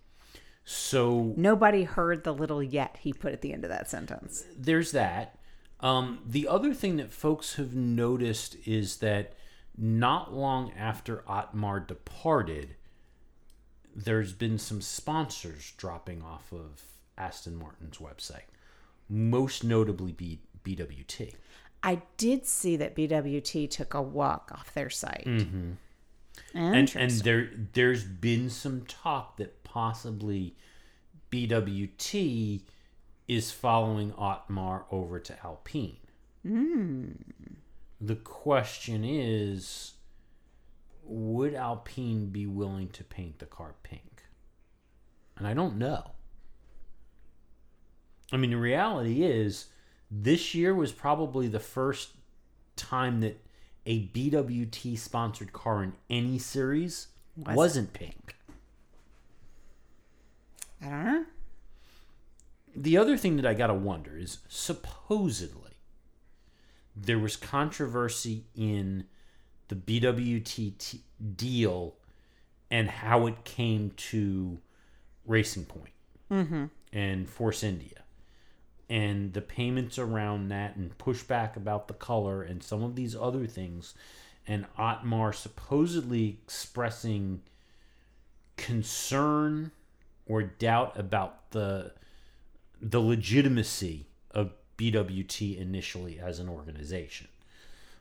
So 0.64 1.34
Nobody 1.36 1.84
heard 1.84 2.24
the 2.24 2.34
little 2.34 2.62
yet 2.62 2.98
he 3.00 3.12
put 3.12 3.32
at 3.32 3.40
the 3.40 3.52
end 3.52 3.64
of 3.64 3.70
that 3.70 3.90
sentence. 3.90 4.44
there's 4.56 4.92
that. 4.92 5.35
Um, 5.80 6.20
the 6.26 6.48
other 6.48 6.72
thing 6.72 6.96
that 6.96 7.12
folks 7.12 7.56
have 7.56 7.74
noticed 7.74 8.56
is 8.64 8.96
that 8.98 9.34
not 9.76 10.32
long 10.32 10.72
after 10.72 11.22
Otmar 11.28 11.80
departed, 11.80 12.76
there's 13.94 14.32
been 14.32 14.58
some 14.58 14.80
sponsors 14.80 15.74
dropping 15.76 16.22
off 16.22 16.52
of 16.52 16.82
Aston 17.18 17.56
Martin's 17.56 17.98
website, 17.98 18.48
most 19.08 19.64
notably 19.64 20.12
B- 20.12 20.40
BWT. 20.64 21.34
I 21.82 22.02
did 22.16 22.46
see 22.46 22.76
that 22.76 22.96
BWT 22.96 23.70
took 23.70 23.94
a 23.94 24.02
walk 24.02 24.50
off 24.52 24.72
their 24.74 24.90
site. 24.90 25.24
Mm-hmm. 25.26 25.72
And, 26.54 26.74
Interesting. 26.74 27.02
and 27.02 27.10
there 27.22 27.50
there's 27.72 28.04
been 28.04 28.50
some 28.50 28.82
talk 28.82 29.36
that 29.38 29.62
possibly 29.64 30.54
BWT 31.30 32.62
is 33.28 33.50
following 33.50 34.12
Otmar 34.12 34.84
over 34.90 35.18
to 35.20 35.36
Alpine. 35.44 35.98
The 38.00 38.16
question 38.16 39.04
is 39.04 39.94
would 41.04 41.54
Alpine 41.54 42.26
be 42.26 42.46
willing 42.46 42.88
to 42.88 43.04
paint 43.04 43.38
the 43.38 43.46
car 43.46 43.74
pink? 43.82 44.24
And 45.36 45.46
I 45.46 45.54
don't 45.54 45.76
know. 45.76 46.12
I 48.32 48.36
mean, 48.36 48.50
the 48.50 48.56
reality 48.56 49.22
is, 49.22 49.66
this 50.10 50.54
year 50.54 50.74
was 50.74 50.92
probably 50.92 51.46
the 51.48 51.60
first 51.60 52.10
time 52.74 53.20
that 53.20 53.40
a 53.86 54.06
BWT 54.08 54.98
sponsored 54.98 55.52
car 55.52 55.82
in 55.84 55.92
any 56.10 56.38
series 56.38 57.08
wasn't 57.36 57.92
pink. 57.92 58.34
I 60.82 60.88
don't 60.88 61.04
know. 61.04 61.24
The 62.76 62.98
other 62.98 63.16
thing 63.16 63.36
that 63.36 63.46
I 63.46 63.54
got 63.54 63.68
to 63.68 63.74
wonder 63.74 64.16
is 64.18 64.38
supposedly 64.48 65.62
there 66.94 67.18
was 67.18 67.36
controversy 67.36 68.44
in 68.54 69.06
the 69.68 69.74
BWT 69.74 70.78
t- 70.78 71.00
deal 71.36 71.94
and 72.70 72.88
how 72.88 73.26
it 73.26 73.44
came 73.44 73.90
to 73.96 74.58
Racing 75.26 75.64
Point 75.64 75.92
mm-hmm. 76.30 76.66
and 76.92 77.28
Force 77.28 77.62
India. 77.62 78.02
and 78.88 79.32
the 79.32 79.40
payments 79.40 79.98
around 79.98 80.48
that 80.48 80.76
and 80.76 80.96
pushback 80.98 81.56
about 81.56 81.88
the 81.88 81.94
color 81.94 82.42
and 82.42 82.62
some 82.62 82.82
of 82.82 82.94
these 82.94 83.16
other 83.16 83.46
things 83.46 83.94
and 84.46 84.66
Otmar 84.78 85.32
supposedly 85.32 86.38
expressing 86.44 87.42
concern 88.56 89.72
or 90.26 90.42
doubt 90.42 90.98
about 90.98 91.50
the 91.50 91.92
the 92.80 93.00
legitimacy 93.00 94.06
of 94.30 94.52
BWT 94.78 95.58
initially 95.58 96.18
as 96.18 96.38
an 96.38 96.48
organization. 96.48 97.28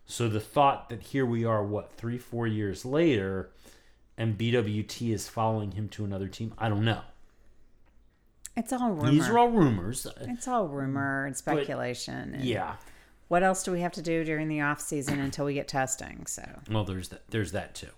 So 0.06 0.28
the 0.30 0.40
thought 0.40 0.90
that 0.90 1.02
here 1.02 1.26
we 1.26 1.46
are, 1.46 1.64
what 1.64 1.94
three, 1.94 2.18
four 2.18 2.46
years 2.46 2.86
later, 2.86 3.50
and 4.18 4.38
BWT 4.38 5.14
is 5.14 5.28
following 5.28 5.72
him 5.72 5.90
to 5.90 6.06
another 6.06 6.28
team, 6.28 6.54
I 6.58 6.70
don't 6.70 6.86
know. 6.86 7.02
It's 8.56 8.72
all 8.72 8.92
rumor. 8.92 9.12
These 9.12 9.28
are 9.28 9.38
all 9.38 9.50
rumors. 9.50 10.08
it's 10.22 10.48
all 10.48 10.68
rumor 10.68 11.26
and 11.26 11.36
speculation. 11.36 12.36
and 12.36 12.46
Yeah. 12.46 12.76
What 13.28 13.42
else 13.42 13.64
do 13.64 13.72
we 13.72 13.82
have 13.82 13.92
to 13.94 14.04
do 14.04 14.24
during 14.24 14.48
the 14.48 14.62
off 14.62 14.80
season 14.80 15.20
until 15.20 15.46
we 15.46 15.56
get 15.56 15.68
testing? 15.68 16.26
So 16.28 16.44
Well, 16.70 16.84
there's 16.84 17.10
that. 17.10 17.24
There's 17.30 17.52
that 17.54 17.74
too. 17.74 17.90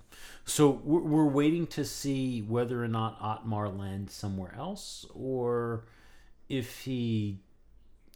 So 0.45 0.81
we're, 0.83 1.01
we're 1.01 1.25
waiting 1.25 1.67
to 1.67 1.83
see 1.83 2.41
whether 2.41 2.81
or 2.81 2.87
not 2.87 3.17
Otmar 3.19 3.67
lands 3.69 4.13
somewhere 4.13 4.55
else, 4.57 5.05
or 5.13 5.83
if 6.49 6.81
he 6.81 7.39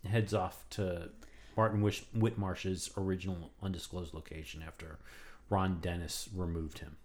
heads 0.09 0.33
off 0.33 0.65
to 0.71 1.09
Martin 1.55 1.81
Wish- 1.81 2.05
Whitmarsh's 2.15 2.91
original 2.97 3.51
undisclosed 3.61 4.13
location 4.13 4.63
after 4.65 4.99
Ron 5.49 5.79
Dennis 5.81 6.29
removed 6.33 6.79
him. 6.79 6.97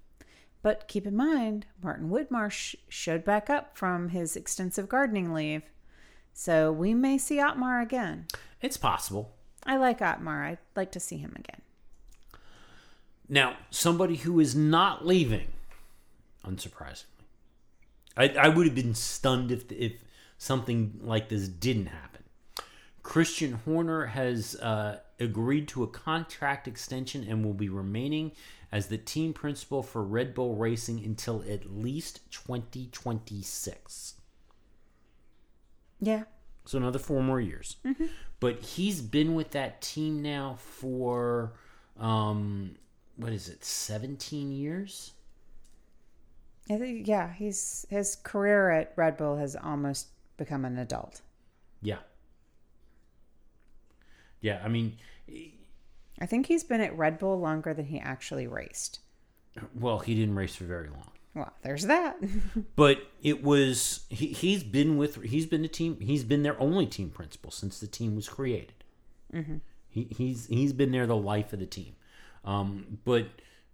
But 0.62 0.88
keep 0.88 1.06
in 1.06 1.14
mind, 1.14 1.66
Martin 1.82 2.08
Whitmarsh 2.10 2.74
showed 2.88 3.24
back 3.24 3.50
up 3.50 3.76
from 3.76 4.08
his 4.08 4.36
extensive 4.36 4.88
gardening 4.88 5.32
leave. 5.32 5.62
So 6.32 6.72
we 6.72 6.94
may 6.94 7.18
see 7.18 7.40
Otmar 7.40 7.80
again. 7.80 8.26
It's 8.60 8.76
possible. 8.76 9.34
I 9.64 9.76
like 9.76 10.00
Otmar. 10.00 10.44
I'd 10.44 10.58
like 10.74 10.92
to 10.92 11.00
see 11.00 11.16
him 11.18 11.34
again. 11.36 11.60
Now, 13.28 13.56
somebody 13.70 14.16
who 14.16 14.38
is 14.38 14.54
not 14.54 15.04
leaving, 15.04 15.48
unsurprisingly, 16.44 17.04
I, 18.16 18.28
I 18.28 18.48
would 18.48 18.66
have 18.66 18.74
been 18.74 18.94
stunned 18.94 19.50
if 19.50 19.70
if 19.72 19.92
something 20.38 21.00
like 21.02 21.28
this 21.28 21.48
didn't 21.48 21.86
happen. 21.86 22.22
Christian 23.02 23.52
Horner 23.64 24.06
has 24.06 24.56
uh, 24.56 24.98
agreed 25.20 25.68
to 25.68 25.84
a 25.84 25.88
contract 25.88 26.66
extension 26.66 27.24
and 27.28 27.44
will 27.44 27.54
be 27.54 27.68
remaining 27.68 28.32
as 28.72 28.88
the 28.88 28.98
team 28.98 29.32
principal 29.32 29.82
for 29.82 30.02
Red 30.02 30.34
Bull 30.34 30.56
Racing 30.56 31.04
until 31.04 31.44
at 31.48 31.70
least 31.70 32.20
2026. 32.32 34.14
Yeah. 36.00 36.24
So 36.64 36.78
another 36.78 36.98
four 36.98 37.22
more 37.22 37.40
years. 37.40 37.76
But 38.38 38.60
he's 38.60 39.00
been 39.00 39.34
with 39.34 39.52
that 39.52 39.80
team 39.80 40.20
now 40.20 40.58
for 40.58 41.54
um 41.98 42.76
what 43.16 43.32
is 43.32 43.48
it, 43.48 43.64
17 43.64 44.52
years? 44.52 45.12
I 46.68 46.76
think, 46.76 47.08
yeah, 47.08 47.32
he's 47.32 47.86
his 47.88 48.16
career 48.16 48.70
at 48.70 48.92
Red 48.96 49.16
Bull 49.16 49.36
has 49.36 49.56
almost 49.56 50.08
become 50.36 50.64
an 50.64 50.78
adult. 50.78 51.22
Yeah. 51.82 51.98
Yeah, 54.40 54.60
I 54.64 54.68
mean, 54.68 54.98
I 56.20 56.26
think 56.26 56.46
he's 56.46 56.64
been 56.64 56.80
at 56.80 56.96
Red 56.96 57.18
Bull 57.18 57.38
longer 57.38 57.74
than 57.74 57.86
he 57.86 57.98
actually 57.98 58.46
raced. 58.46 59.00
well, 59.74 59.98
he 59.98 60.14
didn't 60.14 60.34
race 60.36 60.54
for 60.54 60.64
very 60.64 60.88
long. 60.88 61.10
Well, 61.34 61.52
there's 61.62 61.84
that. 61.86 62.16
But 62.76 62.98
it 63.22 63.42
was 63.42 64.06
he, 64.08 64.26
he's 64.28 64.62
been 64.62 64.96
with 64.96 65.22
he's 65.22 65.46
been 65.46 65.62
the 65.62 65.68
team 65.68 65.98
he's 66.00 66.24
been 66.24 66.42
their 66.42 66.58
only 66.60 66.86
team 66.86 67.10
principal 67.10 67.50
since 67.50 67.78
the 67.78 67.86
team 67.86 68.14
was 68.16 68.28
created. 68.28 68.72
He, 69.88 70.04
he's 70.10 70.46
he's 70.46 70.72
been 70.72 70.92
there 70.92 71.06
the 71.06 71.16
life 71.16 71.52
of 71.52 71.58
the 71.58 71.66
team. 71.66 71.94
Um, 72.44 72.98
but 73.04 73.26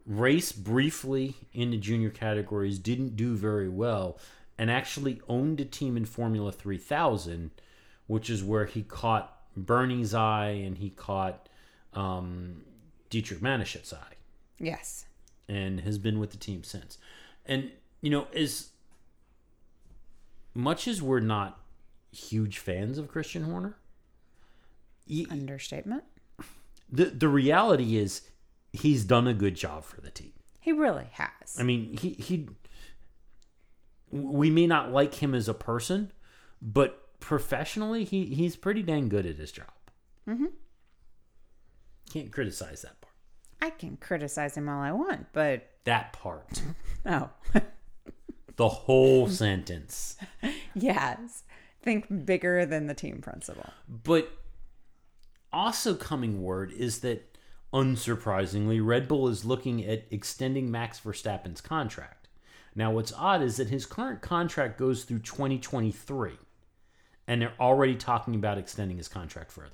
race 0.06 0.50
briefly 0.52 1.34
in 1.52 1.70
the 1.70 1.76
junior 1.76 2.10
categories 2.10 2.78
didn't 2.78 3.16
do 3.16 3.36
very 3.36 3.68
well, 3.68 4.18
and 4.58 4.70
actually 4.70 5.20
owned 5.28 5.60
a 5.60 5.64
team 5.64 5.96
in 5.96 6.04
Formula 6.04 6.52
Three 6.52 6.78
Thousand, 6.78 7.50
which 8.06 8.30
is 8.30 8.42
where 8.42 8.66
he 8.66 8.82
caught 8.82 9.38
Bernie's 9.56 10.14
eye 10.14 10.50
and 10.64 10.78
he 10.78 10.90
caught 10.90 11.48
um, 11.94 12.62
Dietrich 13.10 13.40
Mateschitz's 13.40 13.92
eye 13.92 14.16
yes. 14.58 15.06
and 15.48 15.80
has 15.80 15.98
been 15.98 16.18
with 16.18 16.30
the 16.30 16.36
team 16.38 16.64
since. 16.64 16.98
And 17.44 17.70
you 18.00 18.10
know, 18.10 18.26
as 18.34 18.70
much 20.54 20.88
as 20.88 21.02
we're 21.02 21.20
not 21.20 21.60
huge 22.12 22.58
fans 22.58 22.98
of 22.98 23.08
Christian 23.08 23.44
Horner, 23.44 23.76
y- 25.08 25.26
Understatement. 25.30 26.04
the 26.90 27.06
the 27.06 27.28
reality 27.28 27.96
is 27.96 28.22
he's 28.72 29.04
done 29.04 29.26
a 29.26 29.34
good 29.34 29.54
job 29.54 29.84
for 29.84 30.00
the 30.00 30.10
team. 30.10 30.32
He 30.60 30.72
really 30.72 31.08
has. 31.12 31.58
I 31.58 31.62
mean, 31.62 31.96
he 31.96 32.10
he 32.10 32.48
we 34.12 34.50
may 34.50 34.66
not 34.66 34.92
like 34.92 35.14
him 35.14 35.34
as 35.34 35.48
a 35.48 35.54
person, 35.54 36.12
but 36.60 37.18
professionally, 37.20 38.04
he 38.04 38.26
he's 38.26 38.56
pretty 38.56 38.82
dang 38.82 39.08
good 39.08 39.26
at 39.26 39.36
his 39.36 39.50
job. 39.50 39.72
Mm-hmm. 40.28 40.46
Can't 42.12 42.30
criticize 42.30 42.82
that 42.82 43.00
part. 43.00 43.14
I 43.60 43.70
can 43.70 43.96
criticize 43.96 44.56
him 44.56 44.68
all 44.68 44.80
I 44.80 44.92
want, 44.92 45.26
but 45.32 45.68
That 45.84 46.12
part. 46.12 46.62
no. 47.04 47.30
the 48.56 48.68
whole 48.68 49.28
sentence. 49.28 50.16
yes. 50.74 51.44
Think 51.82 52.26
bigger 52.26 52.66
than 52.66 52.86
the 52.86 52.94
team 52.94 53.20
principal. 53.22 53.70
But 53.88 54.30
also 55.52 55.94
coming 55.94 56.42
word 56.42 56.72
is 56.72 57.00
that 57.00 57.38
unsurprisingly, 57.72 58.84
Red 58.84 59.08
Bull 59.08 59.28
is 59.28 59.44
looking 59.44 59.84
at 59.84 60.04
extending 60.10 60.70
Max 60.70 61.00
Verstappen's 61.00 61.60
contract. 61.60 62.21
Now, 62.74 62.90
what's 62.92 63.12
odd 63.12 63.42
is 63.42 63.56
that 63.58 63.68
his 63.68 63.84
current 63.86 64.22
contract 64.22 64.78
goes 64.78 65.04
through 65.04 65.20
2023, 65.20 66.32
and 67.26 67.42
they're 67.42 67.52
already 67.60 67.94
talking 67.94 68.34
about 68.34 68.58
extending 68.58 68.96
his 68.96 69.08
contract 69.08 69.52
further. 69.52 69.70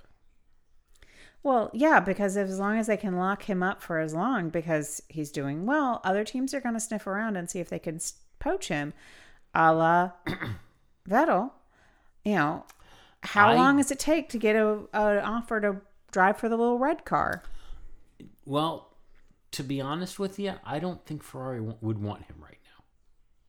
Well, 1.44 1.70
yeah, 1.72 2.00
because 2.00 2.36
as 2.36 2.58
long 2.58 2.78
as 2.78 2.88
they 2.88 2.96
can 2.96 3.16
lock 3.16 3.44
him 3.44 3.62
up 3.62 3.80
for 3.80 4.00
as 4.00 4.12
long 4.12 4.48
because 4.50 5.00
he's 5.08 5.30
doing 5.30 5.64
well, 5.66 6.00
other 6.02 6.24
teams 6.24 6.52
are 6.52 6.60
going 6.60 6.74
to 6.74 6.80
sniff 6.80 7.06
around 7.06 7.36
and 7.36 7.48
see 7.48 7.60
if 7.60 7.68
they 7.68 7.78
can 7.78 8.00
poach 8.40 8.66
him, 8.68 8.92
a 9.54 9.72
la 9.72 10.10
Vettel. 11.08 11.52
You 12.24 12.34
know, 12.34 12.64
how 13.22 13.50
I- 13.50 13.54
long 13.54 13.76
does 13.76 13.92
it 13.92 14.00
take 14.00 14.28
to 14.30 14.38
get 14.38 14.56
a 14.56 14.80
an 14.92 15.18
offer 15.20 15.60
to 15.60 15.76
drive 16.10 16.36
for 16.38 16.48
the 16.48 16.56
little 16.56 16.78
red 16.78 17.04
car? 17.04 17.44
Well, 18.44 18.96
to 19.52 19.62
be 19.62 19.80
honest 19.80 20.18
with 20.18 20.38
you, 20.40 20.54
I 20.64 20.80
don't 20.80 21.04
think 21.06 21.22
Ferrari 21.22 21.58
w- 21.58 21.76
would 21.80 21.98
want 22.02 22.24
him 22.24 22.36
right. 22.42 22.47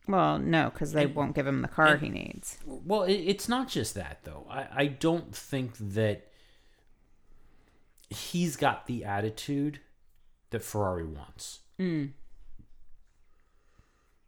Well, 0.08 0.40
no, 0.40 0.72
because 0.72 0.94
they 0.94 1.06
won't 1.06 1.36
give 1.36 1.46
him 1.46 1.62
the 1.62 1.68
car 1.68 1.98
he 1.98 2.10
needs. 2.10 2.58
Well, 2.66 3.04
it, 3.04 3.14
it's 3.14 3.48
not 3.48 3.68
just 3.68 3.94
that 3.96 4.20
though. 4.24 4.48
I, 4.50 4.68
I 4.72 4.86
don't 4.88 5.36
think 5.36 5.78
that 5.78 6.28
he's 8.10 8.56
got 8.56 8.88
the 8.88 9.06
attitude 9.06 9.80
that 10.50 10.64
Ferrari 10.64 11.06
wants. 11.06 11.60
Hmm. 11.78 12.06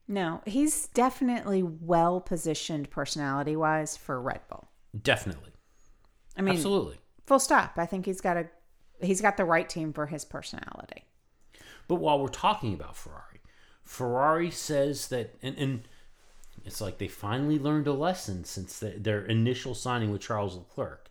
No, 0.07 0.41
he's 0.45 0.87
definitely 0.87 1.63
well 1.63 2.19
positioned 2.19 2.89
personality 2.89 3.55
wise 3.55 3.95
for 3.95 4.21
Red 4.21 4.41
Bull. 4.49 4.67
Definitely, 5.01 5.51
I 6.35 6.41
mean, 6.41 6.55
absolutely. 6.55 6.97
full 7.25 7.39
stop. 7.39 7.73
I 7.77 7.85
think 7.85 8.05
he's 8.05 8.19
got 8.19 8.35
a 8.35 8.49
he's 9.01 9.21
got 9.21 9.37
the 9.37 9.45
right 9.45 9.69
team 9.69 9.93
for 9.93 10.07
his 10.07 10.25
personality. 10.25 11.05
But 11.87 11.95
while 11.95 12.19
we're 12.19 12.27
talking 12.27 12.73
about 12.73 12.97
Ferrari, 12.97 13.30
Ferrari 13.83 14.51
says 14.51 15.07
that, 15.09 15.35
and, 15.41 15.57
and 15.57 15.87
it's 16.65 16.81
like 16.81 16.97
they 16.97 17.07
finally 17.07 17.59
learned 17.59 17.87
a 17.87 17.93
lesson 17.93 18.43
since 18.43 18.79
the, 18.79 18.89
their 18.89 19.25
initial 19.25 19.75
signing 19.75 20.11
with 20.11 20.21
Charles 20.21 20.55
Leclerc 20.55 21.09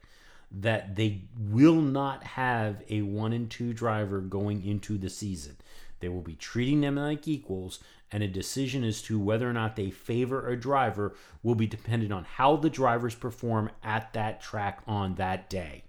that 0.53 0.97
they 0.97 1.23
will 1.39 1.81
not 1.81 2.25
have 2.25 2.83
a 2.89 3.03
one 3.03 3.33
and 3.33 3.49
two 3.51 3.73
driver 3.73 4.21
going 4.21 4.67
into 4.67 4.99
the 4.99 5.11
season. 5.11 5.57
They 6.01 6.09
will 6.09 6.23
be 6.23 6.35
treating 6.35 6.81
them 6.81 6.97
like 6.97 7.29
equals, 7.29 7.79
and 8.11 8.23
a 8.23 8.29
decision 8.29 8.83
as 8.83 9.03
to 9.03 9.19
whether 9.19 9.49
or 9.49 9.53
not 9.53 9.77
they 9.77 9.91
favor 9.91 10.49
a 10.49 10.59
driver 10.59 11.15
will 11.43 11.55
be 11.55 11.67
dependent 11.67 12.13
on 12.13 12.25
how 12.25 12.57
the 12.57 12.71
drivers 12.71 13.15
perform 13.15 13.71
at 13.85 14.13
that 14.15 14.41
track 14.41 14.83
on 14.87 15.15
that 15.17 15.49
day 15.49 15.85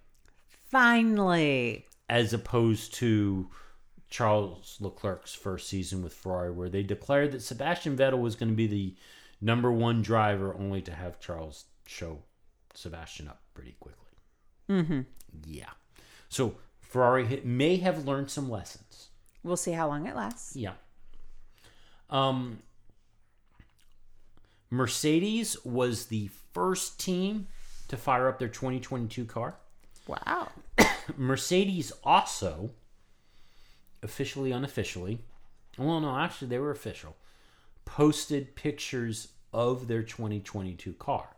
Finally, 0.72 1.86
as 2.08 2.32
opposed 2.32 2.94
to 2.94 3.50
Charles 4.12 4.78
Leclerc's 4.82 5.34
first 5.34 5.70
season 5.70 6.04
with 6.04 6.14
Ferrari, 6.14 6.52
where 6.52 6.70
they 6.70 6.84
declared 6.84 7.32
that 7.32 7.42
Sebastian 7.42 7.98
Vettel 7.98 8.20
was 8.20 8.36
going 8.36 8.50
to 8.50 8.56
be 8.56 8.68
the 8.68 8.94
number 9.40 9.72
one 9.72 10.02
driver, 10.02 10.54
only 10.54 10.82
to 10.84 10.94
have 10.94 11.20
Charles 11.20 11.66
show 11.88 12.20
Sebastian 12.76 13.30
up 13.30 13.42
pretty 13.54 13.76
quickly. 13.80 14.04
Mm-hmm. 14.70 15.02
Yeah. 15.48 15.70
So 16.28 16.56
Ferrari 16.82 17.42
may 17.46 17.78
have 17.78 18.06
learned 18.06 18.30
some 18.30 18.50
lessons. 18.50 19.08
we'll 19.44 19.58
see 19.58 19.72
how 19.72 19.88
long 19.88 20.06
it 20.06 20.16
lasts. 20.16 20.58
Yeah. 20.58 20.74
Um, 22.10 22.60
Mercedes 24.70 25.56
was 25.64 26.08
the 26.08 26.30
first 26.54 27.00
team 27.00 27.48
to 27.88 27.96
fire 27.96 28.28
up 28.28 28.40
their 28.40 28.50
2022 28.50 29.24
car. 29.24 29.56
Wow. 30.06 30.50
Mercedes 31.18 31.94
also, 32.04 32.72
officially, 34.04 34.52
unofficially, 34.52 35.20
well, 35.78 36.00
no, 36.00 36.18
actually, 36.18 36.50
they 36.50 36.60
were 36.60 36.72
official, 36.72 37.16
posted 37.86 38.56
pictures 38.56 39.30
of 39.54 39.88
their 39.88 40.04
2022 40.04 40.94
car. 40.94 41.30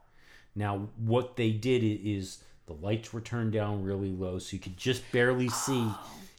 Now, 0.56 0.90
what 0.98 1.36
they 1.36 1.52
did 1.52 1.84
is 1.84 2.44
the 2.66 2.74
lights 2.74 3.14
were 3.14 3.22
turned 3.22 3.54
down 3.54 3.84
really 3.84 4.12
low, 4.12 4.40
so 4.40 4.54
you 4.54 4.60
could 4.60 4.78
just 4.78 5.10
barely 5.12 5.50
see 5.50 5.88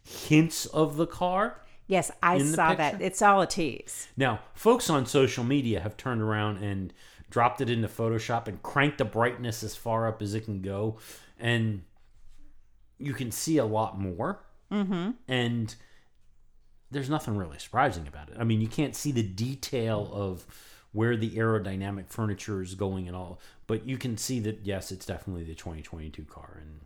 hints 0.04 0.66
of 0.66 0.96
the 0.96 1.06
car. 1.06 1.60
Yes, 1.86 2.10
I 2.22 2.38
saw 2.38 2.74
that. 2.74 3.02
It's 3.02 3.20
all 3.20 3.42
a 3.42 3.46
tease. 3.46 4.08
Now, 4.16 4.40
folks 4.54 4.88
on 4.88 5.06
social 5.06 5.44
media 5.44 5.80
have 5.80 5.96
turned 5.96 6.22
around 6.22 6.58
and 6.58 6.92
dropped 7.30 7.60
it 7.60 7.68
into 7.68 7.88
Photoshop 7.88 8.48
and 8.48 8.62
cranked 8.62 8.98
the 8.98 9.04
brightness 9.04 9.62
as 9.62 9.76
far 9.76 10.08
up 10.08 10.22
as 10.22 10.34
it 10.34 10.42
can 10.42 10.62
go, 10.62 10.98
and 11.38 11.82
you 12.98 13.12
can 13.12 13.30
see 13.30 13.58
a 13.58 13.64
lot 13.64 14.00
more. 14.00 14.40
Mm-hmm. 14.72 15.10
And 15.28 15.74
there's 16.94 17.10
nothing 17.10 17.36
really 17.36 17.58
surprising 17.58 18.06
about 18.06 18.30
it. 18.30 18.36
I 18.38 18.44
mean, 18.44 18.60
you 18.60 18.68
can't 18.68 18.96
see 18.96 19.12
the 19.12 19.22
detail 19.22 20.08
of 20.12 20.46
where 20.92 21.16
the 21.16 21.32
aerodynamic 21.32 22.08
furniture 22.08 22.62
is 22.62 22.74
going 22.74 23.08
and 23.08 23.16
all, 23.16 23.40
but 23.66 23.86
you 23.86 23.98
can 23.98 24.16
see 24.16 24.38
that 24.40 24.60
yes, 24.64 24.92
it's 24.92 25.04
definitely 25.04 25.44
the 25.44 25.54
2022 25.54 26.24
car, 26.24 26.60
and 26.62 26.80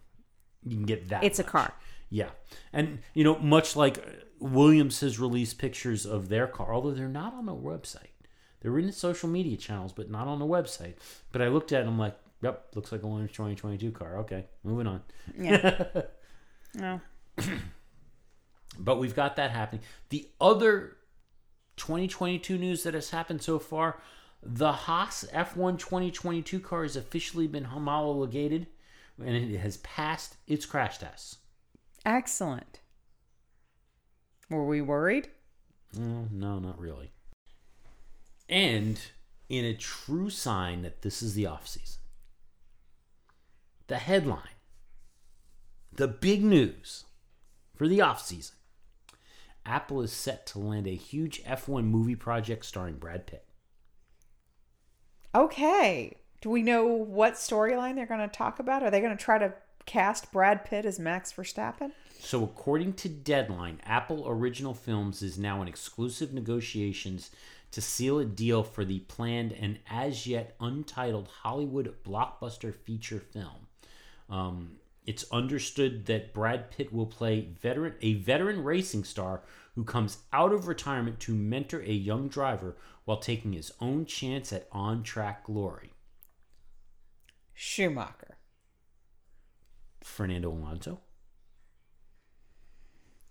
you 0.64 0.76
can 0.76 0.86
get 0.86 1.08
that. 1.10 1.22
It's 1.22 1.38
a 1.38 1.44
car. 1.44 1.74
Yeah, 2.10 2.30
and 2.72 3.00
you 3.12 3.22
know, 3.22 3.38
much 3.38 3.76
like 3.76 4.02
Williams 4.40 5.00
has 5.00 5.20
released 5.20 5.58
pictures 5.58 6.06
of 6.06 6.30
their 6.30 6.46
car, 6.46 6.72
although 6.72 6.92
they're 6.92 7.06
not 7.06 7.34
on 7.34 7.46
the 7.46 7.54
website. 7.54 8.14
They're 8.60 8.78
in 8.78 8.86
the 8.86 8.92
social 8.92 9.28
media 9.28 9.56
channels, 9.56 9.92
but 9.92 10.10
not 10.10 10.26
on 10.26 10.38
the 10.38 10.46
website. 10.46 10.94
But 11.30 11.42
I 11.42 11.48
looked 11.48 11.70
at 11.72 11.78
it, 11.78 11.80
and 11.82 11.90
I'm 11.90 11.98
like, 11.98 12.16
yep, 12.42 12.68
looks 12.74 12.90
like 12.90 13.02
a 13.02 13.06
Williams 13.06 13.32
2022 13.32 13.92
car. 13.92 14.18
Okay, 14.20 14.46
moving 14.64 14.86
on. 14.86 15.02
Yeah. 15.38 15.84
no. 16.74 17.00
But 18.78 18.98
we've 18.98 19.16
got 19.16 19.36
that 19.36 19.50
happening. 19.50 19.82
The 20.10 20.28
other 20.40 20.96
2022 21.76 22.56
news 22.56 22.82
that 22.84 22.94
has 22.94 23.10
happened 23.10 23.42
so 23.42 23.58
far 23.58 24.00
the 24.42 24.72
Haas 24.72 25.24
F1 25.32 25.78
2022 25.78 26.60
car 26.60 26.82
has 26.82 26.96
officially 26.96 27.46
been 27.46 27.64
homologated 27.64 28.66
and 29.18 29.34
it 29.34 29.58
has 29.58 29.78
passed 29.78 30.36
its 30.46 30.64
crash 30.64 30.98
tests. 30.98 31.38
Excellent. 32.06 32.80
Were 34.48 34.64
we 34.64 34.80
worried? 34.80 35.28
Mm, 35.96 36.30
no, 36.30 36.58
not 36.58 36.78
really. 36.78 37.10
And 38.48 39.00
in 39.48 39.64
a 39.64 39.74
true 39.74 40.30
sign 40.30 40.82
that 40.82 41.02
this 41.02 41.20
is 41.20 41.34
the 41.34 41.46
off 41.46 41.66
season, 41.66 42.00
the 43.88 43.96
headline, 43.96 44.56
the 45.92 46.08
big 46.08 46.44
news 46.44 47.04
for 47.74 47.88
the 47.88 48.00
off 48.00 48.24
season 48.24 48.54
Apple 49.68 50.00
is 50.00 50.12
set 50.12 50.46
to 50.46 50.58
land 50.58 50.86
a 50.86 50.94
huge 50.94 51.44
F1 51.44 51.84
movie 51.84 52.16
project 52.16 52.64
starring 52.64 52.96
Brad 52.96 53.26
Pitt. 53.26 53.44
Okay. 55.34 56.16
Do 56.40 56.50
we 56.50 56.62
know 56.62 56.86
what 56.86 57.34
storyline 57.34 57.94
they're 57.94 58.06
going 58.06 58.20
to 58.20 58.28
talk 58.28 58.58
about? 58.58 58.82
Are 58.82 58.90
they 58.90 59.00
going 59.00 59.16
to 59.16 59.22
try 59.22 59.38
to 59.38 59.52
cast 59.84 60.32
Brad 60.32 60.64
Pitt 60.64 60.86
as 60.86 60.98
Max 60.98 61.32
Verstappen? 61.32 61.92
So, 62.20 62.42
according 62.42 62.94
to 62.94 63.08
Deadline, 63.08 63.80
Apple 63.84 64.24
Original 64.26 64.74
Films 64.74 65.22
is 65.22 65.38
now 65.38 65.60
in 65.62 65.68
exclusive 65.68 66.32
negotiations 66.32 67.30
to 67.70 67.80
seal 67.80 68.18
a 68.18 68.24
deal 68.24 68.62
for 68.62 68.84
the 68.84 69.00
planned 69.00 69.52
and 69.52 69.78
as 69.90 70.26
yet 70.26 70.56
untitled 70.60 71.28
Hollywood 71.42 71.94
blockbuster 72.04 72.74
feature 72.74 73.20
film. 73.20 73.66
Um, 74.30 74.72
it's 75.08 75.24
understood 75.32 76.04
that 76.04 76.34
Brad 76.34 76.70
Pitt 76.70 76.92
will 76.92 77.06
play 77.06 77.48
veteran 77.58 77.94
a 78.02 78.14
veteran 78.14 78.62
racing 78.62 79.04
star 79.04 79.40
who 79.74 79.82
comes 79.82 80.18
out 80.34 80.52
of 80.52 80.68
retirement 80.68 81.18
to 81.20 81.32
mentor 81.32 81.80
a 81.80 81.92
young 81.92 82.28
driver 82.28 82.76
while 83.06 83.16
taking 83.16 83.54
his 83.54 83.72
own 83.80 84.04
chance 84.04 84.52
at 84.52 84.68
on-track 84.70 85.44
glory. 85.44 85.94
Schumacher. 87.54 88.36
Fernando 90.04 90.50
Alonso. 90.50 91.00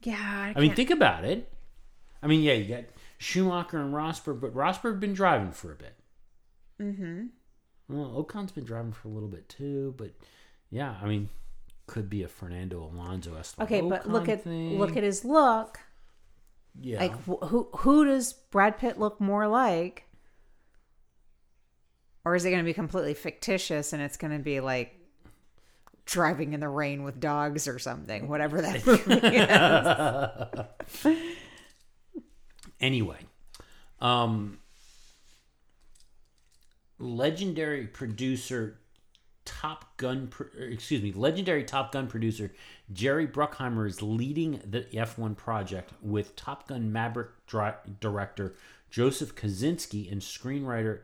Yeah. 0.01 0.15
I, 0.17 0.53
I 0.55 0.59
mean, 0.59 0.73
think 0.73 0.89
about 0.89 1.25
it. 1.25 1.53
I 2.23 2.27
mean, 2.27 2.41
yeah, 2.41 2.53
you 2.53 2.73
got 2.73 2.85
Schumacher 3.19 3.79
and 3.79 3.93
Rosberg, 3.93 4.41
but 4.41 4.55
Rosberg 4.55 4.99
been 4.99 5.13
driving 5.13 5.51
for 5.51 5.71
a 5.71 5.75
bit. 5.75 5.93
Mm-hmm. 6.81 7.25
Well, 7.87 8.17
Ocon's 8.17 8.51
been 8.51 8.65
driving 8.65 8.93
for 8.93 9.09
a 9.09 9.11
little 9.11 9.29
bit 9.29 9.47
too, 9.47 9.93
but 9.95 10.11
yeah, 10.71 10.95
I 10.99 11.07
mean, 11.07 11.29
could 11.87 12.09
be 12.09 12.23
a 12.23 12.27
Fernando 12.27 12.83
Alonso. 12.83 13.35
Okay, 13.59 13.81
but 13.81 14.07
look 14.09 14.29
at 14.29 14.43
thing. 14.43 14.77
look 14.77 14.95
at 14.95 15.03
his 15.03 15.25
look. 15.25 15.79
yeah. 16.79 16.99
Like 16.99 17.19
who 17.23 17.69
who 17.77 18.05
does 18.05 18.33
Brad 18.33 18.77
Pitt 18.77 18.99
look 18.99 19.19
more 19.19 19.47
like? 19.47 20.03
Or 22.23 22.35
is 22.35 22.43
it 22.43 22.49
going 22.49 22.61
to 22.61 22.65
be 22.65 22.73
completely 22.73 23.13
fictitious 23.13 23.93
and 23.93 24.01
it's 24.01 24.17
going 24.17 24.33
to 24.33 24.43
be 24.43 24.59
like 24.59 24.97
driving 26.07 26.53
in 26.53 26.59
the 26.59 26.69
rain 26.69 27.03
with 27.03 27.19
dogs 27.19 27.67
or 27.67 27.77
something, 27.77 28.27
whatever 28.27 28.61
that 28.61 28.75
is. 31.05 31.15
Anyway, 32.79 33.19
um, 33.99 34.59
legendary 36.99 37.87
producer, 37.87 38.79
Top 39.47 39.95
Gun, 39.95 40.29
er, 40.39 40.49
excuse 40.65 41.01
me, 41.01 41.13
legendary 41.13 41.63
Top 41.63 41.93
Gun 41.93 42.07
producer 42.07 42.51
Jerry 42.91 43.25
Bruckheimer 43.25 43.87
is 43.87 44.01
leading 44.01 44.61
the 44.63 44.81
F1 44.93 45.37
project 45.37 45.93
with 46.01 46.35
Top 46.35 46.67
Gun 46.67 46.91
Maverick 46.91 47.29
director 47.99 48.55
Joseph 48.91 49.35
Kosinski 49.35 50.11
and 50.11 50.21
screenwriter 50.21 50.99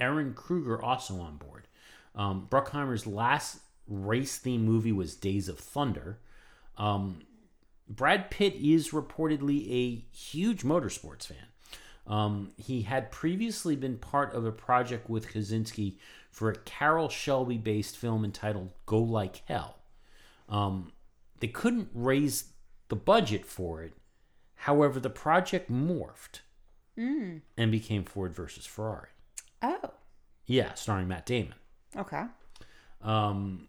Ehren 0.00 0.34
Kruger 0.34 0.80
also 0.80 1.20
on 1.20 1.36
board. 1.36 1.66
Um, 2.14 2.46
Bruckheimer's 2.48 3.06
last 3.06 3.58
race 3.88 4.38
themed 4.38 4.60
movie 4.62 4.92
was 4.92 5.16
Days 5.16 5.48
of 5.48 5.58
Thunder. 5.58 6.18
Um, 6.76 7.22
Brad 7.88 8.30
Pitt 8.30 8.54
is 8.54 8.90
reportedly 8.90 9.68
a 9.70 10.04
huge 10.14 10.62
motorsports 10.62 11.26
fan. 11.26 11.48
Um, 12.06 12.52
he 12.56 12.82
had 12.82 13.10
previously 13.10 13.76
been 13.76 13.98
part 13.98 14.32
of 14.32 14.44
a 14.46 14.52
project 14.52 15.10
with 15.10 15.28
Kosinski 15.28 15.96
for 16.38 16.50
a 16.50 16.54
Carroll 16.58 17.08
Shelby 17.08 17.56
based 17.58 17.96
film 17.96 18.24
entitled 18.24 18.70
Go 18.86 19.00
Like 19.00 19.42
Hell. 19.46 19.74
Um, 20.48 20.92
they 21.40 21.48
couldn't 21.48 21.88
raise 21.92 22.50
the 22.88 22.94
budget 22.94 23.44
for 23.44 23.82
it. 23.82 23.92
However, 24.54 25.00
the 25.00 25.10
project 25.10 25.68
morphed 25.70 26.40
and 26.96 27.70
became 27.72 28.04
Ford 28.04 28.34
versus 28.34 28.66
Ferrari. 28.66 29.08
Oh, 29.62 29.90
Yeah, 30.46 30.74
starring 30.74 31.08
Matt 31.08 31.26
Damon. 31.26 31.54
okay. 31.96 32.24
Um, 33.02 33.66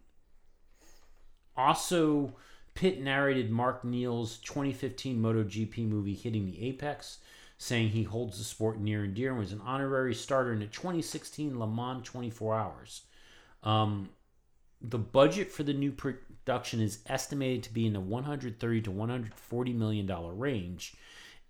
also, 1.58 2.34
Pitt 2.76 3.02
narrated 3.02 3.50
Mark 3.52 3.84
Neale's 3.84 4.38
2015 4.38 5.20
MotoGP 5.20 5.88
movie 5.88 6.14
Hitting 6.14 6.46
the 6.46 6.64
Apex, 6.68 7.18
saying 7.62 7.90
he 7.90 8.04
holds 8.04 8.38
the 8.38 8.44
sport 8.44 8.80
near 8.80 9.04
and 9.04 9.14
dear 9.14 9.32
and 9.32 9.40
was 9.40 9.52
an 9.52 9.62
honorary 9.66 10.16
starter 10.16 10.54
in 10.54 10.60
the 10.60 10.66
2016 10.66 11.60
Le 11.60 11.68
Mans 11.68 12.02
24 12.06 12.56
Hours. 12.56 13.02
Um, 13.64 14.10
the 14.82 14.98
budget 14.98 15.52
for 15.52 15.64
the 15.64 15.74
new 15.74 15.92
production 15.92 16.80
is 16.80 17.00
estimated 17.08 17.64
to 17.64 17.74
be 17.74 17.86
in 17.86 17.92
the 17.92 18.00
130 18.00 18.82
to 18.82 18.92
140 18.92 19.74
million 19.74 20.06
dollar 20.06 20.34
range, 20.34 20.96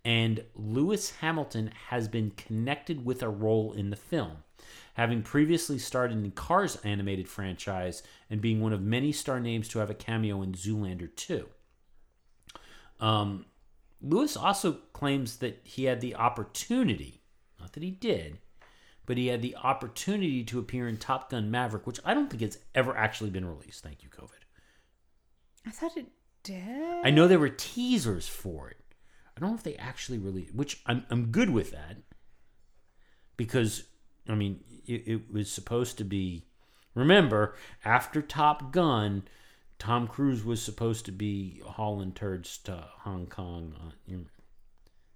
and 0.04 0.42
Lewis 0.56 1.10
Hamilton 1.20 1.70
has 1.90 2.08
been 2.08 2.32
connected 2.32 3.04
with 3.04 3.22
a 3.22 3.28
role 3.28 3.72
in 3.72 3.90
the 3.90 3.96
film, 3.96 4.38
having 4.94 5.22
previously 5.22 5.78
starred 5.78 6.10
in 6.10 6.24
the 6.24 6.30
Cars 6.30 6.76
animated 6.82 7.28
franchise 7.28 8.02
and 8.28 8.40
being 8.40 8.60
one 8.60 8.72
of 8.72 8.82
many 8.82 9.12
star 9.12 9.38
names 9.38 9.68
to 9.68 9.78
have 9.78 9.90
a 9.90 9.94
cameo 9.94 10.42
in 10.42 10.54
Zoolander 10.54 11.14
2. 11.14 11.46
Um, 12.98 13.46
Lewis 14.02 14.36
also 14.36 14.72
claims 14.92 15.36
that 15.36 15.60
he 15.64 15.84
had 15.84 16.00
the 16.00 16.14
opportunity, 16.14 17.22
not 17.58 17.72
that 17.74 17.82
he 17.82 17.90
did, 17.90 18.38
but 19.06 19.18
he 19.18 19.26
had 19.26 19.42
the 19.42 19.56
opportunity 19.56 20.44
to 20.44 20.58
appear 20.58 20.88
in 20.88 20.96
Top 20.96 21.30
Gun 21.30 21.50
Maverick, 21.50 21.86
which 21.86 22.00
I 22.04 22.14
don't 22.14 22.30
think 22.30 22.42
it's 22.42 22.58
ever 22.74 22.96
actually 22.96 23.30
been 23.30 23.44
released. 23.44 23.82
Thank 23.82 24.02
you, 24.02 24.08
COVID. 24.08 24.30
I 25.66 25.70
thought 25.70 25.96
it 25.96 26.06
did. 26.42 27.04
I 27.04 27.10
know 27.10 27.28
there 27.28 27.38
were 27.38 27.48
teasers 27.48 28.28
for 28.28 28.70
it. 28.70 28.78
I 29.36 29.40
don't 29.40 29.50
know 29.50 29.56
if 29.56 29.62
they 29.62 29.76
actually 29.76 30.18
released, 30.18 30.54
which 30.54 30.80
I'm 30.86 31.04
I'm 31.10 31.26
good 31.26 31.50
with 31.50 31.70
that 31.72 31.96
because 33.36 33.84
I 34.28 34.34
mean 34.34 34.60
it, 34.86 35.06
it 35.06 35.32
was 35.32 35.50
supposed 35.50 35.98
to 35.98 36.04
be. 36.04 36.46
Remember, 36.94 37.54
after 37.84 38.20
Top 38.20 38.72
Gun, 38.72 39.22
Tom 39.80 40.06
Cruise 40.06 40.44
was 40.44 40.62
supposed 40.62 41.06
to 41.06 41.12
be 41.12 41.62
hauling 41.64 42.12
turds 42.12 42.58
to 42.58 42.84
Hong 42.98 43.26
Kong. 43.26 43.74
Uh, 43.80 44.14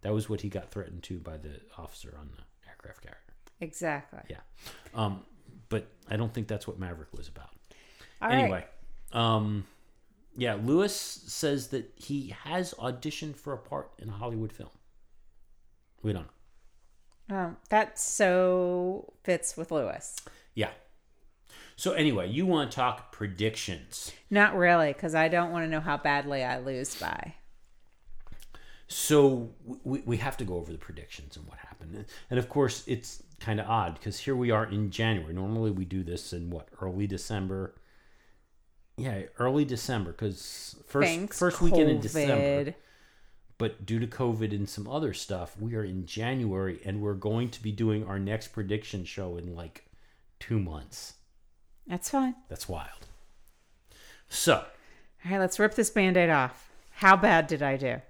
that 0.01 0.13
was 0.13 0.29
what 0.29 0.41
he 0.41 0.49
got 0.49 0.71
threatened 0.71 1.03
to 1.05 1.19
by 1.19 1.37
the 1.37 1.61
officer 1.79 2.17
on 2.19 2.31
the 2.35 2.69
aircraft 2.69 3.03
carrier. 3.03 3.19
Exactly. 3.61 4.21
Yeah, 4.29 4.39
um, 4.95 5.21
but 5.69 5.87
I 6.11 6.17
don't 6.17 6.33
think 6.33 6.49
that's 6.49 6.67
what 6.67 6.79
Maverick 6.79 7.13
was 7.13 7.29
about. 7.29 7.51
All 8.23 8.29
right. 8.31 8.39
anyway, 8.39 8.65
um, 9.13 9.67
yeah, 10.35 10.55
Lewis 10.55 10.95
says 10.95 11.69
that 11.69 11.93
he 11.97 12.35
has 12.45 12.73
auditioned 12.79 13.37
for 13.37 13.53
a 13.53 13.59
part 13.59 13.91
in 13.99 14.09
a 14.09 14.13
Hollywood 14.13 14.53
film. 14.53 14.71
We 16.03 16.15
don't 16.15 16.27
know. 17.29 17.37
Um, 17.37 17.57
that 17.69 17.99
so 17.99 19.13
fits 19.25 19.57
with 19.59 19.71
Lewis. 19.71 20.17
Yeah. 20.55 20.71
So 21.77 21.93
anyway, 21.93 22.29
you 22.29 22.47
want 22.47 22.71
to 22.71 22.75
talk 22.75 23.13
predictions? 23.13 24.13
Not 24.31 24.57
really, 24.57 24.93
because 24.93 25.15
I 25.15 25.29
don't 25.29 25.51
want 25.51 25.65
to 25.65 25.71
know 25.71 25.81
how 25.81 25.97
badly 25.97 26.45
I 26.45 26.59
lose 26.59 26.95
by. 26.95 27.35
So 28.87 29.51
we, 29.65 30.03
we 30.05 30.17
have 30.19 30.37
to 30.37 30.45
go 30.45 30.57
over 30.57 30.71
the 30.71 30.79
predictions 30.79 31.37
and 31.37 31.47
what 31.47 31.59
happened. 31.59 32.05
And 32.31 32.39
of 32.39 32.49
course, 32.49 32.85
it's 32.87 33.23
kind 33.41 33.59
of 33.59 33.69
odd 33.69 33.95
because 33.95 34.19
here 34.19 34.37
we 34.37 34.51
are 34.51 34.67
in 34.67 34.91
January. 34.91 35.35
Normally 35.35 35.71
we 35.71 35.85
do 35.85 36.03
this 36.03 36.33
in 36.33 36.51
what, 36.51 36.69
early 36.81 37.07
December? 37.07 37.75
Yeah, 38.97 39.23
early 39.39 39.65
December 39.65 40.13
because 40.13 40.77
first 40.87 41.09
Thanks, 41.09 41.39
first 41.39 41.61
weekend 41.61 41.91
in 41.91 42.01
December. 42.01 42.75
But 43.57 43.87
due 43.87 43.99
to 44.01 44.07
COVID 44.07 44.53
and 44.53 44.69
some 44.69 44.89
other 44.89 45.13
stuff, 45.13 45.57
we 45.59 45.75
are 45.75 45.85
in 45.85 46.07
January 46.07 46.81
and 46.85 47.01
we're 47.01 47.15
going 47.15 47.51
to 47.51 47.63
be 47.63 47.73
doing 47.73 48.05
our 48.07 48.19
next 48.19 48.49
prediction 48.49 49.05
show 49.05 49.37
in 49.37 49.55
like 49.55 49.85
two 50.41 50.59
months. 50.59 51.15
That's 51.87 52.11
fine. 52.11 52.35
That's 52.49 52.69
wild. 52.69 53.07
So, 54.29 54.55
All 55.25 55.31
right, 55.31 55.39
let's 55.39 55.59
rip 55.59 55.75
this 55.75 55.91
band 55.91 56.17
aid 56.17 56.31
off. 56.31 56.71
How 56.93 57.17
bad 57.17 57.47
did 57.47 57.63
I 57.63 57.77
do? 57.77 58.01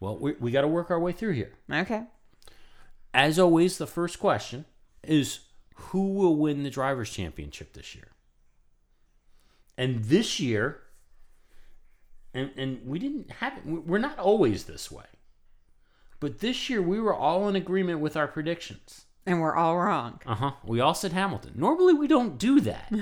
well, 0.00 0.18
we, 0.18 0.32
we 0.32 0.50
got 0.50 0.62
to 0.62 0.68
work 0.68 0.90
our 0.90 0.98
way 0.98 1.12
through 1.12 1.32
here. 1.32 1.52
Okay. 1.72 2.02
As 3.14 3.38
always, 3.38 3.78
the 3.78 3.86
first 3.86 4.18
question 4.18 4.64
is 5.04 5.40
who 5.76 6.08
will 6.14 6.34
win 6.34 6.64
the 6.64 6.70
Drivers' 6.70 7.10
Championship 7.10 7.72
this 7.72 7.94
year? 7.94 8.08
And 9.78 10.04
this 10.04 10.40
year, 10.40 10.80
and, 12.34 12.50
and 12.56 12.84
we 12.84 12.98
didn't 12.98 13.30
have 13.30 13.58
it, 13.58 13.64
we're 13.64 13.98
not 13.98 14.18
always 14.18 14.64
this 14.64 14.90
way. 14.90 15.04
But 16.18 16.40
this 16.40 16.68
year, 16.68 16.82
we 16.82 16.98
were 16.98 17.14
all 17.14 17.48
in 17.48 17.54
agreement 17.54 18.00
with 18.00 18.16
our 18.16 18.26
predictions. 18.26 19.04
And 19.26 19.40
we're 19.40 19.54
all 19.54 19.76
wrong. 19.78 20.20
Uh 20.26 20.34
huh. 20.34 20.52
We 20.64 20.80
all 20.80 20.94
said 20.94 21.12
Hamilton. 21.12 21.52
Normally, 21.56 21.94
we 21.94 22.08
don't 22.08 22.38
do 22.38 22.60
that, 22.60 22.92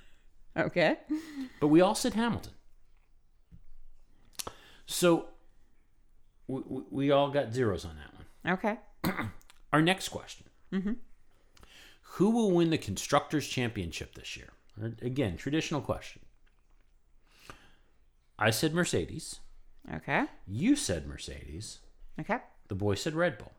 Okay. 0.56 0.98
but 1.60 1.68
we 1.68 1.80
all 1.80 1.94
said 1.94 2.12
Hamilton. 2.14 2.52
So 4.86 5.26
we, 6.46 6.60
we- 6.66 6.82
we 6.90 7.10
all 7.10 7.30
got 7.30 7.52
zeros 7.54 7.84
on 7.84 7.96
that 7.96 8.14
one. 8.14 8.54
Okay. 8.54 8.78
Our 9.72 9.80
next 9.80 10.10
question 10.10 10.46
Who 12.02 12.30
will 12.30 12.50
win 12.50 12.70
the 12.70 12.78
Constructors' 12.78 13.48
Championship 13.48 14.14
this 14.14 14.36
year? 14.36 14.50
Again, 15.00 15.36
traditional 15.36 15.80
question. 15.80 16.22
I 18.38 18.50
said 18.50 18.74
Mercedes. 18.74 19.40
Okay. 19.94 20.24
You 20.46 20.76
said 20.76 21.06
Mercedes. 21.06 21.78
Okay. 22.20 22.38
The 22.68 22.74
boy 22.74 22.94
said 22.96 23.14
Red 23.14 23.38
Bull. 23.38 23.52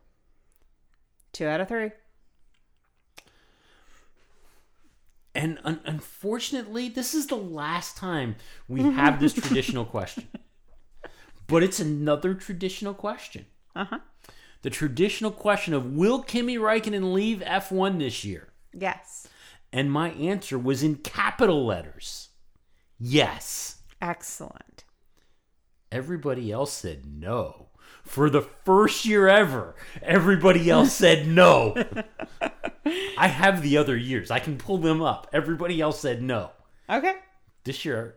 Two 1.32 1.46
out 1.46 1.60
of 1.60 1.68
three. 1.68 1.90
And 5.34 5.58
un- 5.64 5.80
unfortunately, 5.84 6.88
this 6.88 7.14
is 7.14 7.26
the 7.26 7.36
last 7.36 7.96
time 7.96 8.36
we 8.68 8.82
have 8.82 9.20
this 9.20 9.32
traditional 9.34 9.84
question. 9.84 10.28
But 11.46 11.62
it's 11.62 11.78
another 11.78 12.32
traditional 12.34 12.94
question. 12.94 13.44
Uh 13.76 13.84
huh. 13.84 13.98
The 14.62 14.70
traditional 14.70 15.30
question 15.30 15.74
of 15.74 15.92
Will 15.92 16.22
Kimi 16.22 16.56
Räikkönen 16.56 17.12
leave 17.12 17.40
F1 17.40 17.98
this 17.98 18.24
year? 18.24 18.48
Yes. 18.72 19.28
And 19.70 19.92
my 19.92 20.10
answer 20.12 20.58
was 20.58 20.82
in 20.82 20.96
capital 20.96 21.66
letters. 21.66 22.30
Yes. 22.98 23.82
Excellent. 24.00 24.84
Everybody 25.92 26.50
else 26.50 26.72
said 26.72 27.04
no. 27.04 27.63
For 28.04 28.30
the 28.30 28.42
first 28.42 29.04
year 29.04 29.28
ever, 29.28 29.74
everybody 30.02 30.70
else 30.70 30.92
said 30.96 31.26
no. 31.26 31.74
I 33.16 33.28
have 33.28 33.62
the 33.62 33.76
other 33.78 33.96
years. 33.96 34.30
I 34.30 34.38
can 34.38 34.58
pull 34.58 34.78
them 34.78 35.02
up. 35.02 35.28
Everybody 35.32 35.80
else 35.80 36.00
said 36.00 36.22
no. 36.22 36.50
Okay. 36.88 37.14
This 37.64 37.84
year, 37.84 38.16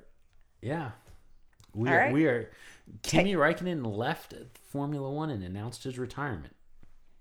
yeah. 0.61 0.91
We 1.73 1.87
All 1.87 1.95
are, 1.95 1.97
right. 1.97 2.13
we 2.13 2.25
are 2.25 2.51
Kimi 3.03 3.33
Räikkönen 3.33 3.85
left 3.85 4.33
Formula 4.69 5.09
1 5.09 5.29
and 5.29 5.43
announced 5.43 5.83
his 5.83 5.97
retirement. 5.97 6.55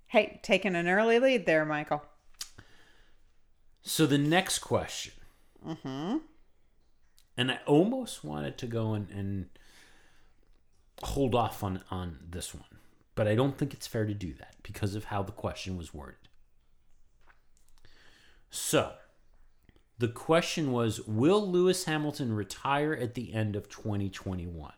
Hey, 0.07 0.39
taking 0.43 0.75
an 0.75 0.87
early 0.87 1.19
lead 1.19 1.45
there, 1.45 1.65
Michael. 1.65 2.03
So 3.81 4.05
the 4.05 4.17
next 4.17 4.59
question. 4.59 5.13
Mm-hmm. 5.65 6.17
And 7.37 7.51
I 7.51 7.59
almost 7.65 8.23
wanted 8.23 8.57
to 8.57 8.67
go 8.67 8.93
and, 8.93 9.09
and 9.09 9.49
hold 11.03 11.35
off 11.35 11.63
on, 11.63 11.83
on 11.91 12.19
this 12.29 12.53
one, 12.53 12.79
but 13.15 13.27
I 13.27 13.35
don't 13.35 13.57
think 13.57 13.73
it's 13.73 13.87
fair 13.87 14.05
to 14.05 14.13
do 14.13 14.33
that 14.35 14.55
because 14.63 14.95
of 14.95 15.05
how 15.05 15.23
the 15.23 15.31
question 15.31 15.77
was 15.77 15.93
worded. 15.93 16.15
So 18.49 18.93
the 19.99 20.07
question 20.07 20.71
was 20.71 21.01
Will 21.07 21.45
Lewis 21.49 21.85
Hamilton 21.85 22.33
retire 22.33 22.93
at 22.93 23.13
the 23.13 23.33
end 23.33 23.55
of 23.55 23.69
2021? 23.69 24.71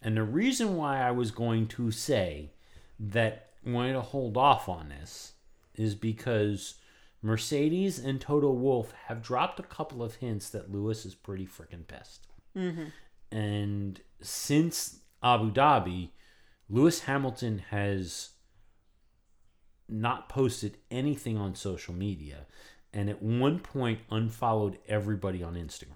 And 0.00 0.16
the 0.16 0.22
reason 0.22 0.76
why 0.76 1.00
I 1.00 1.10
was 1.10 1.30
going 1.30 1.66
to 1.68 1.90
say 1.90 2.52
that 3.00 3.50
I 3.66 3.70
wanted 3.70 3.94
to 3.94 4.00
hold 4.00 4.36
off 4.36 4.68
on 4.68 4.88
this 4.88 5.32
is 5.74 5.94
because 5.94 6.74
Mercedes 7.22 7.98
and 7.98 8.20
Toto 8.20 8.50
Wolff 8.50 8.92
have 9.06 9.22
dropped 9.22 9.58
a 9.58 9.64
couple 9.64 10.02
of 10.02 10.16
hints 10.16 10.50
that 10.50 10.70
Lewis 10.70 11.04
is 11.04 11.14
pretty 11.14 11.46
freaking 11.46 11.86
pissed. 11.86 12.26
Mm-hmm. 12.56 13.36
And 13.36 14.00
since 14.20 15.00
Abu 15.22 15.50
Dhabi, 15.50 16.10
Lewis 16.68 17.00
Hamilton 17.00 17.62
has 17.70 18.30
not 19.88 20.28
posted 20.28 20.78
anything 20.90 21.36
on 21.36 21.54
social 21.54 21.94
media 21.94 22.46
and 22.92 23.08
at 23.08 23.22
one 23.22 23.58
point 23.58 24.00
unfollowed 24.10 24.78
everybody 24.86 25.42
on 25.42 25.54
Instagram. 25.54 25.92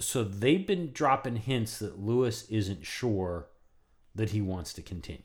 So 0.00 0.24
they've 0.24 0.66
been 0.66 0.92
dropping 0.92 1.36
hints 1.36 1.78
that 1.78 2.00
Lewis 2.00 2.48
isn't 2.48 2.84
sure 2.84 3.48
that 4.14 4.30
he 4.30 4.40
wants 4.40 4.72
to 4.74 4.82
continue. 4.82 5.22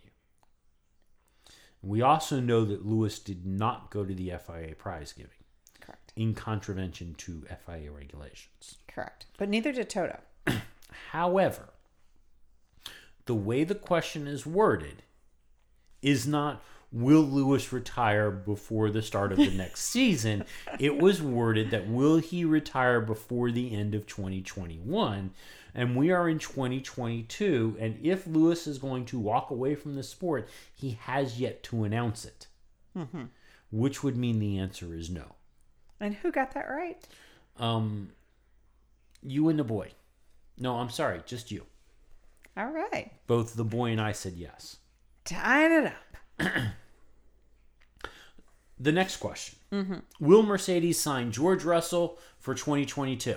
We 1.82 2.02
also 2.02 2.40
know 2.40 2.66
that 2.66 2.86
Lewis 2.86 3.20
did 3.20 3.46
not 3.46 3.90
go 3.90 4.04
to 4.04 4.14
the 4.14 4.32
FIA 4.32 4.76
prize 4.76 5.14
giving 5.14 5.32
Correct. 5.80 6.14
in 6.16 6.34
contravention 6.34 7.16
to 7.20 7.46
FIA 7.66 7.92
regulations. 7.92 8.78
Correct. 8.88 9.26
But 9.38 9.50
neither 9.50 9.72
did 9.72 9.90
Toto. 9.90 10.20
However, 11.12 11.70
the 13.26 13.36
way 13.36 13.64
the 13.64 13.76
question 13.76 14.28
is 14.28 14.46
worded 14.46 15.04
is 16.02 16.26
not 16.28 16.64
will 16.92 17.22
Lewis 17.22 17.72
retire 17.72 18.32
before 18.32 18.90
the 18.90 19.02
start 19.02 19.32
of 19.32 19.38
the 19.38 19.52
next 19.52 19.82
season? 19.86 20.44
It 20.80 20.98
was 20.98 21.22
worded 21.22 21.72
that 21.72 21.88
will 21.88 22.18
he 22.18 22.46
retire 22.46 23.00
before 23.02 23.52
the 23.52 23.76
end 23.76 23.94
of 23.94 24.08
2021? 24.08 25.32
And 25.76 25.96
we 25.96 26.10
are 26.12 26.28
in 26.28 26.40
2022. 26.40 27.78
And 27.80 28.00
if 28.02 28.26
Lewis 28.26 28.66
is 28.66 28.80
going 28.80 29.06
to 29.06 29.20
walk 29.20 29.52
away 29.52 29.76
from 29.76 29.96
the 29.96 30.04
sport, 30.04 30.50
he 30.74 30.98
has 31.02 31.40
yet 31.40 31.62
to 31.64 31.84
announce 31.84 32.26
it, 32.26 32.48
which 33.72 34.04
would 34.04 34.18
mean 34.18 34.40
the 34.40 34.58
answer 34.58 34.96
is 34.96 35.10
no. 35.10 35.36
And 36.00 36.16
who 36.16 36.32
got 36.32 36.54
that 36.54 36.68
right? 36.70 37.06
Um, 37.58 38.10
you 39.22 39.50
and 39.50 39.60
the 39.60 39.64
boy. 39.64 39.92
No, 40.60 40.78
I'm 40.78 40.90
sorry, 40.90 41.22
just 41.26 41.52
you. 41.52 41.66
All 42.58 42.68
right. 42.70 43.12
Both 43.28 43.56
the 43.56 43.64
boy 43.64 43.92
and 43.92 44.02
I 44.02 44.12
said 44.12 44.34
yes. 44.34 44.78
Tying 45.26 45.72
it 45.86 45.94
up. 46.40 46.52
The 48.80 48.92
next 48.94 49.18
question 49.18 49.58
Will 50.20 50.42
Mercedes 50.44 51.00
sign 51.00 51.32
George 51.32 51.66
Russell 51.66 52.18
for 52.40 52.56
2022? 52.56 53.36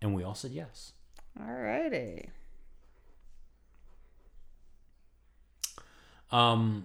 And 0.00 0.14
we 0.14 0.22
all 0.22 0.34
said 0.34 0.52
yes. 0.52 0.92
All 1.38 1.52
righty. 1.52 2.30
Um, 6.30 6.84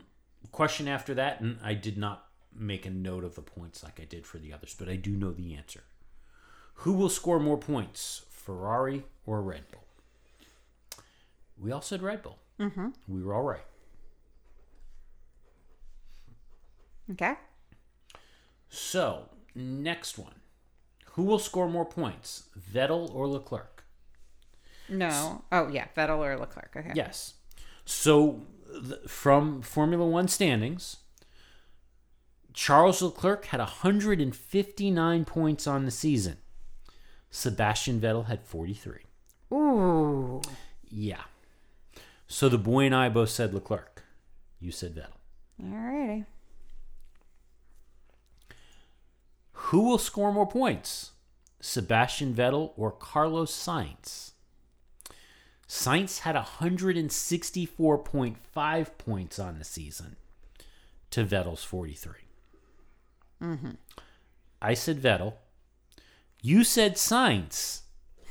question 0.52 0.88
after 0.88 1.14
that, 1.14 1.40
and 1.40 1.60
I 1.64 1.76
did 1.76 1.98
not 1.98 2.26
make 2.58 2.86
a 2.86 2.90
note 2.90 3.24
of 3.24 3.36
the 3.36 3.42
points 3.42 3.84
like 3.84 4.00
I 4.00 4.06
did 4.06 4.26
for 4.26 4.40
the 4.40 4.52
others, 4.52 4.76
but 4.78 4.90
I 4.90 4.96
do 4.96 5.12
know 5.12 5.32
the 5.32 5.54
answer. 5.54 5.84
Who 6.80 6.94
will 6.94 7.10
score 7.10 7.40
more 7.40 7.58
points, 7.58 8.26
Ferrari 8.46 9.04
or 9.26 9.42
Red 9.42 9.64
Bull? 9.72 9.84
We 11.58 11.72
all 11.72 11.82
said 11.82 12.04
Red 12.04 12.22
Bull. 12.22 12.38
Mm-hmm. 12.60 12.90
We 13.08 13.24
were 13.24 13.34
all 13.34 13.44
right. 13.44 13.66
Okay. 17.12 17.34
So, 18.70 19.30
next 19.56 20.18
one. 20.18 20.36
Who 21.14 21.24
will 21.24 21.40
score 21.40 21.68
more 21.70 21.86
points, 21.86 22.50
Vettel 22.74 23.14
or 23.14 23.28
Leclerc? 23.28 23.84
No. 24.90 25.44
Oh, 25.52 25.68
yeah. 25.70 25.88
Vettel 25.98 26.20
or 26.20 26.38
Leclerc. 26.38 26.76
Okay. 26.76 26.92
Yes. 26.94 27.36
So, 27.86 28.42
th- 28.72 29.08
from 29.08 29.62
Formula 29.62 30.06
One 30.06 30.28
standings, 30.28 30.98
Charles 32.54 33.02
Leclerc 33.02 33.46
had 33.46 33.60
159 33.60 35.26
points 35.26 35.66
on 35.68 35.86
the 35.86 35.92
season. 35.92 36.38
Sebastian 37.32 38.00
Vettel 38.00 38.28
had 38.28 38.44
43. 38.44 39.00
Ooh. 39.54 40.42
Yeah. 40.90 41.24
So 42.28 42.50
the 42.50 42.58
boy 42.58 42.86
and 42.86 42.96
I 42.96 43.10
both 43.10 43.30
said 43.30 43.54
Leclerc. 43.54 44.04
You 44.60 44.72
said 44.72 44.96
Vettel. 44.96 45.20
Alrighty. 45.62 46.26
Who 49.52 49.82
will 49.82 49.98
score 49.98 50.32
more 50.32 50.48
points? 50.48 51.12
Sebastian 51.60 52.34
Vettel 52.34 52.72
or 52.78 52.92
Carlos 52.92 53.52
Sainz? 53.52 54.32
Sainz 55.68 56.20
had 56.20 56.36
164.5 56.36 58.98
points 58.98 59.40
on 59.40 59.58
the 59.58 59.66
season 59.66 60.16
to 61.10 61.26
Vettel's 61.26 61.64
43. 61.64 62.14
Mm-hmm. 63.42 63.72
I 64.62 64.76
said 64.76 65.02
Vettel. 65.02 65.34
You 66.46 66.64
said 66.64 66.94
Sainz. 66.94 67.82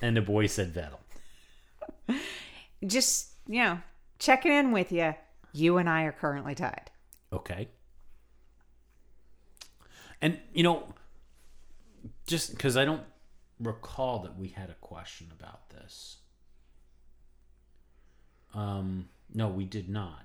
And 0.01 0.17
the 0.17 0.21
boy 0.21 0.47
said 0.47 0.73
Vettel. 0.73 2.21
Just, 2.87 3.33
you 3.49 3.61
know, 3.61 3.81
checking 4.21 4.53
in 4.53 4.71
with 4.71 4.93
you. 4.93 5.17
You 5.53 5.79
and 5.79 5.89
I 5.91 6.05
are 6.05 6.13
currently 6.13 6.55
tied. 6.55 6.93
Okay. 7.33 7.67
And, 10.23 10.39
you 10.53 10.63
know, 10.63 10.95
just 12.25 12.53
because 12.53 12.77
I 12.77 12.85
don't 12.85 13.03
recall 13.59 14.21
that 14.21 14.39
we 14.39 14.47
had 14.47 14.71
a 14.71 14.75
question 14.75 15.33
about 15.37 15.71
this. 15.71 16.19
Um, 18.55 19.09
no, 19.35 19.49
we 19.49 19.65
did 19.65 19.89
not. 19.89 20.23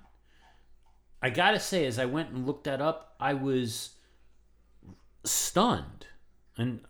I 1.20 1.30
gotta 1.30 1.58
say, 1.58 1.86
as 1.86 1.98
I 1.98 2.04
went 2.04 2.30
and 2.30 2.46
looked 2.46 2.64
that 2.64 2.80
up, 2.80 3.16
I 3.18 3.34
was 3.34 3.96
stunned, 5.24 6.06
and 6.56 6.80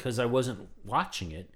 because 0.00 0.18
I 0.18 0.24
wasn't 0.24 0.66
watching 0.82 1.30
it, 1.30 1.50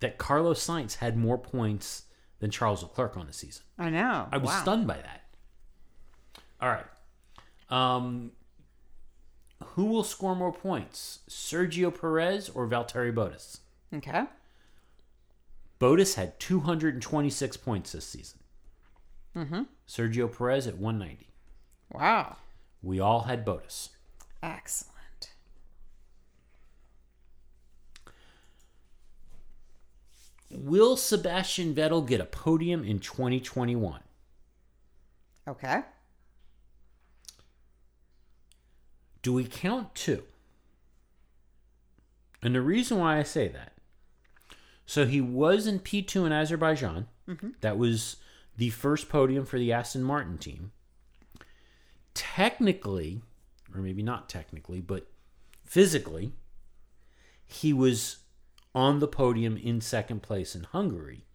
that 0.00 0.16
Carlos 0.16 0.66
Sainz 0.66 0.96
had 0.96 1.18
more 1.18 1.36
points 1.36 2.04
than 2.38 2.50
Charles 2.50 2.82
Leclerc 2.82 3.14
on 3.14 3.26
the 3.26 3.32
season. 3.34 3.62
I 3.78 3.90
know. 3.90 4.26
I 4.32 4.38
was 4.38 4.48
wow. 4.48 4.62
stunned 4.62 4.86
by 4.86 4.96
that. 4.96 5.24
All 6.62 6.70
right. 6.70 6.86
Um, 7.68 8.32
who 9.62 9.84
will 9.84 10.02
score 10.02 10.34
more 10.34 10.52
points, 10.52 11.18
Sergio 11.28 11.90
Perez 11.90 12.48
or 12.48 12.66
Valtteri 12.66 13.12
Bottas? 13.12 13.58
Okay. 13.92 14.24
Bottas 15.78 16.14
had 16.14 16.40
226 16.40 17.58
points 17.58 17.92
this 17.92 18.06
season. 18.06 18.38
Mm-hmm. 19.36 19.62
Sergio 19.86 20.34
Perez 20.34 20.66
at 20.66 20.78
190. 20.78 21.28
Wow. 21.92 22.36
We 22.82 22.98
all 22.98 23.22
had 23.22 23.44
Bottas. 23.44 23.90
Excellent. 24.42 24.93
Will 30.54 30.96
Sebastian 30.96 31.74
Vettel 31.74 32.06
get 32.06 32.20
a 32.20 32.24
podium 32.24 32.84
in 32.84 33.00
2021? 33.00 34.00
Okay. 35.46 35.82
Do 39.22 39.32
we 39.32 39.44
count 39.44 39.94
two? 39.94 40.22
And 42.42 42.54
the 42.54 42.60
reason 42.60 42.98
why 42.98 43.18
I 43.18 43.22
say 43.22 43.48
that, 43.48 43.72
so 44.86 45.06
he 45.06 45.20
was 45.20 45.66
in 45.66 45.80
P2 45.80 46.26
in 46.26 46.32
Azerbaijan. 46.32 47.08
Mm-hmm. 47.28 47.50
That 47.62 47.78
was 47.78 48.16
the 48.56 48.70
first 48.70 49.08
podium 49.08 49.46
for 49.46 49.58
the 49.58 49.72
Aston 49.72 50.04
Martin 50.04 50.36
team. 50.36 50.72
Technically, 52.12 53.22
or 53.74 53.80
maybe 53.80 54.02
not 54.02 54.28
technically, 54.28 54.80
but 54.80 55.06
physically, 55.64 56.32
he 57.46 57.72
was 57.72 58.18
on 58.74 58.98
the 58.98 59.08
podium 59.08 59.56
in 59.56 59.80
second 59.80 60.22
place 60.22 60.54
in 60.54 60.64
Hungary. 60.64 61.26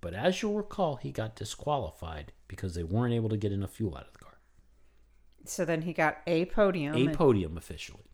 But 0.00 0.14
as 0.14 0.40
you'll 0.42 0.54
recall, 0.54 0.96
he 0.96 1.10
got 1.10 1.36
disqualified 1.36 2.32
because 2.46 2.74
they 2.74 2.84
weren't 2.84 3.12
able 3.14 3.28
to 3.28 3.36
get 3.36 3.52
enough 3.52 3.70
fuel 3.72 3.96
out 3.96 4.06
of 4.06 4.12
the 4.12 4.18
car. 4.20 4.38
So 5.44 5.64
then 5.64 5.82
he 5.82 5.92
got 5.92 6.18
a 6.26 6.44
podium, 6.46 6.94
A 6.96 7.08
podium 7.14 7.56
officially. 7.56 8.04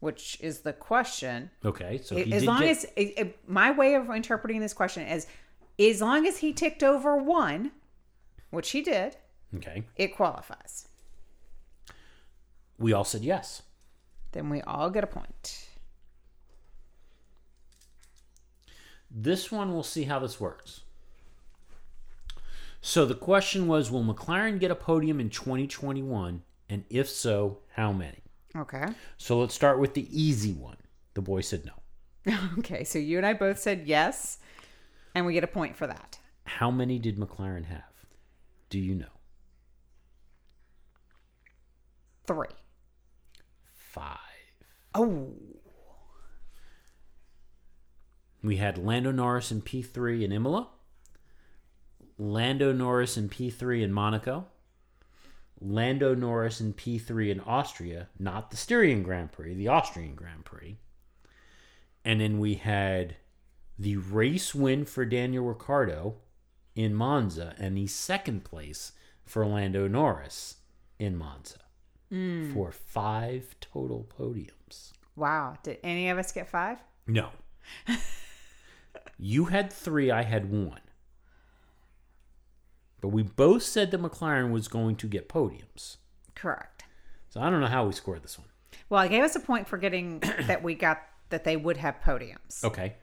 which 0.00 0.36
is 0.40 0.60
the 0.60 0.72
question. 0.72 1.50
Okay, 1.64 1.98
so 1.98 2.16
he 2.16 2.32
as 2.32 2.44
long 2.44 2.60
get- 2.60 2.70
as 2.70 2.84
it, 2.96 3.14
it- 3.18 3.48
my 3.48 3.70
way 3.70 3.94
of 3.94 4.08
interpreting 4.10 4.60
this 4.60 4.74
question 4.74 5.06
is, 5.06 5.26
as 5.78 6.00
long 6.00 6.26
as 6.26 6.38
he 6.38 6.52
ticked 6.52 6.82
over 6.82 7.16
one, 7.16 7.70
which 8.50 8.70
he 8.70 8.82
did, 8.82 9.16
okay, 9.56 9.84
it 9.96 10.08
qualifies. 10.16 10.88
we 12.78 12.92
all 12.92 13.04
said 13.04 13.22
yes. 13.22 13.62
Then 14.32 14.50
we 14.50 14.60
all 14.62 14.90
get 14.90 15.04
a 15.04 15.08
point. 15.08 15.67
This 19.10 19.50
one, 19.50 19.72
we'll 19.72 19.82
see 19.82 20.04
how 20.04 20.18
this 20.18 20.40
works. 20.40 20.82
So 22.80 23.04
the 23.04 23.14
question 23.14 23.66
was 23.66 23.90
Will 23.90 24.04
McLaren 24.04 24.60
get 24.60 24.70
a 24.70 24.74
podium 24.74 25.20
in 25.20 25.30
2021? 25.30 26.42
And 26.68 26.84
if 26.90 27.08
so, 27.08 27.58
how 27.74 27.92
many? 27.92 28.22
Okay. 28.56 28.86
So 29.16 29.38
let's 29.40 29.54
start 29.54 29.78
with 29.78 29.94
the 29.94 30.06
easy 30.10 30.52
one. 30.52 30.76
The 31.14 31.22
boy 31.22 31.40
said 31.40 31.64
no. 31.64 31.72
Okay. 32.58 32.84
So 32.84 32.98
you 32.98 33.16
and 33.16 33.26
I 33.26 33.32
both 33.32 33.58
said 33.58 33.86
yes, 33.86 34.38
and 35.14 35.24
we 35.24 35.32
get 35.32 35.44
a 35.44 35.48
point 35.48 35.76
for 35.76 35.86
that. 35.86 36.18
How 36.44 36.70
many 36.70 36.98
did 36.98 37.16
McLaren 37.16 37.64
have? 37.66 37.82
Do 38.70 38.78
you 38.78 38.94
know? 38.94 39.06
Three. 42.26 42.48
Five. 43.74 44.18
Oh. 44.94 45.32
We 48.42 48.56
had 48.56 48.78
Lando 48.78 49.10
Norris 49.10 49.50
in 49.50 49.62
P3 49.62 50.22
in 50.22 50.32
Imola, 50.32 50.68
Lando 52.18 52.72
Norris 52.72 53.16
in 53.16 53.28
P3 53.28 53.82
in 53.82 53.92
Monaco, 53.92 54.46
Lando 55.60 56.14
Norris 56.14 56.60
in 56.60 56.72
P3 56.72 57.30
in 57.30 57.40
Austria, 57.40 58.08
not 58.18 58.50
the 58.50 58.56
Styrian 58.56 59.02
Grand 59.02 59.32
Prix, 59.32 59.54
the 59.54 59.68
Austrian 59.68 60.14
Grand 60.14 60.44
Prix. 60.44 60.78
And 62.04 62.20
then 62.20 62.38
we 62.38 62.54
had 62.54 63.16
the 63.78 63.96
race 63.96 64.54
win 64.54 64.84
for 64.84 65.04
Daniel 65.04 65.44
Ricciardo 65.44 66.16
in 66.74 66.94
Monza 66.94 67.54
and 67.58 67.76
the 67.76 67.86
second 67.86 68.44
place 68.44 68.92
for 69.24 69.44
Lando 69.44 69.88
Norris 69.88 70.56
in 70.98 71.16
Monza 71.16 71.58
mm. 72.12 72.52
for 72.54 72.72
five 72.72 73.56
total 73.60 74.08
podiums. 74.18 74.92
Wow. 75.16 75.56
Did 75.62 75.78
any 75.82 76.08
of 76.08 76.18
us 76.18 76.32
get 76.32 76.48
five? 76.48 76.78
No. 77.06 77.30
you 79.18 79.46
had 79.46 79.72
three, 79.72 80.10
I 80.10 80.22
had 80.22 80.50
one. 80.50 80.80
But 83.00 83.08
we 83.08 83.22
both 83.22 83.62
said 83.62 83.90
that 83.90 84.02
McLaren 84.02 84.50
was 84.50 84.68
going 84.68 84.96
to 84.96 85.06
get 85.06 85.28
podiums. 85.28 85.96
Correct. 86.34 86.84
So 87.28 87.40
I 87.40 87.50
don't 87.50 87.60
know 87.60 87.66
how 87.66 87.86
we 87.86 87.92
scored 87.92 88.22
this 88.22 88.38
one. 88.38 88.48
Well, 88.88 89.00
I 89.00 89.08
gave 89.08 89.22
us 89.22 89.36
a 89.36 89.40
point 89.40 89.68
for 89.68 89.76
getting 89.76 90.20
that 90.46 90.62
we 90.62 90.74
got 90.74 91.02
that 91.30 91.44
they 91.44 91.56
would 91.56 91.76
have 91.76 92.00
podiums. 92.00 92.64
Okay. 92.64 92.94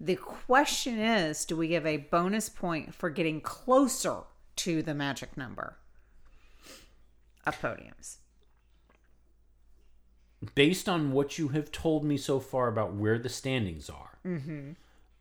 The 0.00 0.16
question 0.16 0.98
is 0.98 1.44
do 1.44 1.56
we 1.56 1.68
give 1.68 1.84
a 1.84 1.96
bonus 1.96 2.48
point 2.48 2.94
for 2.94 3.10
getting 3.10 3.40
closer 3.40 4.20
to 4.56 4.82
the 4.82 4.94
magic 4.94 5.36
number 5.36 5.76
of 7.44 7.60
podiums? 7.60 8.18
Based 10.54 10.88
on 10.88 11.10
what 11.10 11.36
you 11.36 11.48
have 11.48 11.72
told 11.72 12.04
me 12.04 12.16
so 12.16 12.38
far 12.38 12.68
about 12.68 12.94
where 12.94 13.18
the 13.18 13.28
standings 13.28 13.90
are, 13.90 14.18
mm-hmm. 14.24 14.72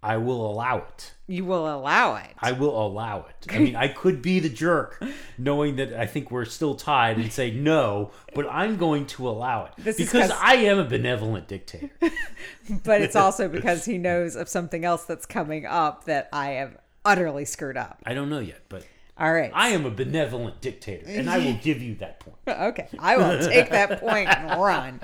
I 0.04 0.18
will 0.18 0.50
allow 0.50 0.78
it. 0.78 1.14
You 1.26 1.44
will 1.44 1.74
allow 1.74 2.16
it. 2.16 2.30
I 2.40 2.52
will 2.52 2.86
allow 2.86 3.26
it. 3.28 3.48
I 3.50 3.58
mean, 3.58 3.76
I 3.76 3.88
could 3.88 4.22
be 4.22 4.40
the 4.40 4.50
jerk 4.50 5.04
knowing 5.38 5.78
that 5.78 5.94
I 5.94 6.06
think 6.06 6.30
we're 6.30 6.46
still 6.46 6.76
tied 6.76 7.18
and 7.18 7.32
say 7.32 7.52
no, 7.52 8.12
but 8.36 8.48
I'm 8.50 8.78
going 8.78 9.08
to 9.08 9.28
allow 9.28 9.66
it 9.66 9.72
This 9.78 10.00
is 10.00 10.14
I 10.14 10.56
am 10.56 10.78
a 10.78 10.86
benevolent 10.86 11.48
dictator. 11.48 11.90
but 12.84 13.02
it's 13.02 13.16
also 13.16 13.50
because 13.50 13.86
he 13.86 13.98
knows 13.98 14.36
of 14.36 14.48
something 14.48 14.86
else 14.86 15.06
that's 15.06 15.26
coming 15.26 15.66
up 15.66 16.06
that 16.06 16.30
I 16.32 16.52
have 16.52 16.78
utterly 17.04 17.46
screwed 17.46 17.78
up. 17.78 18.00
I 18.06 18.14
don't 18.14 18.30
know 18.30 18.40
yet, 18.40 18.62
but 18.70 18.86
All 19.18 19.34
right. 19.34 19.52
I 19.54 19.70
am 19.70 19.86
a 19.86 19.92
benevolent 19.92 20.62
dictator, 20.62 21.08
and 21.08 21.30
I 21.30 21.40
will 21.40 21.58
give 21.64 21.82
you 21.82 21.96
that 21.96 22.20
point. 22.20 22.38
okay. 22.48 22.88
I 23.00 23.18
will 23.18 23.46
take 23.46 23.72
that 23.72 24.00
point 24.00 24.30
and 24.30 24.62
run. 24.62 25.00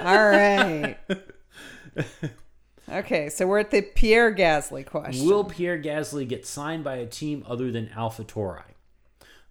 All 0.00 0.28
right. 0.28 0.96
Okay, 2.90 3.28
so 3.28 3.46
we're 3.46 3.58
at 3.58 3.70
the 3.70 3.82
Pierre 3.82 4.34
Gasly 4.34 4.84
question. 4.84 5.26
Will 5.26 5.44
Pierre 5.44 5.78
Gasly 5.78 6.26
get 6.26 6.46
signed 6.46 6.84
by 6.84 6.96
a 6.96 7.06
team 7.06 7.44
other 7.46 7.70
than 7.70 7.88
AlphaTauri? 7.88 8.62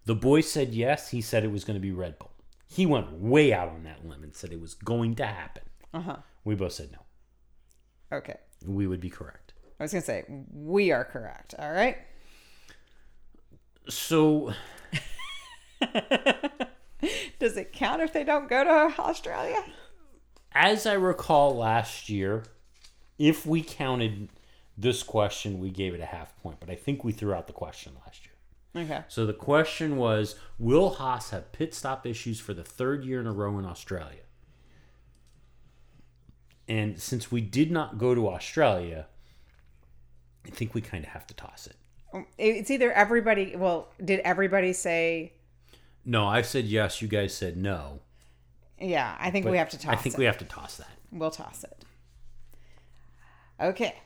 The 0.06 0.14
boy 0.14 0.40
said 0.40 0.74
yes. 0.74 1.10
He 1.10 1.20
said 1.20 1.44
it 1.44 1.52
was 1.52 1.64
going 1.64 1.76
to 1.76 1.80
be 1.80 1.92
Red 1.92 2.18
Bull. 2.18 2.32
He 2.66 2.84
went 2.86 3.12
way 3.12 3.52
out 3.52 3.68
on 3.68 3.84
that 3.84 4.06
limb 4.06 4.22
and 4.22 4.34
said 4.34 4.52
it 4.52 4.60
was 4.60 4.74
going 4.74 5.14
to 5.16 5.26
happen. 5.26 5.62
Uh-huh. 5.94 6.16
We 6.44 6.54
both 6.54 6.72
said 6.72 6.90
no. 6.92 8.16
Okay. 8.16 8.36
We 8.66 8.86
would 8.86 9.00
be 9.00 9.10
correct. 9.10 9.54
I 9.78 9.84
was 9.84 9.92
going 9.92 10.02
to 10.02 10.06
say, 10.06 10.24
we 10.52 10.90
are 10.90 11.04
correct. 11.04 11.54
All 11.58 11.70
right. 11.70 11.98
So 13.88 14.52
Does 17.38 17.56
it 17.56 17.72
count 17.72 18.02
if 18.02 18.12
they 18.12 18.24
don't 18.24 18.48
go 18.48 18.64
to 18.64 19.00
Australia? 19.00 19.62
As 20.52 20.86
I 20.86 20.94
recall 20.94 21.56
last 21.56 22.08
year, 22.08 22.44
if 23.18 23.44
we 23.44 23.62
counted 23.62 24.28
this 24.76 25.02
question, 25.02 25.58
we 25.58 25.70
gave 25.70 25.94
it 25.94 26.00
a 26.00 26.06
half 26.06 26.36
point, 26.38 26.60
but 26.60 26.70
I 26.70 26.74
think 26.74 27.02
we 27.02 27.12
threw 27.12 27.32
out 27.34 27.46
the 27.46 27.52
question 27.52 27.92
last 28.04 28.24
year. 28.24 28.84
Okay. 28.84 29.02
So 29.08 29.26
the 29.26 29.32
question 29.32 29.96
was 29.96 30.36
Will 30.58 30.90
Haas 30.90 31.30
have 31.30 31.52
pit 31.52 31.74
stop 31.74 32.06
issues 32.06 32.38
for 32.38 32.54
the 32.54 32.62
third 32.62 33.04
year 33.04 33.20
in 33.20 33.26
a 33.26 33.32
row 33.32 33.58
in 33.58 33.64
Australia? 33.64 34.20
And 36.68 37.00
since 37.00 37.32
we 37.32 37.40
did 37.40 37.70
not 37.70 37.98
go 37.98 38.14
to 38.14 38.28
Australia, 38.28 39.06
I 40.46 40.50
think 40.50 40.74
we 40.74 40.80
kind 40.80 41.02
of 41.02 41.10
have 41.10 41.26
to 41.28 41.34
toss 41.34 41.68
um, 42.12 42.26
it. 42.36 42.42
It's 42.58 42.70
either 42.70 42.92
everybody. 42.92 43.56
Well, 43.56 43.88
did 44.04 44.20
everybody 44.20 44.72
say? 44.74 45.32
No, 46.04 46.26
I 46.26 46.42
said 46.42 46.66
yes. 46.66 47.00
You 47.02 47.08
guys 47.08 47.34
said 47.34 47.56
no. 47.56 48.00
Yeah, 48.80 49.16
I 49.18 49.30
think 49.30 49.44
But 49.44 49.52
we 49.52 49.58
have 49.58 49.70
to 49.70 49.78
toss. 49.78 49.92
I 49.92 49.96
think 49.96 50.14
it. 50.14 50.18
we 50.18 50.24
have 50.26 50.38
to 50.38 50.44
toss 50.44 50.76
that. 50.76 50.90
We'll 51.10 51.30
toss 51.30 51.64
it. 51.64 51.84
Okay. 53.60 53.96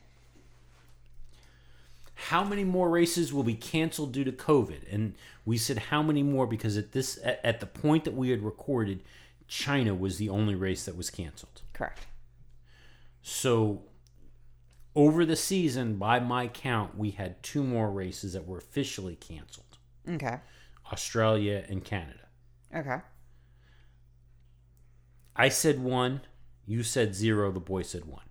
How 2.14 2.44
many 2.44 2.64
more 2.64 2.88
races 2.88 3.32
will 3.32 3.42
be 3.42 3.54
canceled 3.54 4.12
due 4.12 4.24
to 4.24 4.32
COVID? 4.32 4.92
And 4.92 5.14
we 5.44 5.58
said 5.58 5.78
how 5.78 6.02
many 6.02 6.22
more 6.22 6.46
because 6.46 6.76
at 6.76 6.92
this 6.92 7.18
at, 7.24 7.60
the 7.60 7.66
point 7.66 8.04
that 8.04 8.14
we 8.14 8.30
had 8.30 8.42
recorded, 8.42 9.02
China 9.48 9.94
was 9.94 10.18
the 10.18 10.28
only 10.28 10.54
race 10.54 10.84
that 10.84 10.96
was 10.96 11.10
canceled. 11.10 11.62
Correct. 11.72 12.06
So 13.22 13.82
over 14.94 15.24
the 15.24 15.36
season, 15.36 15.96
by 15.96 16.20
my 16.20 16.48
count, 16.48 16.96
we 16.96 17.10
had 17.10 17.42
two 17.42 17.64
more 17.64 17.90
races 17.90 18.34
that 18.34 18.46
were 18.46 18.58
officially 18.58 19.16
canceled. 19.16 19.78
Okay. 20.08 20.38
Australia 20.92 21.64
and 21.68 21.84
Canada. 21.84 22.26
Okay. 22.74 22.98
I 25.34 25.48
said 25.48 25.80
one, 25.82 26.20
you 26.66 26.82
said 26.82 27.14
zero, 27.14 27.50
the 27.50 27.60
boy 27.60 27.82
said 27.82 28.04
one. 28.04 28.24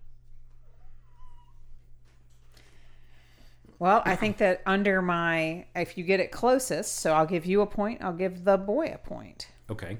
Well, 3.81 4.03
I 4.05 4.15
think 4.15 4.37
that 4.37 4.61
under 4.67 5.01
my, 5.01 5.65
if 5.75 5.97
you 5.97 6.03
get 6.03 6.19
it 6.19 6.29
closest, 6.29 6.99
so 6.99 7.13
I'll 7.13 7.25
give 7.25 7.47
you 7.47 7.61
a 7.61 7.65
point. 7.65 8.03
I'll 8.03 8.13
give 8.13 8.43
the 8.43 8.55
boy 8.55 8.91
a 8.93 8.99
point. 8.99 9.47
Okay. 9.71 9.97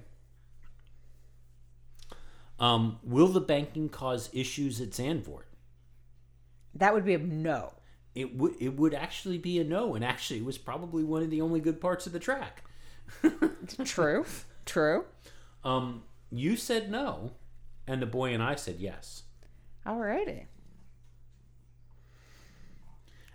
Um, 2.59 2.99
will 3.01 3.29
the 3.29 3.41
banking 3.41 3.89
cause 3.89 4.29
issues 4.34 4.79
at 4.82 4.91
Zandvoort? 4.91 5.45
That 6.75 6.93
would 6.93 7.03
be 7.03 7.15
a 7.15 7.17
no. 7.17 7.73
It 8.13 8.38
would 8.38 8.53
it 8.61 8.77
would 8.77 8.93
actually 8.93 9.39
be 9.39 9.57
a 9.57 9.63
no, 9.63 9.95
and 9.95 10.05
actually 10.05 10.41
it 10.41 10.45
was 10.45 10.59
probably 10.59 11.03
one 11.03 11.23
of 11.23 11.32
the 11.32 11.41
only 11.41 11.59
good 11.59 11.82
parts 11.82 12.05
of 12.05 12.13
the 12.13 12.19
track. 12.19 12.63
True. 13.84 14.27
True. 14.63 15.05
Um, 15.63 16.03
you 16.29 16.55
said 16.55 16.91
no, 16.91 17.32
and 17.88 17.99
the 17.99 18.05
boy 18.05 18.32
and 18.32 18.43
I 18.43 18.53
said 18.53 18.75
yes. 18.77 19.23
Alrighty. 19.88 20.45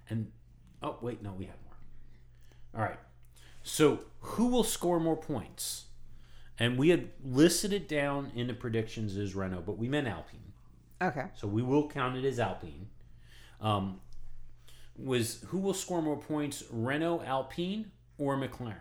And 0.09 0.30
oh 0.83 0.97
wait, 1.01 1.22
no, 1.22 1.33
we 1.33 1.47
have 1.47 1.57
more. 1.64 2.83
All 2.83 2.89
right. 2.89 2.99
So 3.62 4.01
who 4.20 4.49
will 4.49 4.64
score 4.64 5.01
more 5.01 5.16
points? 5.16 5.85
And 6.59 6.79
we 6.79 6.89
had 6.89 7.11
listed 7.22 7.72
it 7.72 7.89
down 7.89 8.33
in 8.35 8.47
the 8.47 8.55
predictions 8.55 9.16
as 9.16 9.35
Renault, 9.35 9.64
but 9.66 9.77
we 9.77 9.89
meant 9.89 10.07
Alpine. 10.07 10.53
Okay. 11.03 11.27
So 11.35 11.47
we 11.47 11.62
will 11.62 11.89
count 11.89 12.16
it 12.16 12.24
as 12.24 12.41
Alpine. 12.41 12.89
Um, 13.61 14.01
was 14.97 15.43
who 15.49 15.59
will 15.59 15.74
score 15.74 16.01
more 16.01 16.16
points, 16.16 16.64
Renault, 16.70 17.22
Alpine, 17.27 17.91
or 18.16 18.37
McLaren? 18.37 18.77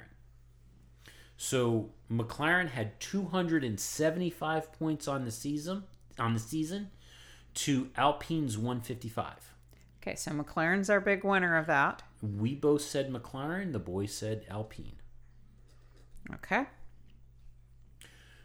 So 1.38 1.90
McLaren 2.10 2.70
had 2.70 3.00
275 3.00 4.72
points 4.74 5.08
on 5.08 5.26
the 5.26 5.32
season 5.32 5.84
on 6.18 6.34
the 6.34 6.40
season 6.40 6.92
to 7.56 7.90
Alpine's 7.98 8.58
155. 8.58 9.55
Okay, 10.06 10.16
so 10.16 10.32
McLaren's 10.32 10.92
our 10.92 11.00
big 11.00 11.24
winner 11.24 11.58
of 11.58 11.66
that. 11.66 12.04
We 12.22 12.54
both 12.54 12.84
said 12.84 13.12
McLaren. 13.12 13.72
The 13.72 13.80
boys 13.80 14.14
said 14.14 14.46
Alpine. 14.48 14.98
Okay. 16.32 16.66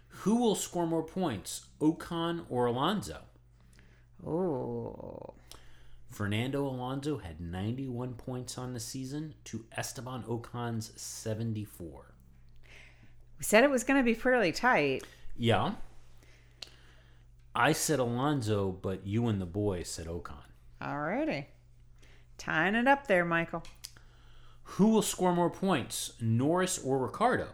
Who 0.08 0.36
will 0.36 0.54
score 0.54 0.86
more 0.86 1.02
points, 1.02 1.66
Ocon 1.78 2.46
or 2.48 2.64
Alonso? 2.64 3.18
Oh. 4.26 5.34
Fernando 6.08 6.66
Alonso 6.66 7.18
had 7.18 7.42
91 7.42 8.14
points 8.14 8.56
on 8.56 8.72
the 8.72 8.80
season 8.80 9.34
to 9.44 9.66
Esteban 9.76 10.24
Ocon's 10.26 10.92
74. 10.98 12.14
We 13.38 13.44
said 13.44 13.64
it 13.64 13.70
was 13.70 13.84
going 13.84 14.00
to 14.00 14.04
be 14.04 14.14
fairly 14.14 14.52
tight. 14.52 15.04
Yeah. 15.36 15.74
I 17.54 17.72
said 17.72 17.98
Alonso, 17.98 18.70
but 18.70 19.06
you 19.06 19.26
and 19.26 19.42
the 19.42 19.46
boy 19.46 19.82
said 19.82 20.06
Ocon. 20.06 20.49
Alrighty. 20.80 21.46
Tying 22.38 22.74
it 22.74 22.88
up 22.88 23.06
there, 23.06 23.24
Michael. 23.24 23.62
Who 24.62 24.88
will 24.88 25.02
score 25.02 25.34
more 25.34 25.50
points, 25.50 26.12
Norris 26.20 26.78
or 26.78 26.98
Ricciardo? 26.98 27.48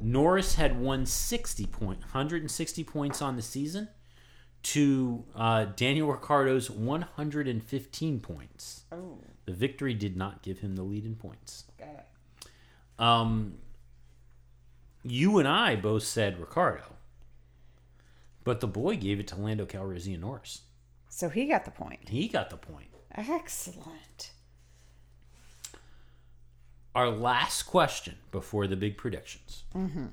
Norris 0.00 0.54
had 0.54 0.72
160 0.72 1.66
point, 1.66 2.00
160 2.00 2.84
points 2.84 3.20
on 3.20 3.36
the 3.36 3.42
season 3.42 3.88
to 4.62 5.24
uh, 5.34 5.66
Daniel 5.76 6.10
Ricciardo's 6.10 6.70
115 6.70 8.20
points. 8.20 8.84
Oh, 8.90 9.18
The 9.44 9.52
victory 9.52 9.92
did 9.94 10.16
not 10.16 10.42
give 10.42 10.60
him 10.60 10.76
the 10.76 10.82
lead 10.82 11.04
in 11.04 11.14
points. 11.16 11.64
got 11.78 11.88
it. 11.88 12.06
Um, 12.98 13.54
you 15.02 15.38
and 15.38 15.48
I 15.48 15.76
both 15.76 16.04
said 16.04 16.38
Ricciardo, 16.38 16.84
but 18.44 18.60
the 18.60 18.68
boy 18.68 18.96
gave 18.96 19.18
it 19.20 19.26
to 19.28 19.36
Lando 19.36 19.66
Calrissian 19.66 20.20
Norris. 20.20 20.62
So 21.14 21.28
he 21.28 21.44
got 21.44 21.66
the 21.66 21.70
point. 21.70 22.08
He 22.08 22.26
got 22.26 22.48
the 22.48 22.56
point. 22.56 22.86
Excellent. 23.14 24.32
Our 26.94 27.10
last 27.10 27.64
question 27.64 28.16
before 28.30 28.66
the 28.66 28.76
big 28.76 28.96
predictions. 28.96 29.64
Mm-hmm. 29.74 30.06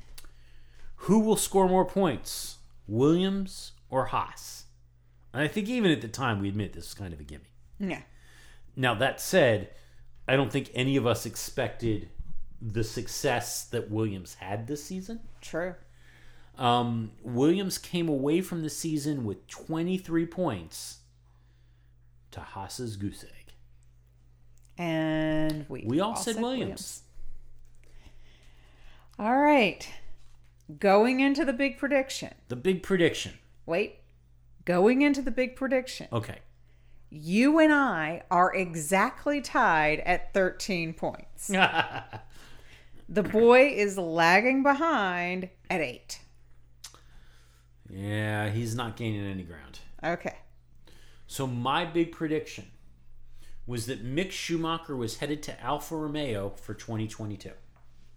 Who 0.96 1.20
will 1.20 1.38
score 1.38 1.70
more 1.70 1.86
points, 1.86 2.58
Williams 2.86 3.72
or 3.90 4.08
Haas? 4.08 4.66
And 5.34 5.42
I 5.42 5.48
think 5.48 5.70
even 5.70 5.90
at 5.90 6.02
the 6.02 6.10
time 6.10 6.42
we 6.42 6.50
admit 6.50 6.74
this 6.74 6.88
is 6.88 6.94
kind 6.94 7.14
of 7.14 7.22
a 7.22 7.24
gimme. 7.24 7.46
Yeah. 7.80 8.02
Now 8.76 8.94
that 8.96 9.22
said, 9.22 9.70
I 10.28 10.36
don't 10.36 10.52
think 10.52 10.70
any 10.76 10.98
of 10.98 11.08
us 11.08 11.26
expected 11.26 12.10
the 12.62 12.84
success 12.84 13.64
that 13.70 13.90
Williams 13.90 14.34
had 14.34 14.68
this 14.68 14.84
season. 14.84 15.22
True. 15.40 15.76
Um, 16.60 17.12
Williams 17.24 17.78
came 17.78 18.10
away 18.10 18.42
from 18.42 18.64
the 18.64 18.70
season 18.70 19.24
with 19.24 19.48
23 19.48 20.26
points 20.26 20.98
to 22.32 22.42
Haas's 22.42 22.98
goose 22.98 23.24
egg. 23.24 23.54
And 24.78 25.66
we 25.70 25.84
We 25.86 26.00
all 26.02 26.16
said 26.16 26.36
Williams. 26.42 27.04
All 29.18 29.38
right. 29.38 29.88
Going 30.80 31.22
into 31.22 31.46
the 31.46 31.54
big 31.54 31.78
prediction. 31.78 32.34
The 32.50 32.56
big 32.56 32.84
prediction. 32.84 33.34
Wait. 33.66 34.00
Going 34.66 35.02
into 35.02 35.22
the 35.22 35.32
big 35.32 35.56
prediction. 35.56 36.08
Okay. 36.12 36.40
You 37.10 37.60
and 37.60 37.74
I 37.74 38.24
are 38.30 38.54
exactly 38.54 39.42
tied 39.42 40.02
at 40.02 40.34
13 40.34 40.94
points. 40.94 41.50
The 43.12 43.24
boy 43.24 43.74
is 43.76 43.98
lagging 43.98 44.62
behind 44.62 45.50
at 45.68 45.82
8. 45.82 46.20
Yeah, 47.90 48.50
he's 48.50 48.76
not 48.76 48.96
gaining 48.96 49.26
any 49.26 49.44
ground. 49.44 49.80
Okay. 50.04 50.38
So 51.28 51.46
my 51.46 51.86
big 51.86 52.12
prediction 52.12 52.66
was 53.66 53.86
that 53.86 54.04
Mick 54.04 54.32
Schumacher 54.32 54.96
was 54.96 55.18
headed 55.18 55.44
to 55.44 55.62
Alfa 55.62 55.96
Romeo 55.96 56.50
for 56.50 56.74
2022. 56.74 57.52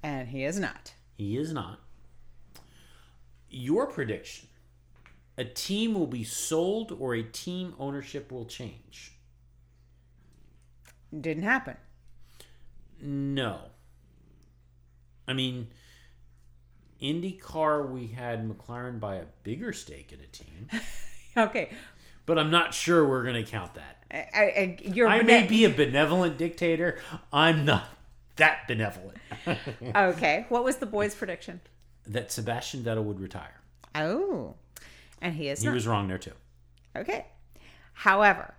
And 0.02 0.28
he 0.28 0.44
is 0.44 0.58
not. 0.58 0.94
He 1.16 1.36
is 1.36 1.52
not. 1.52 1.80
Your 3.50 3.86
prediction 3.86 4.48
a 5.38 5.44
team 5.44 5.94
will 5.94 6.06
be 6.06 6.24
sold 6.24 6.92
or 6.92 7.14
a 7.14 7.22
team 7.22 7.74
ownership 7.78 8.30
will 8.30 8.44
change? 8.44 9.12
Didn't 11.18 11.42
happen. 11.42 11.76
No. 13.00 13.58
I 15.26 15.32
mean, 15.32 15.68
IndyCar, 17.02 17.88
we 17.90 18.06
had 18.08 18.48
McLaren 18.48 19.00
buy 19.00 19.16
a 19.16 19.24
bigger 19.42 19.72
stake 19.72 20.12
in 20.12 20.20
a 20.20 20.26
team, 20.26 20.68
Okay. 21.36 21.70
but 22.26 22.38
I'm 22.38 22.50
not 22.50 22.72
sure 22.74 23.06
we're 23.06 23.24
going 23.24 23.44
to 23.44 23.50
count 23.50 23.74
that. 23.74 24.04
I, 24.10 24.78
I, 24.96 25.02
I 25.06 25.22
may 25.22 25.46
be 25.46 25.64
a 25.64 25.70
benevolent 25.70 26.36
dictator. 26.38 26.98
I'm 27.32 27.64
not 27.64 27.84
that 28.36 28.68
benevolent. 28.68 29.18
Okay. 29.96 30.46
What 30.48 30.64
was 30.64 30.76
the 30.76 30.86
boy's 30.86 31.14
prediction? 31.14 31.60
that 32.06 32.32
Sebastian 32.32 32.82
Vettel 32.82 33.04
would 33.04 33.20
retire. 33.20 33.60
Oh. 33.94 34.54
And 35.20 35.34
he 35.36 35.48
is 35.48 35.60
He 35.60 35.66
not. 35.66 35.74
was 35.74 35.86
wrong 35.86 36.08
there 36.08 36.18
too. 36.18 36.32
Okay. 36.96 37.26
However, 37.92 38.54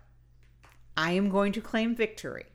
I 0.96 1.12
am 1.12 1.30
going 1.30 1.52
to 1.54 1.62
claim 1.62 1.94
victory. 1.96 2.46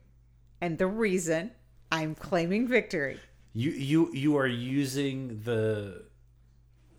And 0.62 0.78
the 0.78 0.86
reason 0.86 1.50
I'm 1.92 2.14
claiming 2.14 2.66
victory 2.66 3.20
You 3.58 3.72
you 3.72 4.10
you 4.14 4.36
are 4.36 4.46
using 4.46 5.40
the 5.44 6.04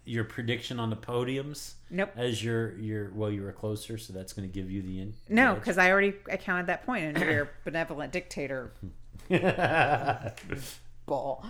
your 0.04 0.26
prediction 0.26 0.78
on 0.78 0.90
the 0.90 0.98
podiums 0.98 1.76
Nope. 1.90 2.12
as 2.18 2.44
your 2.44 2.78
your 2.78 3.12
well 3.16 3.32
you 3.32 3.44
were 3.44 3.54
closer, 3.54 3.98
so 3.98 4.12
that's 4.12 4.34
going 4.34 4.46
to 4.46 4.54
give 4.54 4.70
you 4.70 4.82
the 4.82 5.00
in. 5.00 5.14
No, 5.30 5.56
because 5.56 5.78
I 5.78 5.90
already 5.90 6.16
accounted 6.30 6.68
that 6.68 6.86
point 6.86 7.06
and 7.06 7.18
you're 7.18 7.50
benevolent 7.64 8.12
dictator 8.12 8.74
bull. 11.06 11.46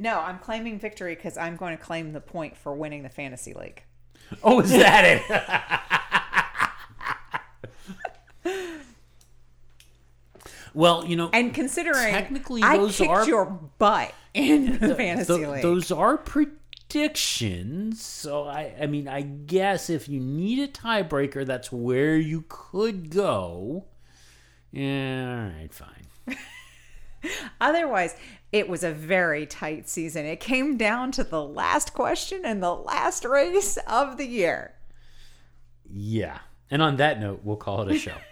No, 0.00 0.18
I'm 0.18 0.40
claiming 0.40 0.80
victory 0.80 1.14
because 1.14 1.38
I'm 1.38 1.54
going 1.54 1.78
to 1.78 1.80
claim 1.80 2.12
the 2.12 2.20
point 2.20 2.56
for 2.56 2.74
winning 2.74 3.04
the 3.04 3.10
fantasy 3.10 3.54
league. 3.54 3.84
Oh, 4.42 4.58
is 4.58 4.70
that 4.72 5.04
it? 8.44 8.82
well, 10.74 11.04
you 11.06 11.16
know, 11.16 11.30
And 11.32 11.52
considering 11.54 12.12
Technically, 12.12 12.62
I 12.62 12.76
those 12.76 12.96
kicked 12.98 13.10
are- 13.10 13.26
your 13.26 13.44
butt 13.46 14.14
in 14.34 14.78
the 14.80 14.94
fantasy 14.94 15.36
th- 15.36 15.48
league. 15.48 15.62
those 15.62 15.90
are 15.92 16.16
predictions. 16.18 18.02
So 18.02 18.44
I, 18.44 18.74
I 18.80 18.86
mean, 18.86 19.08
I 19.08 19.22
guess 19.22 19.90
if 19.90 20.08
you 20.08 20.20
need 20.20 20.58
a 20.58 20.68
tiebreaker, 20.68 21.44
that's 21.46 21.70
where 21.72 22.16
you 22.16 22.44
could 22.48 23.10
go. 23.10 23.84
Yeah, 24.70 25.50
all 25.52 25.60
right, 25.60 25.72
fine. 25.72 26.36
Otherwise, 27.60 28.16
it 28.50 28.68
was 28.68 28.82
a 28.82 28.90
very 28.92 29.46
tight 29.46 29.88
season. 29.88 30.26
It 30.26 30.40
came 30.40 30.76
down 30.76 31.12
to 31.12 31.24
the 31.24 31.42
last 31.42 31.94
question 31.94 32.42
and 32.44 32.62
the 32.62 32.74
last 32.74 33.24
race 33.24 33.78
of 33.86 34.16
the 34.16 34.26
year. 34.26 34.74
Yeah. 35.88 36.38
And 36.70 36.82
on 36.82 36.96
that 36.96 37.20
note, 37.20 37.40
we'll 37.44 37.56
call 37.56 37.82
it 37.82 37.94
a 37.94 37.98
show. 37.98 38.14